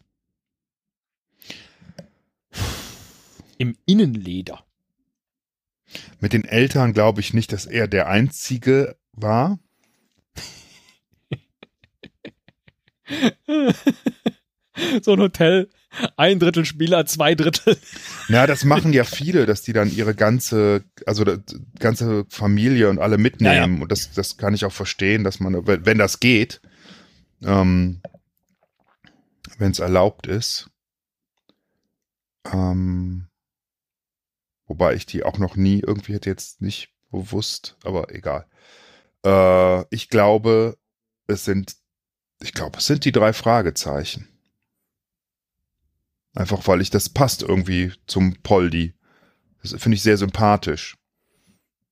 Im 3.59 3.77
Innenleder. 3.85 4.65
Mit 6.21 6.33
den 6.33 6.45
Eltern 6.45 6.93
glaube 6.93 7.21
ich 7.21 7.35
nicht, 7.35 7.53
dass 7.53 7.67
er 7.67 7.89
der 7.89 8.09
Einzige 8.09 8.97
war. 9.13 9.59
So 15.03 15.13
ein 15.13 15.21
Hotel, 15.21 15.69
ein 16.17 16.39
Drittel 16.39 16.65
Spieler, 16.65 17.05
zwei 17.07 17.35
Drittel. 17.35 17.77
Ja, 18.29 18.47
das 18.47 18.65
machen 18.65 18.93
ja 18.93 19.05
viele, 19.05 19.47
dass 19.47 19.63
die 19.63 19.73
dann 19.73 19.95
ihre 19.95 20.15
ganze, 20.15 20.85
also 21.07 21.25
ganze 21.79 22.25
Familie 22.31 22.89
und 22.89 22.99
alle 22.99 23.19
mitnehmen. 23.19 23.83
Und 23.83 23.93
das, 23.93 24.13
das 24.13 24.37
kann 24.39 24.55
ich 24.55 24.65
auch 24.65 24.73
verstehen, 24.73 25.25
dass 25.25 25.41
man, 25.41 25.67
wenn, 25.67 25.85
wenn 25.85 25.99
das 25.99 26.21
geht, 26.21 26.63
ähm, 27.43 28.01
wenn 29.59 29.73
es 29.73 29.79
erlaubt 29.79 30.27
ist. 30.27 30.71
Ähm, 32.51 33.27
wobei 34.73 34.95
ich 34.95 35.05
die 35.05 35.23
auch 35.23 35.37
noch 35.37 35.55
nie 35.55 35.81
irgendwie 35.81 36.15
hätte 36.15 36.31
jetzt 36.31 36.63
nicht 36.63 36.89
bewusst, 37.11 37.77
aber 37.85 38.11
egal. 38.15 38.47
Äh, 39.23 39.85
ich 39.95 40.09
glaube, 40.09 40.79
es 41.27 41.45
sind, 41.45 41.77
ich 42.43 42.55
glaube, 42.55 42.79
es 42.79 42.87
sind 42.87 43.05
die 43.05 43.13
drei 43.13 43.35
Fragezeichen. 43.35 44.29
Einfach 46.35 46.67
weil 46.67 46.81
ich 46.81 46.89
das 46.89 47.11
passt 47.11 47.43
irgendwie 47.43 47.93
zum 48.07 48.37
Poldi. 48.43 48.95
Das 49.61 49.73
finde 49.77 49.97
ich 49.97 50.03
sehr 50.03 50.17
sympathisch. 50.17 50.97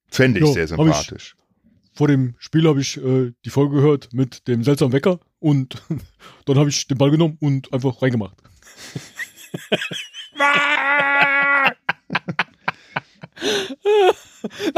Fände 0.09 0.41
ich 0.41 0.47
Ja, 0.47 0.53
sehr 0.55 0.63
hab 0.63 0.71
ich. 0.71 0.95
sympathisch. 0.95 1.37
vor 1.93 2.09
dem 2.09 2.35
Spiel 2.39 2.67
habe 2.67 2.81
ich 2.81 2.97
äh, 2.97 3.35
die 3.45 3.51
Folge 3.51 3.77
gehört 3.77 4.15
mit 4.15 4.49
dem 4.49 4.65
seltsamen 4.65 4.95
Wecker 4.95 5.21
und 5.39 5.83
dann 6.47 6.57
habe 6.59 6.71
ich 6.71 6.87
den 6.87 6.97
Ball 6.97 7.11
genommen 7.11 7.37
und 7.41 7.71
einfach 7.75 8.01
reingemacht. 8.01 8.39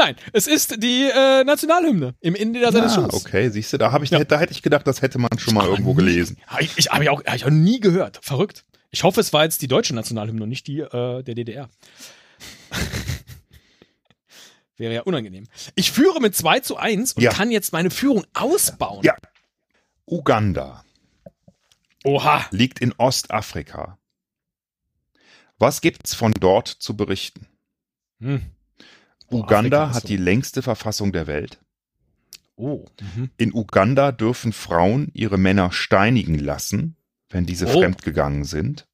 Nein, 0.03 0.15
es 0.33 0.47
ist 0.47 0.83
die 0.83 1.03
äh, 1.09 1.43
Nationalhymne 1.45 2.15
im 2.19 2.35
Innenleder 2.35 2.71
seines 2.73 2.97
Ah, 2.97 3.07
okay, 3.13 3.49
siehst 3.49 3.71
du, 3.71 3.77
da 3.77 3.97
ich, 4.01 4.09
Ja. 4.09 4.23
da 4.25 4.37
hätte 4.39 4.51
ich 4.51 4.61
gedacht, 4.61 4.85
das 4.85 5.01
hätte 5.01 5.17
man 5.17 5.29
schon 5.37 5.53
mal 5.53 5.65
irgendwo 5.67 5.91
nie- 5.91 5.95
gelesen. 5.97 6.37
Ich, 6.59 6.77
ich 6.77 6.89
habe 6.91 7.05
ja 7.05 7.11
auch, 7.11 7.21
ich 7.33 7.45
auch 7.45 7.49
nie 7.49 7.79
gehört. 7.79 8.19
Verrückt. 8.21 8.65
Ich 8.91 9.03
hoffe, 9.03 9.21
es 9.21 9.31
war 9.33 9.43
jetzt 9.45 9.61
die 9.61 9.67
deutsche 9.67 9.95
Nationalhymne 9.95 10.43
und 10.43 10.49
nicht 10.49 10.67
die 10.67 10.79
äh, 10.79 11.23
der 11.23 11.35
DDR. 11.35 11.69
Wäre 14.77 14.93
ja 14.93 15.01
unangenehm. 15.03 15.47
Ich 15.75 15.91
führe 15.91 16.19
mit 16.19 16.35
2 16.35 16.59
zu 16.61 16.77
1 16.77 17.13
und 17.13 17.23
Ja. 17.23 17.31
kann 17.31 17.51
jetzt 17.51 17.73
meine 17.73 17.91
Führung 17.91 18.25
ausbauen. 18.33 19.03
Ja. 19.03 19.15
Uganda 20.05 20.83
Oha. 22.03 22.45
liegt 22.51 22.79
in 22.79 22.93
Ostafrika. 22.97 23.97
Was 25.59 25.79
gibt's 25.79 26.13
von 26.13 26.33
dort 26.33 26.67
zu 26.67 26.97
berichten? 26.97 27.47
Hm. 28.19 28.41
Uganda 29.33 29.83
Afrika 29.83 29.95
hat 29.95 30.01
so- 30.03 30.07
die 30.07 30.17
längste 30.17 30.61
Verfassung 30.61 31.11
der 31.11 31.27
Welt. 31.27 31.59
Oh. 32.55 32.85
Mhm. 33.15 33.29
In 33.37 33.53
Uganda 33.53 34.11
dürfen 34.11 34.53
Frauen 34.53 35.09
ihre 35.13 35.37
Männer 35.37 35.71
steinigen 35.71 36.37
lassen, 36.37 36.95
wenn 37.29 37.45
diese 37.45 37.65
Oh. 37.67 37.79
fremdgegangen 37.79 38.43
sind. 38.45 38.87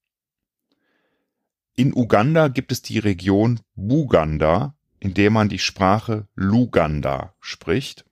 In 1.76 1.94
Uganda 1.94 2.48
gibt 2.50 2.72
es 2.72 2.82
die 2.82 3.00
Region 3.00 3.60
Buganda, 3.76 4.76
in 5.00 5.14
der 5.14 5.30
man 5.30 5.48
die 5.50 5.60
Sprache 5.60 6.28
Luganda 6.36 7.34
spricht. 7.40 8.06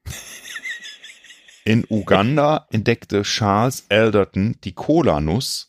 In 1.66 1.86
Uganda 1.90 2.66
entdeckte 2.72 3.24
Charles 3.24 3.86
Alderton 3.90 4.56
die 4.64 4.72
Cola-Nuss 4.74 5.68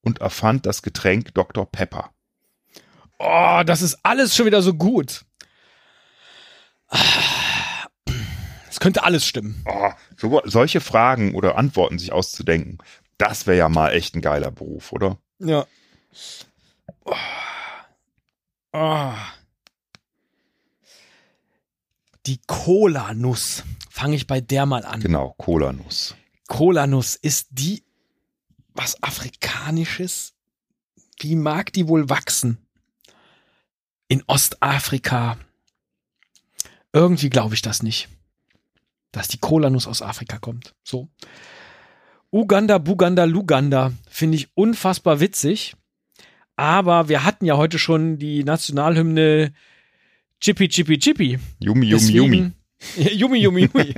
und 0.00 0.20
erfand 0.20 0.66
das 0.66 0.82
Getränk 0.82 1.32
Dr. 1.34 1.70
Pepper. 1.70 2.10
Oh, 3.20 3.62
das 3.64 3.82
ist 3.82 3.98
alles 4.04 4.34
schon 4.34 4.46
wieder 4.46 4.62
so 4.62 4.74
gut. 4.74 5.24
Es 8.70 8.80
könnte 8.80 9.02
alles 9.02 9.26
stimmen. 9.26 9.64
Oh, 9.66 9.90
so, 10.16 10.40
solche 10.44 10.80
Fragen 10.80 11.34
oder 11.34 11.56
Antworten 11.56 11.98
sich 11.98 12.12
auszudenken, 12.12 12.78
das 13.16 13.46
wäre 13.46 13.58
ja 13.58 13.68
mal 13.68 13.92
echt 13.92 14.14
ein 14.14 14.20
geiler 14.20 14.50
Beruf, 14.50 14.92
oder? 14.92 15.18
Ja. 15.40 15.66
Oh. 17.04 17.14
Oh. 18.72 19.12
Die 22.26 22.40
Cola-Nuss. 22.46 23.64
Fange 23.90 24.16
ich 24.16 24.26
bei 24.26 24.40
der 24.40 24.66
mal 24.66 24.84
an. 24.84 25.00
Genau, 25.00 25.34
Cola-Nuss. 25.38 26.14
Cola-Nuss 26.46 27.16
ist 27.16 27.48
die 27.50 27.82
was 28.74 29.02
Afrikanisches? 29.02 30.34
Wie 31.18 31.34
mag 31.34 31.72
die 31.72 31.88
wohl 31.88 32.08
wachsen? 32.08 32.58
In 34.06 34.22
Ostafrika. 34.28 35.36
Irgendwie 36.92 37.30
glaube 37.30 37.54
ich 37.54 37.62
das 37.62 37.82
nicht. 37.82 38.08
Dass 39.12 39.28
die 39.28 39.38
Cola-Nuss 39.38 39.86
aus 39.86 40.02
Afrika 40.02 40.38
kommt. 40.38 40.74
So. 40.84 41.08
Uganda, 42.30 42.78
Buganda, 42.78 43.24
Luganda 43.24 43.92
finde 44.08 44.36
ich 44.36 44.48
unfassbar 44.54 45.20
witzig. 45.20 45.74
Aber 46.56 47.08
wir 47.08 47.24
hatten 47.24 47.46
ja 47.46 47.56
heute 47.56 47.78
schon 47.78 48.18
die 48.18 48.44
Nationalhymne 48.44 49.52
Chippy 50.40 50.68
Chippy 50.68 50.98
Chippy. 50.98 51.38
Yumi, 51.60 51.86
Yumi, 51.86 52.10
Yumi. 52.10 52.52
Yumi, 52.96 53.38
Yumi, 53.38 53.70
Yumi. 53.72 53.94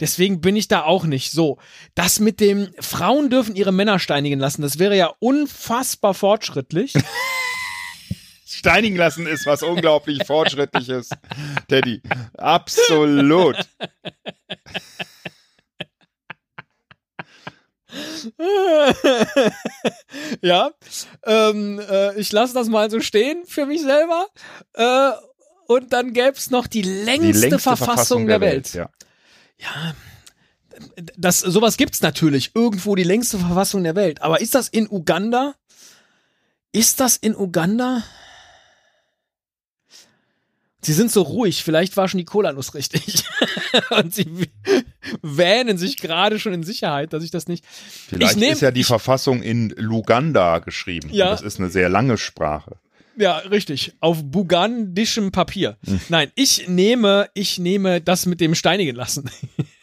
Deswegen 0.00 0.40
bin 0.40 0.56
ich 0.56 0.68
da 0.68 0.82
auch 0.82 1.04
nicht 1.04 1.30
so. 1.30 1.58
Das 1.94 2.18
mit 2.18 2.40
dem 2.40 2.68
Frauen 2.80 3.30
dürfen 3.30 3.56
ihre 3.56 3.72
Männer 3.72 3.98
steinigen 3.98 4.40
lassen, 4.40 4.62
das 4.62 4.78
wäre 4.78 4.96
ja 4.96 5.12
unfassbar 5.18 6.14
fortschrittlich. 6.14 6.94
Steinigen 8.52 8.96
lassen 8.96 9.26
ist 9.26 9.46
was 9.46 9.62
unglaublich 9.62 10.24
Fortschrittliches, 10.26 11.08
Teddy. 11.68 12.02
Absolut. 12.36 13.56
ja, 20.40 20.70
ähm, 21.24 21.80
äh, 21.80 22.18
ich 22.18 22.32
lasse 22.32 22.54
das 22.54 22.68
mal 22.68 22.90
so 22.90 23.00
stehen 23.00 23.44
für 23.46 23.66
mich 23.66 23.82
selber. 23.82 24.28
Äh, 24.74 25.10
und 25.66 25.92
dann 25.92 26.12
gäbe 26.12 26.36
es 26.36 26.50
noch 26.50 26.66
die 26.66 26.82
längste, 26.82 27.32
die 27.32 27.32
längste 27.32 27.58
Verfassung, 27.58 27.86
Verfassung, 27.86 28.26
der, 28.26 28.38
der 28.38 28.48
Welt. 28.48 28.74
Welt. 28.74 28.74
Ja. 28.74 28.90
ja, 29.58 29.94
das, 31.16 31.40
sowas 31.40 31.76
gibt's 31.76 32.02
natürlich. 32.02 32.52
Irgendwo 32.54 32.94
die 32.94 33.04
längste 33.04 33.38
Verfassung 33.38 33.84
der 33.84 33.94
Welt. 33.94 34.22
Aber 34.22 34.40
ist 34.40 34.54
das 34.54 34.68
in 34.68 34.88
Uganda? 34.90 35.54
Ist 36.72 37.00
das 37.00 37.16
in 37.16 37.36
Uganda? 37.36 38.02
Sie 40.84 40.92
sind 40.92 41.12
so 41.12 41.22
ruhig, 41.22 41.62
vielleicht 41.62 41.96
war 41.96 42.08
schon 42.08 42.18
die 42.18 42.24
Kolanuss 42.24 42.74
richtig. 42.74 43.24
und 43.90 44.12
sie 44.12 44.26
wähnen 45.22 45.78
sich 45.78 45.96
gerade 45.96 46.40
schon 46.40 46.52
in 46.52 46.64
Sicherheit, 46.64 47.12
dass 47.12 47.22
ich 47.22 47.30
das 47.30 47.46
nicht. 47.46 47.64
Vielleicht 47.66 48.36
nehm, 48.36 48.52
ist 48.52 48.62
ja 48.62 48.72
die 48.72 48.82
Verfassung 48.82 49.42
in 49.42 49.70
Luganda 49.76 50.58
geschrieben. 50.58 51.08
Ja. 51.12 51.30
Das 51.30 51.42
ist 51.42 51.60
eine 51.60 51.70
sehr 51.70 51.88
lange 51.88 52.18
Sprache. 52.18 52.78
Ja, 53.16 53.38
richtig. 53.38 53.92
Auf 54.00 54.24
bugandischem 54.24 55.30
Papier. 55.30 55.76
Hm. 55.84 56.00
Nein, 56.08 56.32
ich 56.34 56.68
nehme, 56.68 57.28
ich 57.34 57.58
nehme 57.58 58.00
das 58.00 58.26
mit 58.26 58.40
dem 58.40 58.54
Steinigen 58.54 58.96
lassen. 58.96 59.30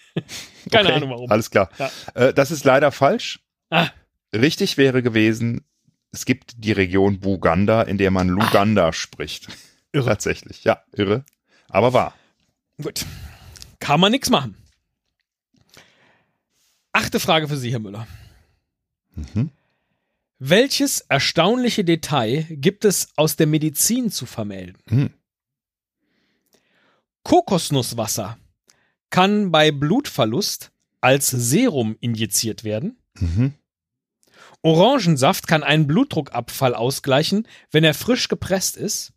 Keine 0.72 0.90
okay, 0.90 0.98
Ahnung 0.98 1.10
warum. 1.12 1.32
Alles 1.32 1.50
klar. 1.50 1.70
Ja. 1.78 1.92
Äh, 2.16 2.34
das 2.34 2.52
ist 2.52 2.66
leider 2.66 2.92
falsch. 2.92 3.40
Ah. 3.70 3.88
Richtig 4.34 4.78
wäre 4.78 5.02
gewesen, 5.02 5.62
es 6.12 6.26
gibt 6.26 6.54
die 6.58 6.72
Region 6.72 7.20
Buganda, 7.20 7.84
in 7.84 7.98
der 7.98 8.12
man 8.12 8.28
Luganda 8.28 8.90
ah. 8.90 8.94
spricht. 8.94 9.48
Irre. 9.92 10.06
Tatsächlich, 10.06 10.64
ja, 10.64 10.84
irre. 10.94 11.24
Aber 11.68 11.94
wahr. 11.94 12.16
Gut. 12.82 13.06
Kann 13.80 14.00
man 14.00 14.12
nichts 14.12 14.30
machen. 14.30 14.56
Achte 16.92 17.20
Frage 17.20 17.48
für 17.48 17.58
Sie, 17.58 17.72
Herr 17.72 17.80
Müller. 17.80 18.08
Mhm. 19.16 19.52
Welches 20.40 21.02
erstaunliche 21.02 21.84
Detail 21.84 22.46
gibt 22.50 22.86
es 22.86 23.10
aus 23.16 23.36
der 23.36 23.48
Medizin 23.48 24.10
zu 24.10 24.26
vermelden? 24.26 24.78
Mhm. 24.90 25.14
Kokosnusswasser 27.24 28.38
kann 29.10 29.52
bei 29.52 29.72
Blutverlust 29.72 30.72
als 31.02 31.30
Serum 31.30 31.98
injiziert 32.00 32.64
werden. 32.64 32.98
Mhm. 33.20 33.54
Orangensaft 34.62 35.48
kann 35.48 35.64
einen 35.64 35.88
Blutdruckabfall 35.88 36.76
ausgleichen, 36.76 37.48
wenn 37.72 37.84
er 37.84 37.94
frisch 37.94 38.28
gepresst 38.28 38.78
ist. 38.78 39.14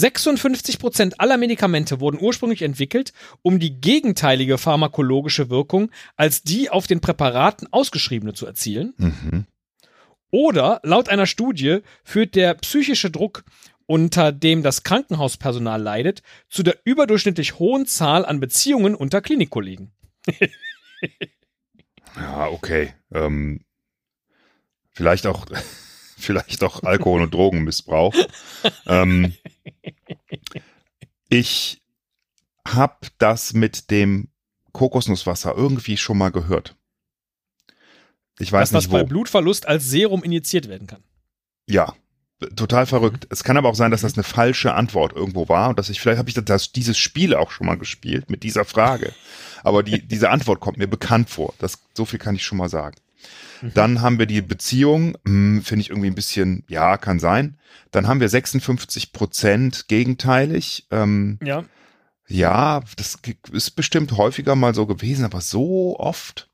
56 0.00 0.78
Prozent 0.78 1.20
aller 1.20 1.36
Medikamente 1.36 2.00
wurden 2.00 2.20
ursprünglich 2.20 2.62
entwickelt, 2.62 3.12
um 3.42 3.58
die 3.58 3.80
gegenteilige 3.80 4.58
pharmakologische 4.58 5.50
Wirkung 5.50 5.90
als 6.16 6.42
die 6.42 6.70
auf 6.70 6.86
den 6.86 7.00
Präparaten 7.00 7.68
ausgeschriebene 7.72 8.34
zu 8.34 8.46
erzielen. 8.46 8.94
Mhm. 8.98 9.46
Oder 10.30 10.80
laut 10.82 11.08
einer 11.08 11.26
Studie 11.26 11.78
führt 12.04 12.34
der 12.34 12.54
psychische 12.54 13.10
Druck, 13.10 13.44
unter 13.86 14.32
dem 14.32 14.62
das 14.62 14.82
Krankenhauspersonal 14.82 15.80
leidet, 15.80 16.22
zu 16.48 16.62
der 16.62 16.76
überdurchschnittlich 16.84 17.58
hohen 17.58 17.86
Zahl 17.86 18.26
an 18.26 18.40
Beziehungen 18.40 18.94
unter 18.94 19.22
Klinikkollegen. 19.22 19.92
ja, 22.16 22.48
okay. 22.48 22.92
Ähm, 23.12 23.64
vielleicht 24.92 25.26
auch 25.26 25.46
vielleicht 26.16 26.62
auch 26.64 26.82
Alkohol- 26.82 27.22
und 27.22 27.34
Drogenmissbrauch. 27.34 28.14
ähm, 28.86 29.34
ich 31.28 31.82
habe 32.66 33.06
das 33.18 33.52
mit 33.52 33.90
dem 33.90 34.28
Kokosnusswasser 34.72 35.54
irgendwie 35.56 35.96
schon 35.96 36.18
mal 36.18 36.30
gehört. 36.30 36.76
Ich 38.38 38.52
weiß 38.52 38.70
Dass 38.70 38.72
nicht, 38.72 38.86
das 38.86 38.92
wo. 38.92 38.96
bei 39.02 39.04
Blutverlust 39.04 39.66
als 39.66 39.88
Serum 39.88 40.22
injiziert 40.22 40.68
werden 40.68 40.86
kann. 40.86 41.02
Ja, 41.66 41.94
total 42.54 42.86
verrückt. 42.86 43.24
Mhm. 43.24 43.28
Es 43.30 43.44
kann 43.44 43.56
aber 43.56 43.68
auch 43.68 43.74
sein, 43.74 43.90
dass 43.90 44.02
das 44.02 44.14
eine 44.14 44.24
falsche 44.24 44.74
Antwort 44.74 45.14
irgendwo 45.14 45.48
war 45.48 45.70
und 45.70 45.78
dass 45.78 45.88
ich 45.88 46.00
vielleicht 46.00 46.18
habe 46.18 46.28
ich 46.28 46.34
das, 46.34 46.72
dieses 46.72 46.98
Spiel 46.98 47.34
auch 47.34 47.50
schon 47.50 47.66
mal 47.66 47.78
gespielt 47.78 48.30
mit 48.30 48.42
dieser 48.42 48.64
Frage. 48.64 49.14
Aber 49.62 49.82
die, 49.82 50.06
diese 50.06 50.30
Antwort 50.30 50.60
kommt 50.60 50.78
mir 50.78 50.86
bekannt 50.86 51.30
vor. 51.30 51.54
Das 51.58 51.78
so 51.94 52.04
viel 52.04 52.18
kann 52.18 52.34
ich 52.34 52.44
schon 52.44 52.58
mal 52.58 52.68
sagen. 52.68 52.96
Mhm. 53.62 53.72
Dann 53.74 54.00
haben 54.00 54.18
wir 54.18 54.26
die 54.26 54.42
Beziehung, 54.42 55.16
hm, 55.24 55.62
finde 55.62 55.80
ich 55.80 55.90
irgendwie 55.90 56.08
ein 56.08 56.14
bisschen, 56.14 56.64
ja, 56.68 56.96
kann 56.96 57.18
sein. 57.18 57.58
Dann 57.90 58.06
haben 58.06 58.20
wir 58.20 58.28
56 58.28 59.12
Prozent 59.12 59.88
gegenteilig. 59.88 60.86
Ähm, 60.90 61.38
ja. 61.42 61.64
Ja, 62.28 62.82
das 62.96 63.18
ist 63.52 63.70
bestimmt 63.72 64.16
häufiger 64.16 64.56
mal 64.56 64.74
so 64.74 64.86
gewesen, 64.86 65.24
aber 65.24 65.40
so 65.40 65.96
oft. 65.98 66.50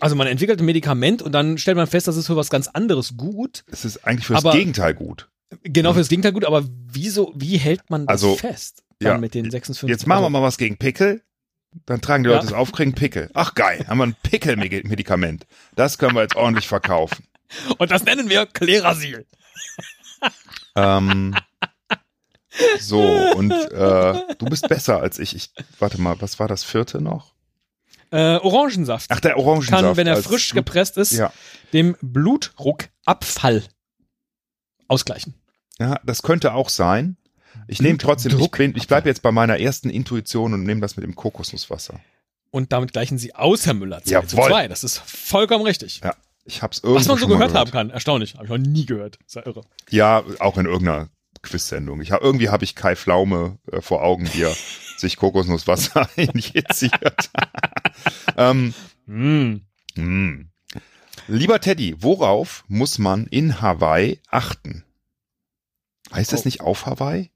Also 0.00 0.16
man 0.16 0.26
entwickelt 0.26 0.60
ein 0.60 0.66
Medikament 0.66 1.22
und 1.22 1.32
dann 1.32 1.58
stellt 1.58 1.76
man 1.76 1.86
fest, 1.86 2.08
das 2.08 2.16
ist 2.16 2.26
für 2.26 2.36
was 2.36 2.50
ganz 2.50 2.68
anderes 2.68 3.16
gut. 3.16 3.64
Es 3.70 3.84
ist 3.84 4.04
eigentlich 4.04 4.26
für 4.26 4.34
das 4.34 4.52
Gegenteil 4.52 4.94
gut. 4.94 5.28
Genau, 5.62 5.92
für 5.92 6.00
das 6.00 6.08
Gegenteil 6.08 6.32
gut, 6.32 6.44
aber 6.44 6.64
wieso, 6.68 7.32
wie 7.36 7.58
hält 7.58 7.88
man 7.90 8.06
das 8.06 8.24
also, 8.24 8.36
fest? 8.36 8.82
ja, 9.02 9.18
mit 9.18 9.34
den 9.34 9.50
56 9.50 9.88
Jetzt 9.88 10.06
machen 10.06 10.22
wir 10.24 10.30
mal 10.30 10.42
was 10.42 10.58
gegen 10.58 10.76
Pickel. 10.76 11.22
Dann 11.86 12.00
tragen 12.00 12.24
die 12.24 12.30
Leute 12.30 12.44
ja. 12.44 12.50
es 12.50 12.54
auf, 12.54 12.72
kriegen 12.72 12.94
Pickel. 12.94 13.30
Ach 13.34 13.54
geil, 13.54 13.84
haben 13.88 13.98
wir 13.98 14.06
ein 14.06 14.16
Pickelmedikament. 14.22 15.46
Das 15.74 15.98
können 15.98 16.14
wir 16.14 16.22
jetzt 16.22 16.36
ordentlich 16.36 16.68
verkaufen. 16.68 17.26
Und 17.78 17.90
das 17.90 18.04
nennen 18.04 18.28
wir 18.28 18.46
Klerasil. 18.46 19.26
ähm, 20.76 21.34
so, 22.80 23.00
und 23.00 23.52
äh, 23.52 24.34
du 24.38 24.46
bist 24.46 24.68
besser 24.68 25.00
als 25.00 25.18
ich. 25.18 25.34
ich. 25.34 25.50
Warte 25.78 26.00
mal, 26.00 26.20
was 26.20 26.38
war 26.38 26.48
das 26.48 26.64
vierte 26.64 27.00
noch? 27.00 27.34
Äh, 28.10 28.36
Orangensaft. 28.36 29.10
Ach, 29.10 29.20
der 29.20 29.36
Orangensaft. 29.36 29.82
Kann, 29.82 29.96
wenn 29.96 30.06
er 30.06 30.16
frisch 30.16 30.50
Blut 30.50 30.64
gepresst 30.64 30.96
ist, 30.96 31.12
ja. 31.12 31.32
dem 31.72 31.96
Blutdruckabfall 32.00 33.64
ausgleichen. 34.88 35.34
Ja, 35.78 36.00
das 36.04 36.22
könnte 36.22 36.54
auch 36.54 36.70
sein. 36.70 37.16
Ich 37.66 37.82
nehme 37.82 37.98
trotzdem, 37.98 38.32
Druck. 38.32 38.58
ich, 38.60 38.76
ich 38.76 38.86
bleibe 38.88 39.08
jetzt 39.08 39.22
bei 39.22 39.32
meiner 39.32 39.58
ersten 39.58 39.90
Intuition 39.90 40.54
und 40.54 40.64
nehme 40.64 40.80
das 40.80 40.96
mit 40.96 41.04
dem 41.04 41.14
Kokosnusswasser. 41.14 42.00
Und 42.50 42.72
damit 42.72 42.92
gleichen 42.92 43.18
Sie 43.18 43.34
aus, 43.34 43.66
Herr 43.66 43.74
Müller. 43.74 44.00
Ja, 44.06 44.24
zwei. 44.26 44.68
Das 44.68 44.84
ist 44.84 44.98
vollkommen 44.98 45.64
richtig. 45.64 46.00
Ja, 46.02 46.14
ich 46.44 46.62
hab's 46.62 46.78
irgendwo 46.78 47.00
Was 47.00 47.08
man 47.08 47.18
so 47.18 47.26
gehört, 47.26 47.50
gehört, 47.50 47.60
haben 47.60 47.70
kann. 47.70 47.90
Erstaunlich. 47.90 48.34
Habe 48.34 48.44
ich 48.44 48.50
noch 48.50 48.58
nie 48.58 48.86
gehört. 48.86 49.18
Ist 49.26 49.36
ja 49.36 49.44
irre. 49.44 49.62
Ja, 49.90 50.24
auch 50.38 50.56
in 50.56 50.66
irgendeiner 50.66 51.08
Quiz-Sendung. 51.42 52.00
Ich 52.00 52.12
hab, 52.12 52.22
irgendwie 52.22 52.48
habe 52.48 52.64
ich 52.64 52.74
Kai 52.74 52.96
Pflaume 52.96 53.58
äh, 53.70 53.80
vor 53.80 54.02
Augen, 54.02 54.28
wie 54.32 54.42
er 54.42 54.56
sich 54.96 55.16
Kokosnusswasser 55.16 56.08
injiziert. 56.16 57.30
ähm, 58.36 58.74
mm. 59.06 59.60
Mm. 59.96 60.50
Lieber 61.26 61.60
Teddy, 61.60 61.96
worauf 61.98 62.64
muss 62.68 62.98
man 62.98 63.26
in 63.26 63.60
Hawaii 63.60 64.18
achten? 64.28 64.84
Heißt 66.12 66.32
das 66.32 66.40
oh. 66.40 66.44
nicht 66.46 66.60
auf 66.62 66.86
Hawaii? 66.86 67.30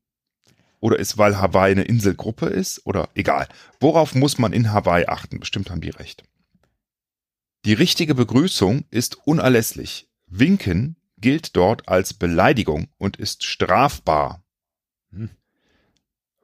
Oder 0.83 0.99
ist, 0.99 1.17
weil 1.17 1.39
Hawaii 1.39 1.71
eine 1.71 1.85
Inselgruppe 1.85 2.47
ist? 2.47 2.85
Oder 2.85 3.09
egal. 3.15 3.49
Worauf 3.79 4.17
muss 4.17 4.39
man 4.39 4.53
in 4.53 4.73
Hawaii 4.73 5.07
achten? 5.07 5.39
Bestimmt 5.39 5.71
haben 5.71 5.81
die 5.81 5.91
recht. 5.91 6.25
Die 7.65 7.73
richtige 7.73 8.17
Begrüßung 8.17 8.85
ist 8.91 9.17
unerlässlich. 9.25 10.09
Winken 10.27 10.97
gilt 11.19 11.55
dort 11.55 11.89
als 11.89 12.15
Beleidigung 12.15 12.89
und 12.99 13.17
ist 13.17 13.45
strafbar. 13.45 14.43
Hm. 15.13 15.31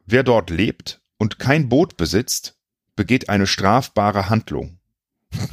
Wer 0.06 0.22
dort 0.22 0.50
lebt 0.50 1.02
und 1.18 1.40
kein 1.40 1.68
Boot 1.68 1.96
besitzt, 1.96 2.60
begeht 2.94 3.28
eine 3.28 3.48
strafbare 3.48 4.30
Handlung. 4.30 4.78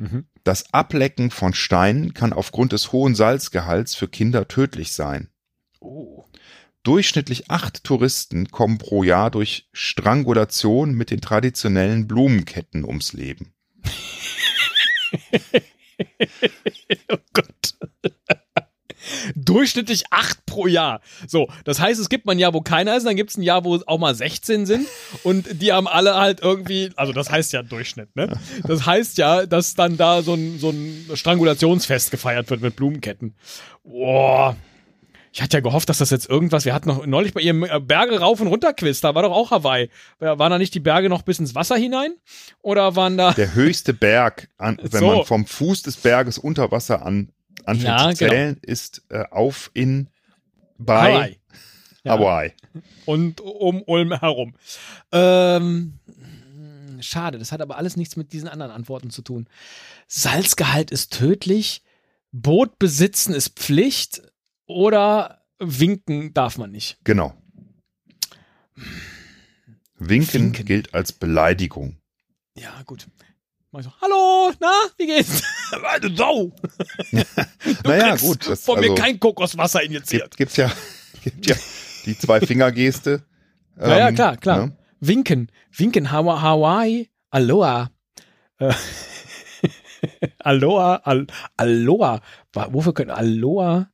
Mhm. 0.00 0.26
Das 0.44 0.72
Ablecken 0.72 1.32
von 1.32 1.54
Steinen 1.54 2.14
kann 2.14 2.32
aufgrund 2.32 2.70
des 2.70 2.92
hohen 2.92 3.16
Salzgehalts 3.16 3.96
für 3.96 4.06
Kinder 4.06 4.46
tödlich 4.46 4.92
sein. 4.92 5.28
Oh. 5.80 6.24
Durchschnittlich 6.88 7.50
acht 7.50 7.84
Touristen 7.84 8.50
kommen 8.50 8.78
pro 8.78 9.02
Jahr 9.02 9.30
durch 9.30 9.68
Strangulation 9.74 10.92
mit 10.92 11.10
den 11.10 11.20
traditionellen 11.20 12.08
Blumenketten 12.08 12.82
ums 12.82 13.12
Leben. 13.12 13.52
oh 17.12 17.18
Gott. 17.34 17.74
Durchschnittlich 19.34 20.04
acht 20.08 20.46
pro 20.46 20.66
Jahr. 20.66 21.02
So, 21.26 21.50
das 21.64 21.78
heißt, 21.78 22.00
es 22.00 22.08
gibt 22.08 22.24
mal 22.24 22.32
ein 22.32 22.38
Jahr, 22.38 22.54
wo 22.54 22.62
keiner 22.62 22.96
ist, 22.96 23.04
dann 23.04 23.16
gibt 23.16 23.28
es 23.28 23.36
ein 23.36 23.42
Jahr, 23.42 23.66
wo 23.66 23.78
auch 23.86 23.98
mal 23.98 24.14
16 24.14 24.64
sind 24.64 24.88
und 25.24 25.60
die 25.60 25.74
haben 25.74 25.88
alle 25.88 26.14
halt 26.14 26.40
irgendwie, 26.40 26.90
also 26.96 27.12
das 27.12 27.30
heißt 27.30 27.52
ja 27.52 27.62
Durchschnitt, 27.62 28.16
ne? 28.16 28.40
Das 28.66 28.86
heißt 28.86 29.18
ja, 29.18 29.44
dass 29.44 29.74
dann 29.74 29.98
da 29.98 30.22
so 30.22 30.32
ein, 30.32 30.58
so 30.58 30.70
ein 30.70 31.04
Strangulationsfest 31.12 32.10
gefeiert 32.10 32.48
wird 32.48 32.62
mit 32.62 32.76
Blumenketten. 32.76 33.34
Boah. 33.84 34.56
Ich 35.32 35.42
hatte 35.42 35.56
ja 35.56 35.60
gehofft, 35.60 35.88
dass 35.88 35.98
das 35.98 36.10
jetzt 36.10 36.28
irgendwas, 36.28 36.64
wir 36.64 36.74
hatten 36.74 36.88
noch 36.88 37.04
neulich 37.06 37.34
bei 37.34 37.40
ihrem 37.40 37.64
äh, 37.64 37.80
Berge 37.80 38.18
rauf 38.20 38.40
und 38.40 38.46
runter 38.48 38.72
Quiz, 38.72 39.00
da 39.00 39.14
war 39.14 39.22
doch 39.22 39.32
auch 39.32 39.50
Hawaii. 39.50 39.90
Waren 40.18 40.50
da 40.50 40.58
nicht 40.58 40.74
die 40.74 40.80
Berge 40.80 41.08
noch 41.08 41.22
bis 41.22 41.38
ins 41.38 41.54
Wasser 41.54 41.76
hinein? 41.76 42.12
Oder 42.62 42.96
waren 42.96 43.16
da. 43.18 43.32
Der 43.32 43.54
höchste 43.54 43.92
Berg, 43.94 44.48
an, 44.58 44.78
wenn 44.82 45.00
So. 45.00 45.16
man 45.16 45.24
vom 45.26 45.46
Fuß 45.46 45.82
des 45.82 45.96
Berges 45.98 46.38
unter 46.38 46.70
Wasser 46.70 47.04
an, 47.04 47.30
anfängt 47.64 47.88
Ja, 47.88 48.10
zu 48.10 48.16
zählen, 48.16 48.56
ist 48.62 49.02
äh, 49.10 49.24
auf 49.30 49.70
in 49.74 50.08
bei 50.78 51.12
Hawaii. 51.14 51.38
Ja. 52.04 52.12
Hawaii. 52.12 52.52
und 53.04 53.40
um 53.40 53.82
Ulm 53.82 54.18
herum. 54.18 54.54
Ähm, 55.12 55.98
schade, 57.00 57.38
das 57.38 57.52
hat 57.52 57.60
aber 57.60 57.76
alles 57.76 57.96
nichts 57.96 58.16
mit 58.16 58.32
diesen 58.32 58.48
anderen 58.48 58.70
Antworten 58.72 59.10
zu 59.10 59.22
tun. 59.22 59.46
Salzgehalt 60.06 60.90
ist 60.90 61.12
tödlich, 61.12 61.82
Boot 62.32 62.78
besitzen 62.78 63.34
ist 63.34 63.58
Pflicht 63.58 64.22
oder 64.68 65.42
winken 65.58 66.32
darf 66.34 66.58
man 66.58 66.70
nicht. 66.70 66.98
Genau. 67.02 67.34
Winken, 69.98 70.32
Winken. 70.44 70.64
gilt 70.64 70.94
als 70.94 71.12
Beleidigung. 71.12 71.96
Ja, 72.54 72.82
gut. 72.86 73.08
Mach 73.72 73.80
ich 73.80 73.86
so, 73.86 73.92
Hallo, 74.00 74.52
na, 74.60 74.70
wie 74.96 75.06
geht's? 75.06 75.42
du 76.00 76.16
Sau! 76.16 76.52
naja, 77.84 78.16
gut. 78.16 78.46
Das, 78.48 78.64
Von 78.64 78.78
also, 78.78 78.90
mir 78.90 78.94
kein 78.94 79.18
Kokoswasser 79.18 79.82
injiziert. 79.82 80.36
gibt, 80.36 80.36
gibt's 80.36 80.56
ja, 80.56 80.70
gibt 81.24 81.46
ja 81.46 81.56
die 82.06 82.16
Zwei-Finger-Geste. 82.16 83.24
Ähm, 83.80 84.14
klar, 84.14 84.36
klar. 84.36 84.66
ne? 84.66 84.76
Winken. 85.00 85.50
Winken. 85.72 86.10
Hawa- 86.10 86.40
Hawaii. 86.40 87.10
Aloha. 87.30 87.90
Äh, 88.58 88.72
Aloha. 90.38 90.96
Al 91.04 91.26
Aloha. 91.56 92.20
Wofür 92.54 92.94
könnte 92.94 93.14
Aloha 93.14 93.90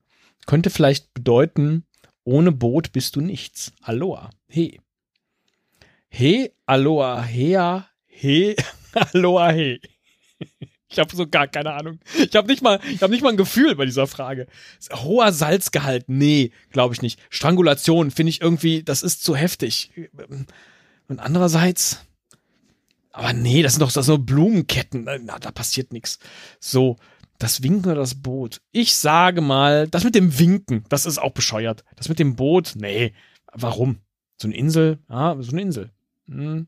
könnte 0.47 0.70
vielleicht 0.70 1.12
bedeuten, 1.14 1.84
ohne 2.24 2.53
Boot 2.53 2.92
bist 2.92 3.16
du 3.16 3.20
nichts. 3.20 3.72
Aloha. 3.82 4.30
He. 4.49 4.80
He. 6.09 6.51
Aloha. 6.66 7.22
Hea. 7.22 7.84
He. 8.07 8.57
Aloha. 8.92 9.53
He. 9.53 9.80
Ich 10.95 11.01
habe 11.01 11.16
so 11.16 11.26
gar 11.26 11.49
keine 11.49 11.72
Ahnung. 11.72 11.99
Ich 12.16 12.36
habe 12.36 12.47
nicht 12.47 12.62
mal, 12.62 12.78
nicht 12.84 13.01
mal 13.01 13.30
ein 13.30 13.36
Gefühl 13.36 13.74
bei 13.74 13.84
dieser 13.84 14.07
Frage. 14.07 14.47
Hoher 14.92 15.32
Salzgehalt, 15.32 16.05
nee, 16.07 16.53
glaube 16.70 16.95
ich 16.95 17.03
nicht. 17.03 17.18
Strangulation 17.30 18.12
finde 18.12 18.30
ich 18.30 18.40
irgendwie, 18.40 18.84
das 18.84 19.03
ist 19.03 19.24
zu 19.24 19.34
heftig. 19.34 19.90
Und 21.09 21.18
andererseits, 21.18 22.05
aber 23.11 23.32
nee, 23.32 23.62
das 23.62 23.72
sind 23.72 23.80
doch 23.80 23.90
das 23.90 24.07
sind 24.07 24.14
nur 24.14 24.24
Blumenketten. 24.24 25.09
Na, 25.24 25.40
da 25.40 25.51
passiert 25.51 25.92
nichts. 25.92 26.20
So, 26.61 26.97
das 27.45 27.62
Winken 27.62 27.92
oder 27.92 28.01
das 28.01 28.14
Boot. 28.22 28.62
Ich 28.72 28.95
sage 28.97 29.42
mal, 29.42 29.86
das 29.86 30.03
mit 30.03 30.14
dem 30.14 30.38
Winken, 30.38 30.84
das 30.88 31.05
ist 31.05 31.18
auch 31.18 31.32
bescheuert. 31.32 31.84
Das 31.97 32.09
mit 32.09 32.18
dem 32.18 32.36
Boot, 32.36 32.72
nee, 32.74 33.12
warum? 33.53 33.99
So 34.40 34.49
eine 34.49 34.57
Insel, 34.57 34.99
ah, 35.09 35.36
so 35.40 35.53
eine 35.53 35.61
Insel. 35.61 35.90
Hm. 36.26 36.66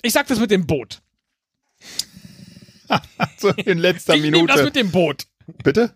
Ich 0.00 0.14
sag 0.14 0.26
das 0.26 0.40
mit 0.40 0.50
dem 0.50 0.66
Boot. 0.66 1.02
So 3.38 3.48
in 3.50 3.78
letzter 3.78 4.14
ich 4.14 4.22
nehme 4.22 4.46
das 4.46 4.56
Minute. 4.56 4.64
mit 4.64 4.76
dem 4.76 4.90
Boot. 4.90 5.24
Bitte? 5.64 5.94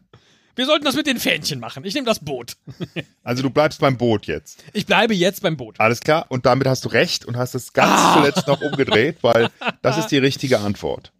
Wir 0.54 0.64
sollten 0.66 0.84
das 0.86 0.94
mit 0.96 1.06
den 1.06 1.18
Fähnchen 1.18 1.60
machen. 1.60 1.84
Ich 1.84 1.94
nehme 1.94 2.06
das 2.06 2.20
Boot. 2.20 2.56
Also 3.22 3.42
du 3.42 3.50
bleibst 3.50 3.80
beim 3.80 3.96
Boot 3.98 4.26
jetzt. 4.26 4.62
Ich 4.72 4.86
bleibe 4.86 5.12
jetzt 5.14 5.42
beim 5.42 5.56
Boot. 5.56 5.80
Alles 5.80 6.00
klar. 6.00 6.26
Und 6.28 6.46
damit 6.46 6.66
hast 6.68 6.84
du 6.84 6.88
recht 6.88 7.24
und 7.24 7.36
hast 7.36 7.54
es 7.54 7.72
ganz 7.72 7.90
Ah. 7.90 8.14
zuletzt 8.16 8.46
noch 8.46 8.60
umgedreht, 8.62 9.18
weil 9.22 9.50
das 9.82 9.98
ist 9.98 10.08
die 10.08 10.18
richtige 10.18 10.60
Antwort. 10.60 11.12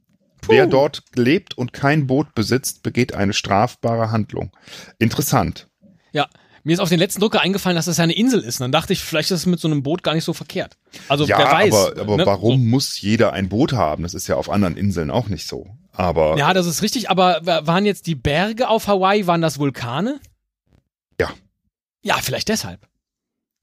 Wer 0.49 0.67
dort 0.67 1.03
lebt 1.15 1.57
und 1.57 1.73
kein 1.73 2.07
Boot 2.07 2.35
besitzt, 2.35 2.83
begeht 2.83 3.15
eine 3.15 3.33
strafbare 3.33 4.11
Handlung. 4.11 4.51
Interessant. 4.99 5.69
Ja, 6.13 6.29
mir 6.65 6.73
ist 6.73 6.81
auf 6.81 6.89
den 6.89 6.99
letzten 6.99 7.21
Drucker 7.21 7.41
eingefallen, 7.41 7.77
dass 7.77 7.85
das 7.87 7.99
ja 7.99 8.05
eine 8.05 8.15
Insel 8.17 8.41
ist. 8.41 8.61
Und 8.61 8.65
dann 8.65 8.73
dachte 8.73 8.93
ich, 8.93 9.01
vielleicht 9.05 9.31
ist 9.31 9.41
es 9.41 9.47
mit 9.47 9.61
so 9.61 9.69
einem 9.69 9.83
Boot 9.83 10.03
gar 10.03 10.15
nicht 10.15 10.25
so 10.25 10.33
verkehrt. 10.33 10.77
Also 11.09 11.25
ja, 11.25 11.39
wer 11.39 11.47
weiß. 11.53 11.75
aber, 11.75 12.01
aber 12.01 12.17
ne? 12.17 12.27
warum 12.27 12.69
muss 12.69 13.01
jeder 13.01 13.33
ein 13.33 13.49
Boot 13.49 13.73
haben? 13.73 14.03
Das 14.03 14.15
ist 14.15 14.27
ja 14.27 14.35
auf 14.37 14.51
anderen 14.51 14.77
Inseln 14.77 15.11
auch 15.13 15.29
nicht 15.29 15.47
so. 15.47 15.67
Aber 15.93 16.37
Ja, 16.37 16.53
das 16.55 16.67
ist 16.67 16.83
richtig, 16.83 17.09
aber 17.09 17.41
wa- 17.45 17.67
waren 17.67 17.87
jetzt 17.87 18.07
die 18.07 18.15
Berge 18.17 18.69
auf 18.69 18.87
Hawaii, 18.89 19.27
waren 19.27 19.43
das 19.43 19.59
Vulkane? 19.59 20.21
Ja. 21.21 21.31
Ja, 22.03 22.17
vielleicht 22.17 22.49
deshalb. 22.49 22.87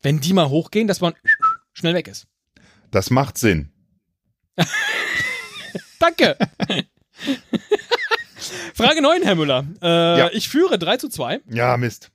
Wenn 0.02 0.20
die 0.20 0.34
mal 0.34 0.50
hochgehen, 0.50 0.88
dass 0.88 1.02
man 1.02 1.14
schnell 1.74 1.94
weg 1.94 2.08
ist. 2.08 2.28
das 2.92 3.10
macht 3.10 3.38
Sinn. 3.38 3.72
Danke. 6.04 6.38
Frage 8.76 9.02
9, 9.02 9.22
Herr 9.24 9.36
Müller. 9.36 9.66
Äh, 9.82 10.18
Ja. 10.20 10.30
Ich 10.34 10.50
führe 10.50 10.78
3 10.78 10.98
zu 10.98 11.08
2. 11.08 11.40
Ja, 11.50 11.78
Mist. 11.78 12.12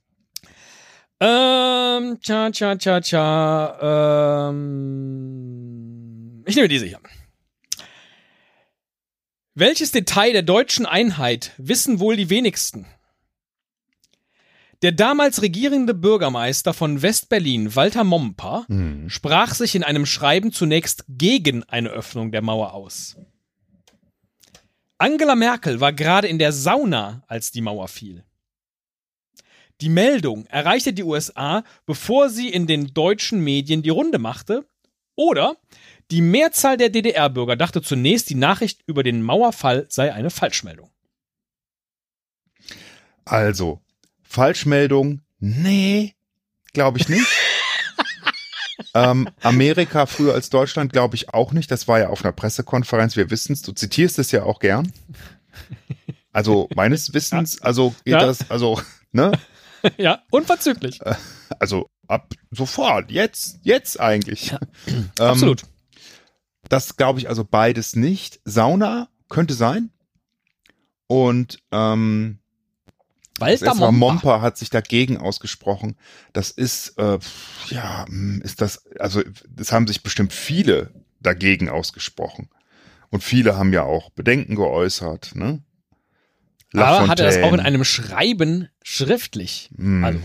Ähm, 1.19 2.19
tja, 2.21 2.51
tja, 2.51 2.75
tja, 2.75 3.01
tja. 3.01 4.49
Ähm, 4.49 6.43
ich 6.45 6.55
nehme 6.55 6.67
diese 6.67 6.85
hier. 6.85 6.99
Welches 9.55 9.89
Detail 9.91 10.33
der 10.33 10.43
deutschen 10.43 10.85
Einheit 10.85 11.53
wissen 11.57 11.99
wohl 11.99 12.15
die 12.15 12.29
wenigsten? 12.29 12.85
Der 14.83 14.91
damals 14.93 15.41
regierende 15.41 15.93
Bürgermeister 15.95 16.73
von 16.73 17.01
West-Berlin, 17.01 17.75
Walter 17.75 18.03
Momper, 18.05 18.65
Hm. 18.69 19.09
sprach 19.09 19.53
sich 19.55 19.73
in 19.75 19.83
einem 19.83 20.05
Schreiben 20.05 20.53
zunächst 20.53 21.03
gegen 21.09 21.63
eine 21.63 21.89
Öffnung 21.89 22.31
der 22.31 22.41
Mauer 22.43 22.73
aus. 22.73 23.17
Angela 24.99 25.35
Merkel 25.35 25.79
war 25.79 25.93
gerade 25.93 26.27
in 26.27 26.39
der 26.39 26.51
Sauna, 26.51 27.23
als 27.27 27.51
die 27.51 27.61
Mauer 27.61 27.87
fiel. 27.87 28.25
Die 29.79 29.87
Meldung 29.87 30.45
erreichte 30.47 30.91
die 30.91 31.03
USA, 31.03 31.63
bevor 31.85 32.29
sie 32.29 32.49
in 32.49 32.67
den 32.67 32.93
deutschen 32.93 33.41
Medien 33.41 33.81
die 33.81 33.89
Runde 33.89 34.19
machte. 34.19 34.67
Oder 35.15 35.55
die 36.11 36.21
Mehrzahl 36.21 36.75
der 36.75 36.89
DDR-Bürger 36.89 37.55
dachte 37.55 37.81
zunächst, 37.81 38.29
die 38.29 38.35
Nachricht 38.35 38.81
über 38.87 39.03
den 39.03 39.23
Mauerfall 39.23 39.85
sei 39.89 40.13
eine 40.13 40.29
Falschmeldung. 40.29 40.89
Also, 43.23 43.79
Falschmeldung, 44.23 45.21
nee, 45.39 46.15
glaube 46.73 46.97
ich 46.97 47.07
nicht. 47.07 47.27
Ähm, 48.93 49.29
Amerika 49.41 50.05
früher 50.05 50.33
als 50.33 50.49
Deutschland 50.49 50.91
glaube 50.93 51.15
ich 51.15 51.33
auch 51.33 51.51
nicht. 51.51 51.69
Das 51.71 51.87
war 51.87 51.99
ja 51.99 52.09
auf 52.09 52.23
einer 52.23 52.31
Pressekonferenz. 52.31 53.15
Wir 53.15 53.29
wissen 53.29 53.53
es. 53.53 53.61
Du 53.61 53.71
zitierst 53.71 54.19
es 54.19 54.31
ja 54.31 54.43
auch 54.43 54.59
gern. 54.59 54.91
Also 56.31 56.69
meines 56.75 57.13
Wissens, 57.13 57.61
also 57.61 57.95
geht 58.05 58.13
Ja. 58.13 58.25
das, 58.25 58.49
also 58.51 58.79
ne, 59.11 59.31
ja, 59.97 60.21
unverzüglich. 60.31 60.99
also 61.59 61.89
ab 62.07 62.33
sofort, 62.51 63.11
jetzt, 63.11 63.59
jetzt 63.63 63.99
eigentlich. 63.99 64.53
Ähm, 64.87 65.09
Absolut. 65.19 65.63
Das 66.69 66.95
glaube 66.97 67.19
ich 67.19 67.29
also 67.29 67.43
beides 67.43 67.95
nicht. 67.95 68.39
Sauna 68.45 69.09
könnte 69.27 69.53
sein. 69.53 69.89
Und 71.07 71.59
ähm, 71.71 72.39
Walter 73.39 73.75
Mal 73.75 73.91
Momper. 73.91 74.27
Momper 74.27 74.41
hat 74.41 74.57
sich 74.57 74.69
dagegen 74.69 75.17
ausgesprochen. 75.17 75.95
Das 76.33 76.51
ist, 76.51 76.97
äh, 76.97 77.19
ja, 77.69 78.05
hm, 78.07 78.41
ist 78.43 78.61
das, 78.61 78.85
also 78.97 79.21
es 79.57 79.71
haben 79.71 79.87
sich 79.87 80.03
bestimmt 80.03 80.33
viele 80.33 80.91
dagegen 81.19 81.69
ausgesprochen. 81.69 82.49
Und 83.09 83.23
viele 83.23 83.57
haben 83.57 83.73
ja 83.73 83.83
auch 83.83 84.11
Bedenken 84.11 84.55
geäußert. 84.55 85.35
Ne? 85.35 85.61
Aber 86.73 87.07
hat 87.07 87.19
er 87.19 87.25
das 87.25 87.37
auch 87.37 87.53
in 87.53 87.59
einem 87.59 87.83
Schreiben 87.83 88.69
schriftlich? 88.83 89.71
Hm. 89.75 90.03
Also. 90.03 90.19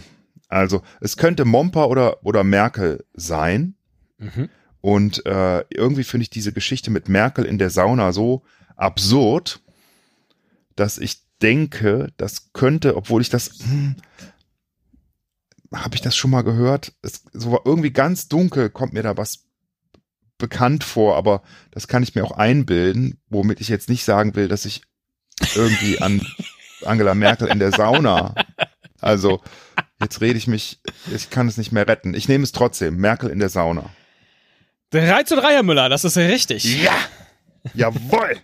Also 0.49 0.83
es 1.01 1.17
könnte 1.17 1.45
Momper 1.45 1.89
oder, 1.89 2.25
oder 2.25 2.45
Merkel 2.45 3.05
sein. 3.15 3.75
Mhm. 4.19 4.49
Und 4.81 5.27
äh, 5.27 5.65
irgendwie 5.71 6.05
finde 6.05 6.23
ich 6.23 6.31
diese 6.31 6.53
Geschichte 6.53 6.91
mit 6.91 7.09
Merkel 7.09 7.45
in 7.45 7.59
der 7.59 7.71
Sauna 7.71 8.13
so 8.13 8.45
absurd, 8.77 9.61
dass 10.77 10.99
ich 10.99 11.24
denke, 11.43 12.13
das 12.17 12.53
könnte, 12.53 12.97
obwohl 12.97 13.23
ich 13.23 13.29
das, 13.29 13.59
hm, 13.65 13.97
habe 15.73 15.95
ich 15.95 16.01
das 16.01 16.17
schon 16.17 16.31
mal 16.31 16.43
gehört? 16.43 16.93
Es, 17.03 17.25
so 17.33 17.61
irgendwie 17.65 17.91
ganz 17.93 18.29
dunkel 18.29 18.71
kommt 18.71 18.93
mir 18.93 19.03
da 19.03 19.17
was 19.17 19.45
bekannt 20.39 20.85
vor, 20.85 21.17
aber 21.17 21.43
das 21.71 21.89
kann 21.89 22.03
ich 22.03 22.15
mir 22.15 22.25
auch 22.25 22.33
einbilden, 22.33 23.21
womit 23.29 23.61
ich 23.61 23.69
jetzt 23.69 23.89
nicht 23.89 24.05
sagen 24.05 24.35
will, 24.35 24.49
dass 24.49 24.65
ich 24.65 24.83
irgendwie 25.55 26.01
an 26.01 26.21
Angela 26.85 27.15
Merkel 27.15 27.49
in 27.49 27.59
der 27.59 27.73
Sauna. 27.73 28.35
Also, 29.01 29.43
jetzt 30.01 30.21
rede 30.21 30.39
ich 30.39 30.47
mich, 30.47 30.81
ich 31.15 31.31
kann 31.31 31.47
es 31.49 31.57
nicht 31.57 31.73
mehr 31.73 31.87
retten. 31.87 32.15
Ich 32.15 32.29
nehme 32.29 32.45
es 32.45 32.53
trotzdem. 32.53 32.97
Merkel 32.97 33.31
in 33.31 33.39
der 33.39 33.49
Sauna. 33.49 33.91
3 34.91 35.25
zu 35.25 35.37
3, 35.37 35.55
Herr 35.55 35.63
Müller, 35.63 35.89
das 35.89 36.05
ist 36.05 36.17
richtig. 36.17 36.83
Ja! 36.83 36.95
Jawohl! 37.75 38.37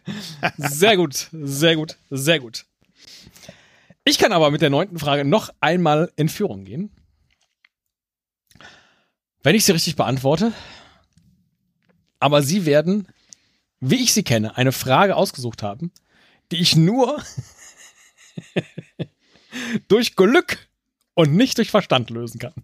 Sehr 0.57 0.97
gut, 0.97 1.29
sehr 1.33 1.77
gut, 1.77 1.97
sehr 2.11 2.41
gut. 2.41 2.65
Ich 4.05 4.19
kann 4.19 4.33
aber 4.33 4.51
mit 4.51 4.63
der 4.63 4.71
neunten 4.71 4.99
Frage 4.99 5.25
noch 5.25 5.51
einmal 5.61 6.13
in 6.17 6.29
Führung 6.29 6.65
gehen. 6.65 6.91
Wenn 9.43 9.55
ich 9.55 9.65
sie 9.65 9.73
richtig 9.73 9.97
beantworte, 9.97 10.53
aber 12.19 12.43
Sie 12.43 12.67
werden, 12.67 13.09
wie 13.81 14.03
ich 14.03 14.13
Sie 14.13 14.23
kenne, 14.23 14.57
eine 14.57 14.73
Frage 14.73 15.17
ausgesucht 15.17 15.63
haben, 15.63 15.93
die 16.53 16.57
ich 16.57 16.77
nur 16.77 17.23
durch 19.89 20.17
Glück 20.17 20.69
und 21.15 21.35
nicht 21.35 21.59
durch 21.59 21.71
Verstand 21.71 22.11
lösen 22.11 22.39
kann. 22.39 22.55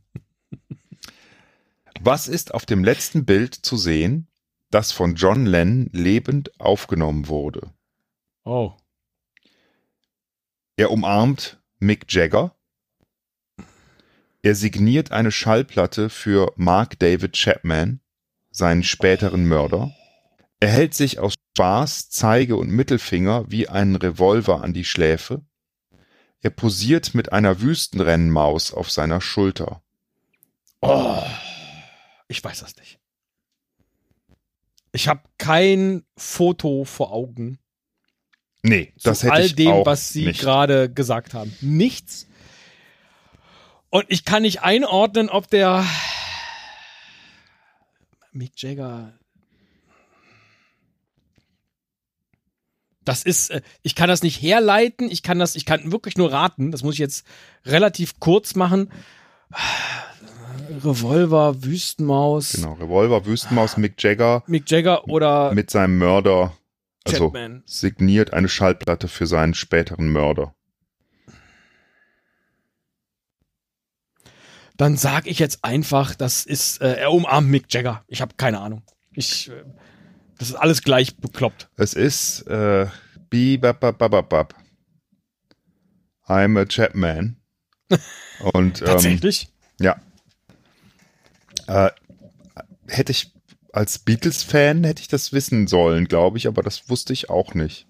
Was 2.01 2.29
ist 2.29 2.53
auf 2.53 2.67
dem 2.67 2.85
letzten 2.85 3.25
Bild 3.25 3.55
zu 3.55 3.77
sehen, 3.77 4.29
das 4.71 4.93
von 4.93 5.15
John 5.15 5.47
Lennon 5.47 5.89
lebend 5.93 6.61
aufgenommen 6.61 7.29
wurde? 7.29 7.73
Oh. 8.45 8.75
Er 10.79 10.91
umarmt 10.91 11.59
Mick 11.79 12.05
Jagger. 12.13 12.55
Er 14.43 14.55
signiert 14.55 15.11
eine 15.11 15.33
Schallplatte 15.33 16.11
für 16.11 16.53
Mark 16.57 16.99
David 16.99 17.33
Chapman, 17.33 18.01
seinen 18.51 18.85
späteren 18.85 19.47
Mörder. 19.47 19.95
Er 20.61 20.69
hält 20.69 20.93
sich 20.93 21.19
aus 21.19 21.33
Spaß 21.55 22.11
Zeige 22.11 22.57
und 22.57 22.69
Mittelfinger 22.69 23.51
wie 23.51 23.71
einen 23.71 23.97
Revolver 23.97 24.63
an 24.63 24.75
die 24.75 24.85
Schläfe. 24.85 25.41
Er 26.43 26.51
posiert 26.51 27.15
mit 27.15 27.33
einer 27.33 27.63
Wüstenrennmaus 27.63 28.75
auf 28.75 28.91
seiner 28.91 29.23
Schulter. 29.23 29.83
Oh, 30.83 31.23
ich 32.29 32.45
weiß 32.45 32.61
das 32.61 32.77
nicht. 32.77 33.01
Ich 34.93 35.09
habe 35.09 35.23
kein 35.39 36.05
Foto 36.19 36.85
vor 36.85 37.13
Augen. 37.13 37.59
Nee, 38.69 38.93
das 39.03 39.21
zu 39.21 39.27
hätte 39.27 39.35
all 39.35 39.45
ich 39.45 39.55
dem, 39.55 39.69
auch 39.73 39.87
was 39.87 40.13
Sie 40.13 40.27
nicht. 40.27 40.41
gerade 40.41 40.91
gesagt 40.91 41.35
haben. 41.35 41.55
Nichts. 41.61 42.27
Und 43.91 44.05
ich 44.09 44.25
kann 44.25 44.43
nicht 44.43 44.63
einordnen, 44.63 45.29
ob 45.29 45.49
der 45.49 45.85
Mick 48.33 48.53
Jagger. 48.61 49.13
Das 53.05 53.23
ist, 53.23 53.51
äh, 53.51 53.63
ich 53.83 53.95
kann 53.95 54.09
das 54.09 54.23
nicht 54.23 54.43
herleiten, 54.43 55.11
ich 55.11 55.23
kann 55.23 55.39
das, 55.39 55.55
ich 55.55 55.65
kann 55.65 55.93
wirklich 55.93 56.17
nur 56.17 56.33
raten, 56.33 56.73
das 56.73 56.83
muss 56.83 56.95
ich 56.95 56.99
jetzt 56.99 57.25
relativ 57.65 58.19
kurz 58.19 58.57
machen. 58.57 58.91
Revolver, 60.85 61.63
Wüstenmaus, 61.63 62.53
Genau, 62.53 62.73
Revolver, 62.75 63.25
Wüstenmaus, 63.25 63.77
Mick 63.77 64.03
Jagger 64.03 64.43
Mick 64.49 64.69
Jagger 64.69 65.07
oder 65.09 65.55
mit 65.55 65.71
seinem 65.71 65.99
Mörder, 65.99 66.53
also 67.07 67.31
Chapman. 67.31 67.63
signiert 67.67 68.33
eine 68.33 68.49
Schallplatte 68.49 69.09
für 69.09 69.27
seinen 69.27 69.55
späteren 69.55 70.09
Mörder. 70.13 70.55
Dann 74.77 74.97
sag 74.97 75.27
ich 75.27 75.39
jetzt 75.39 75.65
einfach, 75.65 76.15
das 76.15 76.45
ist, 76.45 76.83
äh, 76.83 76.97
er 76.97 77.13
umarmt 77.13 77.49
Mick 77.49 77.73
Jagger. 77.73 78.05
Ich 78.09 78.21
habe 78.21 78.35
keine 78.37 78.61
Ahnung. 78.61 78.83
Ich, 79.13 79.49
äh, 79.49 79.65
das 80.39 80.51
ist 80.51 80.55
alles 80.55 80.83
gleich 80.83 81.17
bekloppt. 81.17 81.71
Es 81.77 81.95
ist 81.95 82.43
äh, 82.43 82.87
Bibabababab. 83.31 84.55
I'm 86.27 86.61
a 86.61 86.67
Chapman. 86.67 87.37
Und 88.53 88.83
ähm, 88.83 88.87
Tatsächlich? 88.87 89.49
ja. 89.81 89.97
Äh, 91.67 91.91
hätte 92.89 93.13
ich 93.13 93.33
als 93.77 93.99
Beatles-Fan 93.99 94.85
hätte 94.85 95.03
ich 95.03 95.09
das 95.09 95.35
wissen 95.35 95.67
sollen, 95.67 96.09
glaube 96.09 96.39
ich, 96.39 96.49
aber 96.49 96.63
das 96.63 96.89
wusste 96.89 97.13
ich 97.13 97.29
auch 97.29 97.53
nicht. 97.53 97.87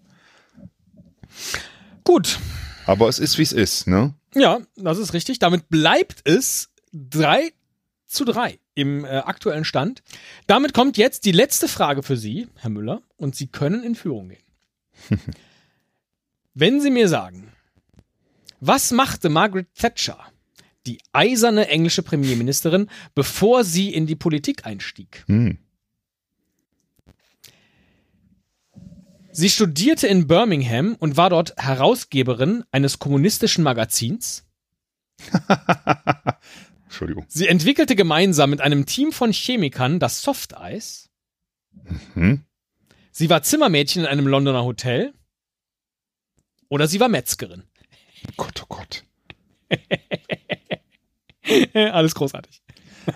Gut. 2.03 2.41
Aber 2.87 3.09
es 3.09 3.20
ist, 3.20 3.39
wie 3.39 3.43
es 3.43 3.53
ist, 3.53 3.87
ne? 3.87 4.12
Ja, 4.34 4.61
das 4.74 4.99
ist 4.99 5.12
richtig. 5.12 5.39
Damit 5.39 5.68
bleibt 5.68 6.22
es 6.24 6.70
3 6.93 7.53
zu 8.09 8.24
3 8.24 8.59
im 8.74 9.05
äh, 9.05 9.09
aktuellen 9.09 9.64
Stand. 9.64 10.03
Damit 10.49 10.74
kommt 10.74 10.97
jetzt 10.97 11.24
die 11.24 11.32
letzte 11.32 11.68
Frage 11.68 12.03
für 12.03 12.16
Sie, 12.16 12.49
Herr 12.57 12.70
Müller, 12.70 13.03
und 13.16 13.37
Sie 13.37 13.47
können 13.47 13.84
in 13.84 13.95
Führung 13.95 14.30
gehen. 14.30 15.18
Wenn 16.55 16.80
Sie 16.80 16.91
mir 16.91 17.09
sagen, 17.09 17.53
was 18.59 18.91
machte 18.91 19.28
Margaret 19.28 19.72
Thatcher, 19.74 20.18
die 20.87 20.99
eiserne 21.12 21.68
englische 21.68 22.03
Premierministerin, 22.03 22.89
bevor 23.14 23.62
sie 23.64 23.93
in 23.93 24.07
die 24.07 24.16
Politik 24.16 24.66
einstieg? 24.66 25.24
Hm. 25.26 25.59
Sie 29.37 29.51
studierte 29.51 30.07
in 30.07 30.26
Birmingham 30.26 30.97
und 30.99 31.18
war 31.18 31.28
dort 31.28 31.55
Herausgeberin 31.59 32.64
eines 32.70 32.99
kommunistischen 32.99 33.62
Magazins. 33.62 34.47
Entschuldigung. 36.84 37.26
Sie 37.28 37.47
entwickelte 37.47 37.97
gemeinsam 37.97 38.49
mit 38.49 38.62
einem 38.62 38.87
Team 38.87 39.12
von 39.12 39.34
Chemikern 39.34 40.01
das 40.01 40.22
Softeis. 40.22 41.11
Hm? 42.14 42.47
Sie 43.11 43.28
war 43.28 43.43
Zimmermädchen 43.43 44.05
in 44.05 44.09
einem 44.09 44.26
Londoner 44.26 44.64
Hotel. 44.64 45.12
Oder 46.70 46.89
sie 46.89 46.99
war 46.99 47.09
Metzgerin. 47.09 47.64
Gott, 48.39 48.62
oh 48.62 48.66
Gott. 48.70 49.05
Alles 51.74 52.14
großartig. 52.14 52.62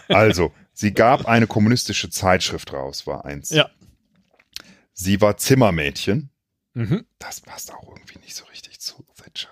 Also, 0.09 0.53
sie 0.75 0.93
gab 0.93 1.25
eine 1.27 1.47
kommunistische 1.47 2.11
Zeitschrift 2.11 2.75
raus, 2.75 3.07
war 3.07 3.25
eins. 3.25 3.49
Ja. 3.49 3.71
Sie 5.01 5.23
war 5.23 5.39
Zimmermädchen. 5.39 6.29
Mhm. 6.75 7.07
Das 7.19 7.41
passt 7.41 7.73
auch 7.73 7.89
irgendwie 7.89 8.19
nicht 8.19 8.37
so 8.37 8.45
richtig 8.45 8.81
zu 8.81 9.03
Thatcher. 9.17 9.49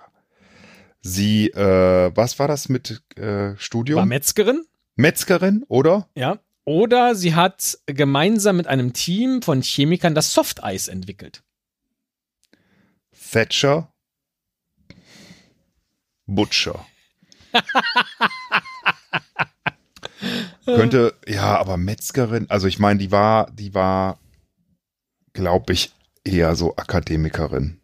Sie, 1.01 1.47
äh, 1.47 2.11
was 2.13 2.37
war 2.37 2.47
das 2.47 2.69
mit 2.69 3.01
äh, 3.17 3.57
Studium? 3.57 3.97
War 3.97 4.05
Metzgerin. 4.05 4.63
Metzgerin, 4.95 5.65
oder? 5.67 6.07
Ja. 6.13 6.37
Oder 6.65 7.15
sie 7.15 7.33
hat 7.33 7.79
gemeinsam 7.87 8.57
mit 8.57 8.67
einem 8.67 8.93
Team 8.93 9.41
von 9.41 9.63
Chemikern 9.63 10.13
das 10.13 10.35
Softeis 10.35 10.87
entwickelt. 10.87 11.41
Thatcher. 13.31 13.91
Butcher. 16.27 16.85
Könnte, 20.65 21.15
ja, 21.27 21.57
aber 21.57 21.77
Metzgerin, 21.77 22.47
also 22.51 22.67
ich 22.67 22.77
meine, 22.77 22.99
die 22.99 23.09
war, 23.09 23.49
die 23.49 23.73
war, 23.73 24.19
glaube 25.39 25.73
ich, 25.73 25.93
eher 26.23 26.55
so 26.55 26.75
Akademikerin. 26.75 27.79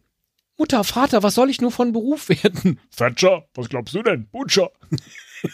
Mutter, 0.58 0.84
Vater, 0.84 1.22
was 1.22 1.34
soll 1.34 1.50
ich 1.50 1.60
nur 1.60 1.72
von 1.72 1.92
Beruf 1.92 2.28
werden? 2.28 2.78
Thatcher, 2.94 3.46
was 3.54 3.68
glaubst 3.68 3.94
du 3.94 4.02
denn? 4.02 4.28
Butcher. 4.28 4.70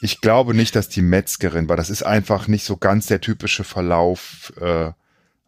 Ich 0.00 0.20
glaube 0.20 0.54
nicht, 0.54 0.76
dass 0.76 0.88
die 0.88 1.02
Metzgerin 1.02 1.68
war. 1.68 1.76
Das 1.76 1.90
ist 1.90 2.04
einfach 2.04 2.46
nicht 2.46 2.62
so 2.62 2.76
ganz 2.76 3.06
der 3.06 3.20
typische 3.20 3.64
Verlauf 3.64 4.52
äh, 4.60 4.92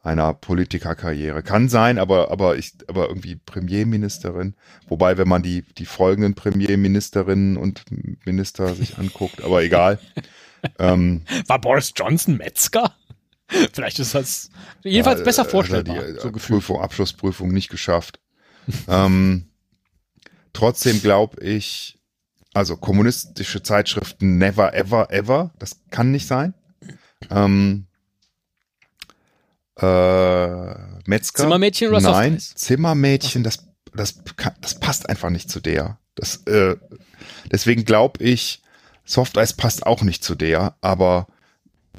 einer 0.03 0.35
Politikerkarriere. 0.35 1.45
Kann 1.45 1.69
sein, 1.69 1.99
aber, 1.99 2.33
aber, 2.33 2.57
ich, 2.57 2.73
aber 2.89 3.07
irgendwie 3.07 3.37
Premierministerin. 3.37 4.57
Wobei, 4.89 5.19
wenn 5.19 5.29
man 5.29 5.45
die, 5.45 5.63
die 5.79 5.87
folgenden 5.87 6.35
Premierministerinnen 6.35 7.57
und 7.57 7.85
Minister 8.25 8.75
sich 8.75 8.99
anguckt, 8.99 9.41
aber 9.45 9.63
egal. 9.63 10.01
ähm, 10.81 11.23
War 11.47 11.61
Boris 11.61 11.93
Johnson 11.95 12.37
Metzger? 12.37 12.93
Vielleicht 13.73 13.99
ist 13.99 14.15
das 14.15 14.51
jedenfalls 14.83 15.21
ja, 15.21 15.25
besser 15.25 15.47
äh, 15.47 15.51
vorstellbar. 15.51 16.03
Die 16.05 16.21
so. 16.21 16.31
Prüfung, 16.33 16.81
Abschlussprüfung 16.81 17.49
nicht 17.53 17.69
geschafft. 17.69 18.21
ähm, 18.89 19.49
trotzdem 20.53 21.01
glaube 21.01 21.43
ich, 21.43 21.99
also 22.55 22.77
kommunistische 22.77 23.63
Zeitschriften 23.63 24.39
never, 24.39 24.75
ever, 24.75 25.11
ever. 25.13 25.53
Das 25.59 25.81
kann 25.91 26.11
nicht 26.11 26.27
sein. 26.27 26.55
Ähm, 27.31 27.87
äh, 29.77 30.75
Metzger. 31.07 31.43
Zimmermädchen 31.45 31.89
oder 31.89 32.01
Nein? 32.01 32.39
Zimmermädchen, 32.39 33.43
das, 33.43 33.67
das, 33.95 34.23
kann- 34.37 34.55
das 34.61 34.79
passt 34.79 35.09
einfach 35.09 35.31
nicht 35.31 35.51
zu 35.51 35.61
der. 35.61 35.99
Das, 36.15 36.45
äh, 36.47 36.77
deswegen 37.51 37.85
glaube 37.85 38.23
ich, 38.23 38.63
Softeis 39.05 39.55
passt 39.55 39.87
auch 39.87 40.03
nicht 40.03 40.23
zu 40.23 40.35
der, 40.35 40.77
aber 40.81 41.27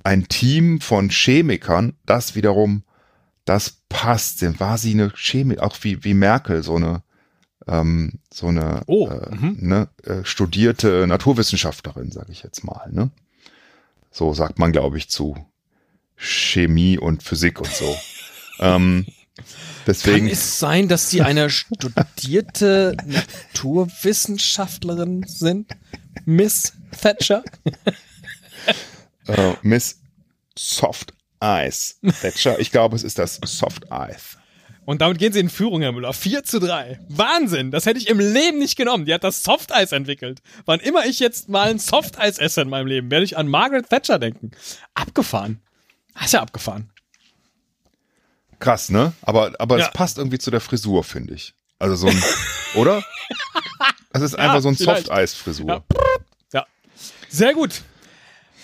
ein 0.03 0.27
Team 0.27 0.81
von 0.81 1.09
Chemikern, 1.09 1.93
das 2.05 2.35
wiederum, 2.35 2.83
das 3.45 3.77
passt. 3.89 4.41
Denn 4.41 4.59
War 4.59 4.77
sie 4.77 4.91
eine 4.91 5.11
Chemik, 5.15 5.59
auch 5.59 5.77
wie, 5.81 6.03
wie 6.03 6.13
Merkel, 6.13 6.63
so 6.63 6.75
eine, 6.75 7.03
ähm, 7.67 8.19
so 8.33 8.47
eine 8.47 8.83
Oh, 8.87 9.07
äh, 9.07 9.35
mhm. 9.35 9.57
ne, 9.59 9.87
äh, 10.03 10.23
studierte 10.23 11.05
Naturwissenschaftlerin, 11.07 12.11
sage 12.11 12.31
ich 12.31 12.43
jetzt 12.43 12.63
mal. 12.63 12.89
Ne? 12.91 13.11
So 14.11 14.33
sagt 14.33 14.59
man, 14.59 14.71
glaube 14.71 14.97
ich, 14.97 15.09
zu 15.09 15.35
Chemie 16.15 16.97
und 16.97 17.23
Physik 17.23 17.59
und 17.59 17.71
so. 17.71 17.95
ähm, 18.59 19.05
deswegen, 19.87 20.27
Kann 20.27 20.33
es 20.33 20.59
sein, 20.59 20.87
dass 20.87 21.09
Sie 21.09 21.21
eine 21.21 21.49
studierte 21.49 22.95
Naturwissenschaftlerin 23.05 25.25
sind? 25.27 25.71
Miss 26.25 26.73
Thatcher? 26.99 27.43
äh, 29.28 29.53
Miss 29.61 29.99
Soft 30.57 31.13
Eyes 31.39 31.99
Thatcher, 32.22 32.59
ich 32.59 32.72
glaube, 32.72 32.95
es 32.95 33.03
ist 33.03 33.17
das 33.17 33.39
Soft 33.43 33.86
Eyes. 33.91 34.38
Und 34.86 35.01
damit 35.01 35.19
gehen 35.19 35.32
sie 35.32 35.39
in 35.39 35.49
Führung, 35.49 35.82
Herr 35.82 35.91
Müller. 35.91 36.11
4 36.11 36.43
zu 36.43 36.59
3. 36.59 36.99
Wahnsinn. 37.07 37.69
Das 37.72 37.86
hätte 37.86 37.99
ich 37.99 38.07
im 38.09 38.19
Leben 38.19 38.57
nicht 38.57 38.76
genommen. 38.76 39.05
Die 39.05 39.13
hat 39.13 39.24
das 39.24 39.43
Softeis 39.43 39.91
entwickelt. 39.91 40.41
Wann 40.65 40.80
immer 40.80 41.05
ich 41.05 41.19
jetzt 41.19 41.49
mal 41.49 41.69
ein 41.69 41.80
Softeis 41.80 42.39
esse 42.39 42.61
in 42.61 42.69
meinem 42.69 42.88
Leben, 42.88 43.11
werde 43.11 43.24
ich 43.24 43.38
an 43.38 43.47
Margaret 43.47 43.89
Thatcher 43.89 44.17
denken. 44.19 44.51
Abgefahren. 44.95 45.61
Das 46.15 46.26
ist 46.26 46.34
ja 46.34 46.41
abgefahren. 46.41 46.89
Krass, 48.59 48.89
ne? 48.89 49.13
Aber, 49.22 49.53
aber 49.59 49.78
es 49.78 49.86
Ja. 49.86 49.91
passt 49.91 50.17
irgendwie 50.17 50.39
zu 50.39 50.51
der 50.51 50.61
Frisur, 50.61 51.03
finde 51.03 51.36
ich. 51.36 51.53
Also 51.80 51.95
so 51.95 52.07
ein, 52.07 52.24
oder? 52.76 53.03
Das 54.13 54.22
ist 54.24 54.36
einfach 54.36 54.61
so 54.61 54.67
ein 54.69 54.76
vielleicht. 54.76 55.05
Soft-Eis-Frisur. 55.07 55.67
Ja. 55.67 55.84
Ja. 56.53 56.65
Sehr 57.30 57.53
gut. 57.53 57.82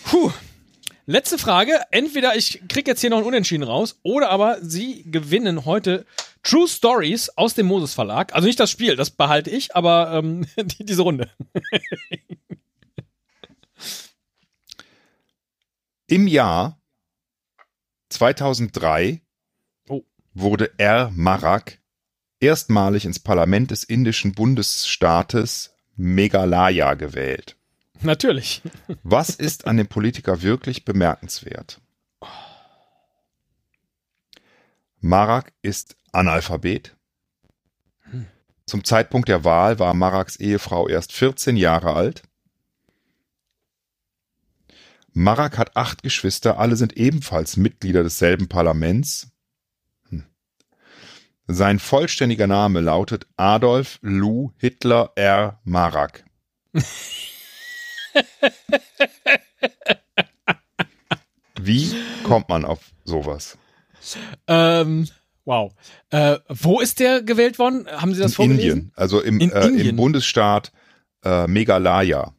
Puh. 0.03 0.32
Letzte 1.10 1.38
Frage. 1.38 1.80
Entweder 1.91 2.36
ich 2.36 2.62
krieg 2.68 2.86
jetzt 2.86 2.99
hier 2.99 3.10
noch 3.10 3.20
ein 3.20 3.24
Unentschieden 3.24 3.64
raus, 3.64 3.97
oder 4.03 4.30
aber 4.30 4.58
Sie 4.62 5.10
gewinnen 5.10 5.64
heute 5.64 6.05
True 6.43 6.68
Stories 6.68 7.30
aus 7.30 7.53
dem 7.53 7.66
Moses 7.68 7.93
Verlag. 7.93 8.36
Also 8.36 8.45
nicht 8.45 8.60
das 8.60 8.70
Spiel, 8.70 8.97
das 8.97 9.10
behalte 9.12 9.49
ich, 9.49 9.74
aber 9.74 10.12
ähm, 10.14 10.45
die, 10.58 10.86
diese 10.86 11.03
Runde. 11.03 11.32
Im 16.08 16.28
Jahr 16.28 16.80
2003 18.10 19.22
Oh. 19.89 20.03
wurde 20.34 20.72
R. 20.78 21.12
Marak 21.16 21.80
erstmalig 22.39 23.05
ins 23.05 23.20
Parlament 23.20 23.72
des 23.72 23.84
indischen 23.84 24.34
Bundesstaates 24.34 25.74
Meghalaya 25.95 26.93
gewählt. 26.93 27.57
Natürlich. 28.02 28.62
Was 29.04 29.30
ist 29.30 29.68
an 29.68 29.78
dem 29.78 29.88
Politiker 29.88 30.41
wirklich 30.41 30.86
bemerkenswert? 30.86 31.82
Marak 35.00 35.54
ist 35.62 35.95
Analphabet. 36.12 36.95
Zum 38.66 38.84
Zeitpunkt 38.84 39.30
der 39.30 39.45
Wahl 39.45 39.80
war 39.80 39.93
Maraks 39.93 40.36
Ehefrau 40.36 40.88
erst 40.89 41.14
14 41.14 41.56
Jahre 41.56 41.93
alt. 41.93 42.24
Marak 45.14 45.58
hat 45.58 45.76
acht 45.76 46.04
Geschwister, 46.04 46.60
alle 46.60 46.76
sind 46.76 46.98
ebenfalls 46.98 47.58
Mitglieder 47.58 48.04
desselben 48.04 48.50
Parlaments. 48.50 49.32
Hm. 50.10 50.26
Sein 51.48 51.80
vollständiger 51.80 52.45
Name 52.45 52.82
lautet 52.82 53.26
Adolf 53.38 54.00
Lou 54.02 54.52
Hitler 54.58 55.14
R. 55.16 55.60
Marak. 55.64 56.26
Wie 61.59 61.95
kommt 62.24 62.49
man 62.49 62.65
auf 62.65 62.91
sowas? 63.03 63.57
Ähm, 64.47 65.07
wow. 65.45 65.74
Äh, 66.09 66.38
wo 66.47 66.80
ist 66.80 66.99
der 66.99 67.22
gewählt 67.22 67.59
worden? 67.59 67.88
Haben 67.88 68.13
Sie 68.13 68.22
das 68.22 68.32
in 68.32 68.36
vorgelesen? 68.36 68.70
Indien, 68.70 68.91
also 68.95 69.22
im, 69.22 69.39
In 69.39 69.51
äh, 69.51 69.68
Indien? 69.68 69.89
im 69.89 69.95
Bundesstaat 69.95 70.72
äh, 71.24 71.47
Meghalaya. 71.47 72.34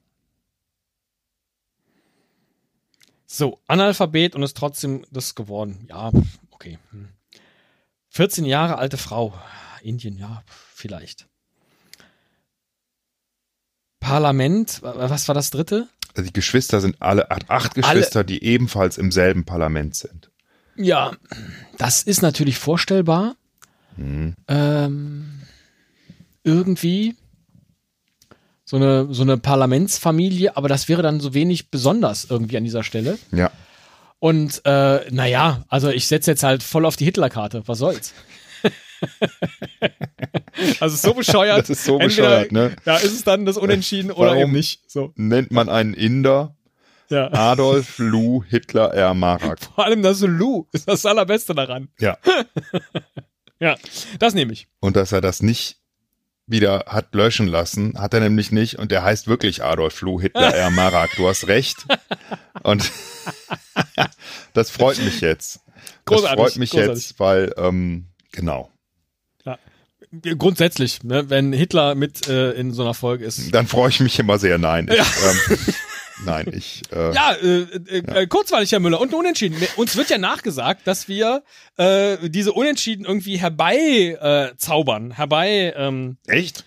So, 3.26 3.61
Analphabet 3.66 4.35
und 4.35 4.43
ist 4.43 4.57
trotzdem 4.57 5.05
das 5.11 5.35
geworden. 5.35 5.87
Ja, 5.89 6.11
okay. 6.51 6.79
Hm. 6.91 7.09
14 8.11 8.45
Jahre 8.47 8.79
alte 8.79 8.97
Frau. 8.97 9.35
Indien, 9.83 10.16
ja, 10.16 10.43
vielleicht. 10.74 11.29
Parlament, 14.01 14.82
wa- 14.82 15.09
was 15.11 15.28
war 15.28 15.34
das 15.34 15.51
dritte? 15.51 15.88
Also 16.14 16.26
die 16.26 16.32
Geschwister 16.32 16.80
sind 16.80 16.96
alle, 17.01 17.26
hat 17.30 17.49
acht 17.51 17.74
Geschwister, 17.74 18.24
die 18.24 18.42
ebenfalls 18.42 18.99
im 18.99 19.12
selben 19.12 19.44
Parlament 19.44 19.94
sind. 19.94 20.30
Ja, 20.76 21.12
das 21.76 22.03
ist 22.03 22.22
natürlich 22.22 22.59
vorstellbar. 22.59 23.36
Hm. 23.96 24.34
Ähm, 24.46 25.42
irgendwie 26.44 27.16
so 28.64 28.76
eine, 28.76 29.09
so 29.12 29.22
eine 29.22 29.38
Parlamentsfamilie, 29.38 30.57
aber 30.57 30.68
das 30.68 30.88
wäre 30.88 31.03
dann 31.03 31.20
so 31.20 31.34
wenig 31.34 31.70
besonders 31.70 32.26
irgendwie 32.28 32.57
an 32.57 32.64
dieser 32.64 32.82
Stelle. 32.84 33.18
Ja. 33.32 33.51
Und 34.20 34.62
äh, 34.64 35.11
naja, 35.11 35.64
also 35.68 35.88
ich 35.90 36.07
setze 36.09 36.32
jetzt 36.32 36.42
halt 36.42 36.62
voll 36.62 36.84
auf 36.84 36.96
die 36.96 37.05
Hitlerkarte. 37.05 37.62
Was 37.66 37.78
soll's? 37.78 38.12
also 40.80 40.96
so 40.96 41.14
bescheuert. 41.14 41.61
Das 41.61 41.70
ist 41.70 41.84
so 41.84 41.99
Entweder- 41.99 42.07
bescheuert, 42.44 42.53
ne? 42.53 42.76
Ja, 42.84 42.96
ist 42.96 43.12
es 43.12 43.24
dann 43.24 43.44
das 43.46 43.57
Unentschieden 43.57 44.11
oder 44.11 44.30
Warum? 44.30 44.42
eben 44.42 44.53
nicht. 44.53 44.90
So, 44.90 45.12
Nennt 45.16 45.51
man 45.51 45.68
einen 45.68 45.94
Inder 45.94 46.57
ja. 47.11 47.32
Adolf 47.32 47.99
Lou 47.99 48.42
Hitler 48.44 48.92
R. 48.92 49.14
Marak. 49.14 49.61
Vor 49.74 49.84
allem 49.84 50.03
das 50.03 50.20
Lou 50.20 50.66
ist 50.72 50.88
das 50.88 51.07
allerbeste 51.07 51.55
daran. 51.55 51.88
Ja. 51.99 52.18
Ja, 53.61 53.74
das 54.20 54.34
nehme 54.34 54.53
ich. 54.53 54.68
Und 54.78 54.94
dass 54.94 55.11
er 55.11 55.20
das 55.20 55.42
nicht 55.42 55.78
wieder 56.46 56.84
hat 56.86 57.12
löschen 57.12 57.49
lassen, 57.49 57.99
hat 58.01 58.14
er 58.14 58.20
nämlich 58.20 58.53
nicht. 58.53 58.78
Und 58.78 58.92
der 58.92 59.03
heißt 59.03 59.26
wirklich 59.26 59.64
Adolf 59.64 60.01
Lou 60.01 60.20
Hitler 60.20 60.55
R. 60.55 60.70
Marak. 60.70 61.11
Du 61.16 61.26
hast 61.26 61.49
recht. 61.49 61.76
Und 62.62 62.88
das 64.55 64.70
freut 64.70 64.99
mich 64.99 65.20
jetzt. 65.20 65.57
Das 65.64 66.05
Großartig, 66.05 66.38
freut 66.38 66.57
mich 66.57 66.70
großartig. 66.70 66.94
jetzt, 67.09 67.18
weil, 67.18 67.53
ähm, 67.57 68.07
genau. 68.30 68.70
Grundsätzlich, 70.39 71.03
ne, 71.03 71.29
wenn 71.29 71.53
Hitler 71.53 71.95
mit 71.95 72.29
äh, 72.29 72.53
in 72.53 72.73
so 72.73 72.83
einer 72.83 72.95
Folge 72.95 73.25
ist. 73.25 73.55
Dann 73.55 73.67
freue 73.67 73.91
ich 73.91 74.01
mich 74.01 74.19
immer 74.19 74.39
sehr. 74.39 74.59
Nein, 74.59 74.89
ich, 74.91 74.99
ähm, 74.99 75.59
nein, 76.25 76.47
ich, 76.53 76.83
äh, 76.93 77.15
Ja, 77.15 77.35
äh, 77.35 77.61
äh, 77.61 78.23
äh, 78.23 78.27
kurzweilig, 78.27 78.73
Herr 78.73 78.81
Müller, 78.81 79.01
und 79.01 79.13
Unentschieden. 79.13 79.61
Uns 79.77 79.97
wird 79.97 80.09
ja 80.09 80.19
nachgesagt, 80.19 80.87
dass 80.87 81.09
wir 81.09 81.43
äh, 81.77 82.29
diese 82.31 82.53
Unentschieden 82.53 83.05
irgendwie 83.05 83.39
herbei 83.39 84.17
äh, 84.21 84.57
zaubern, 84.57 85.11
herbei, 85.11 85.75
ähm, 85.77 86.17
echt? 86.27 86.65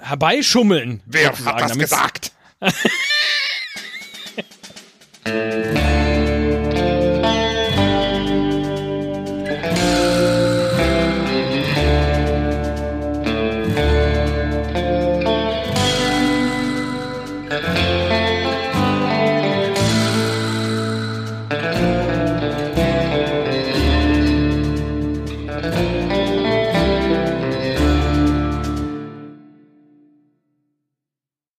herbeischummeln. 0.00 1.02
Wer 1.06 1.32
hat 1.44 1.60
das 1.60 1.78
gesagt? 1.78 2.32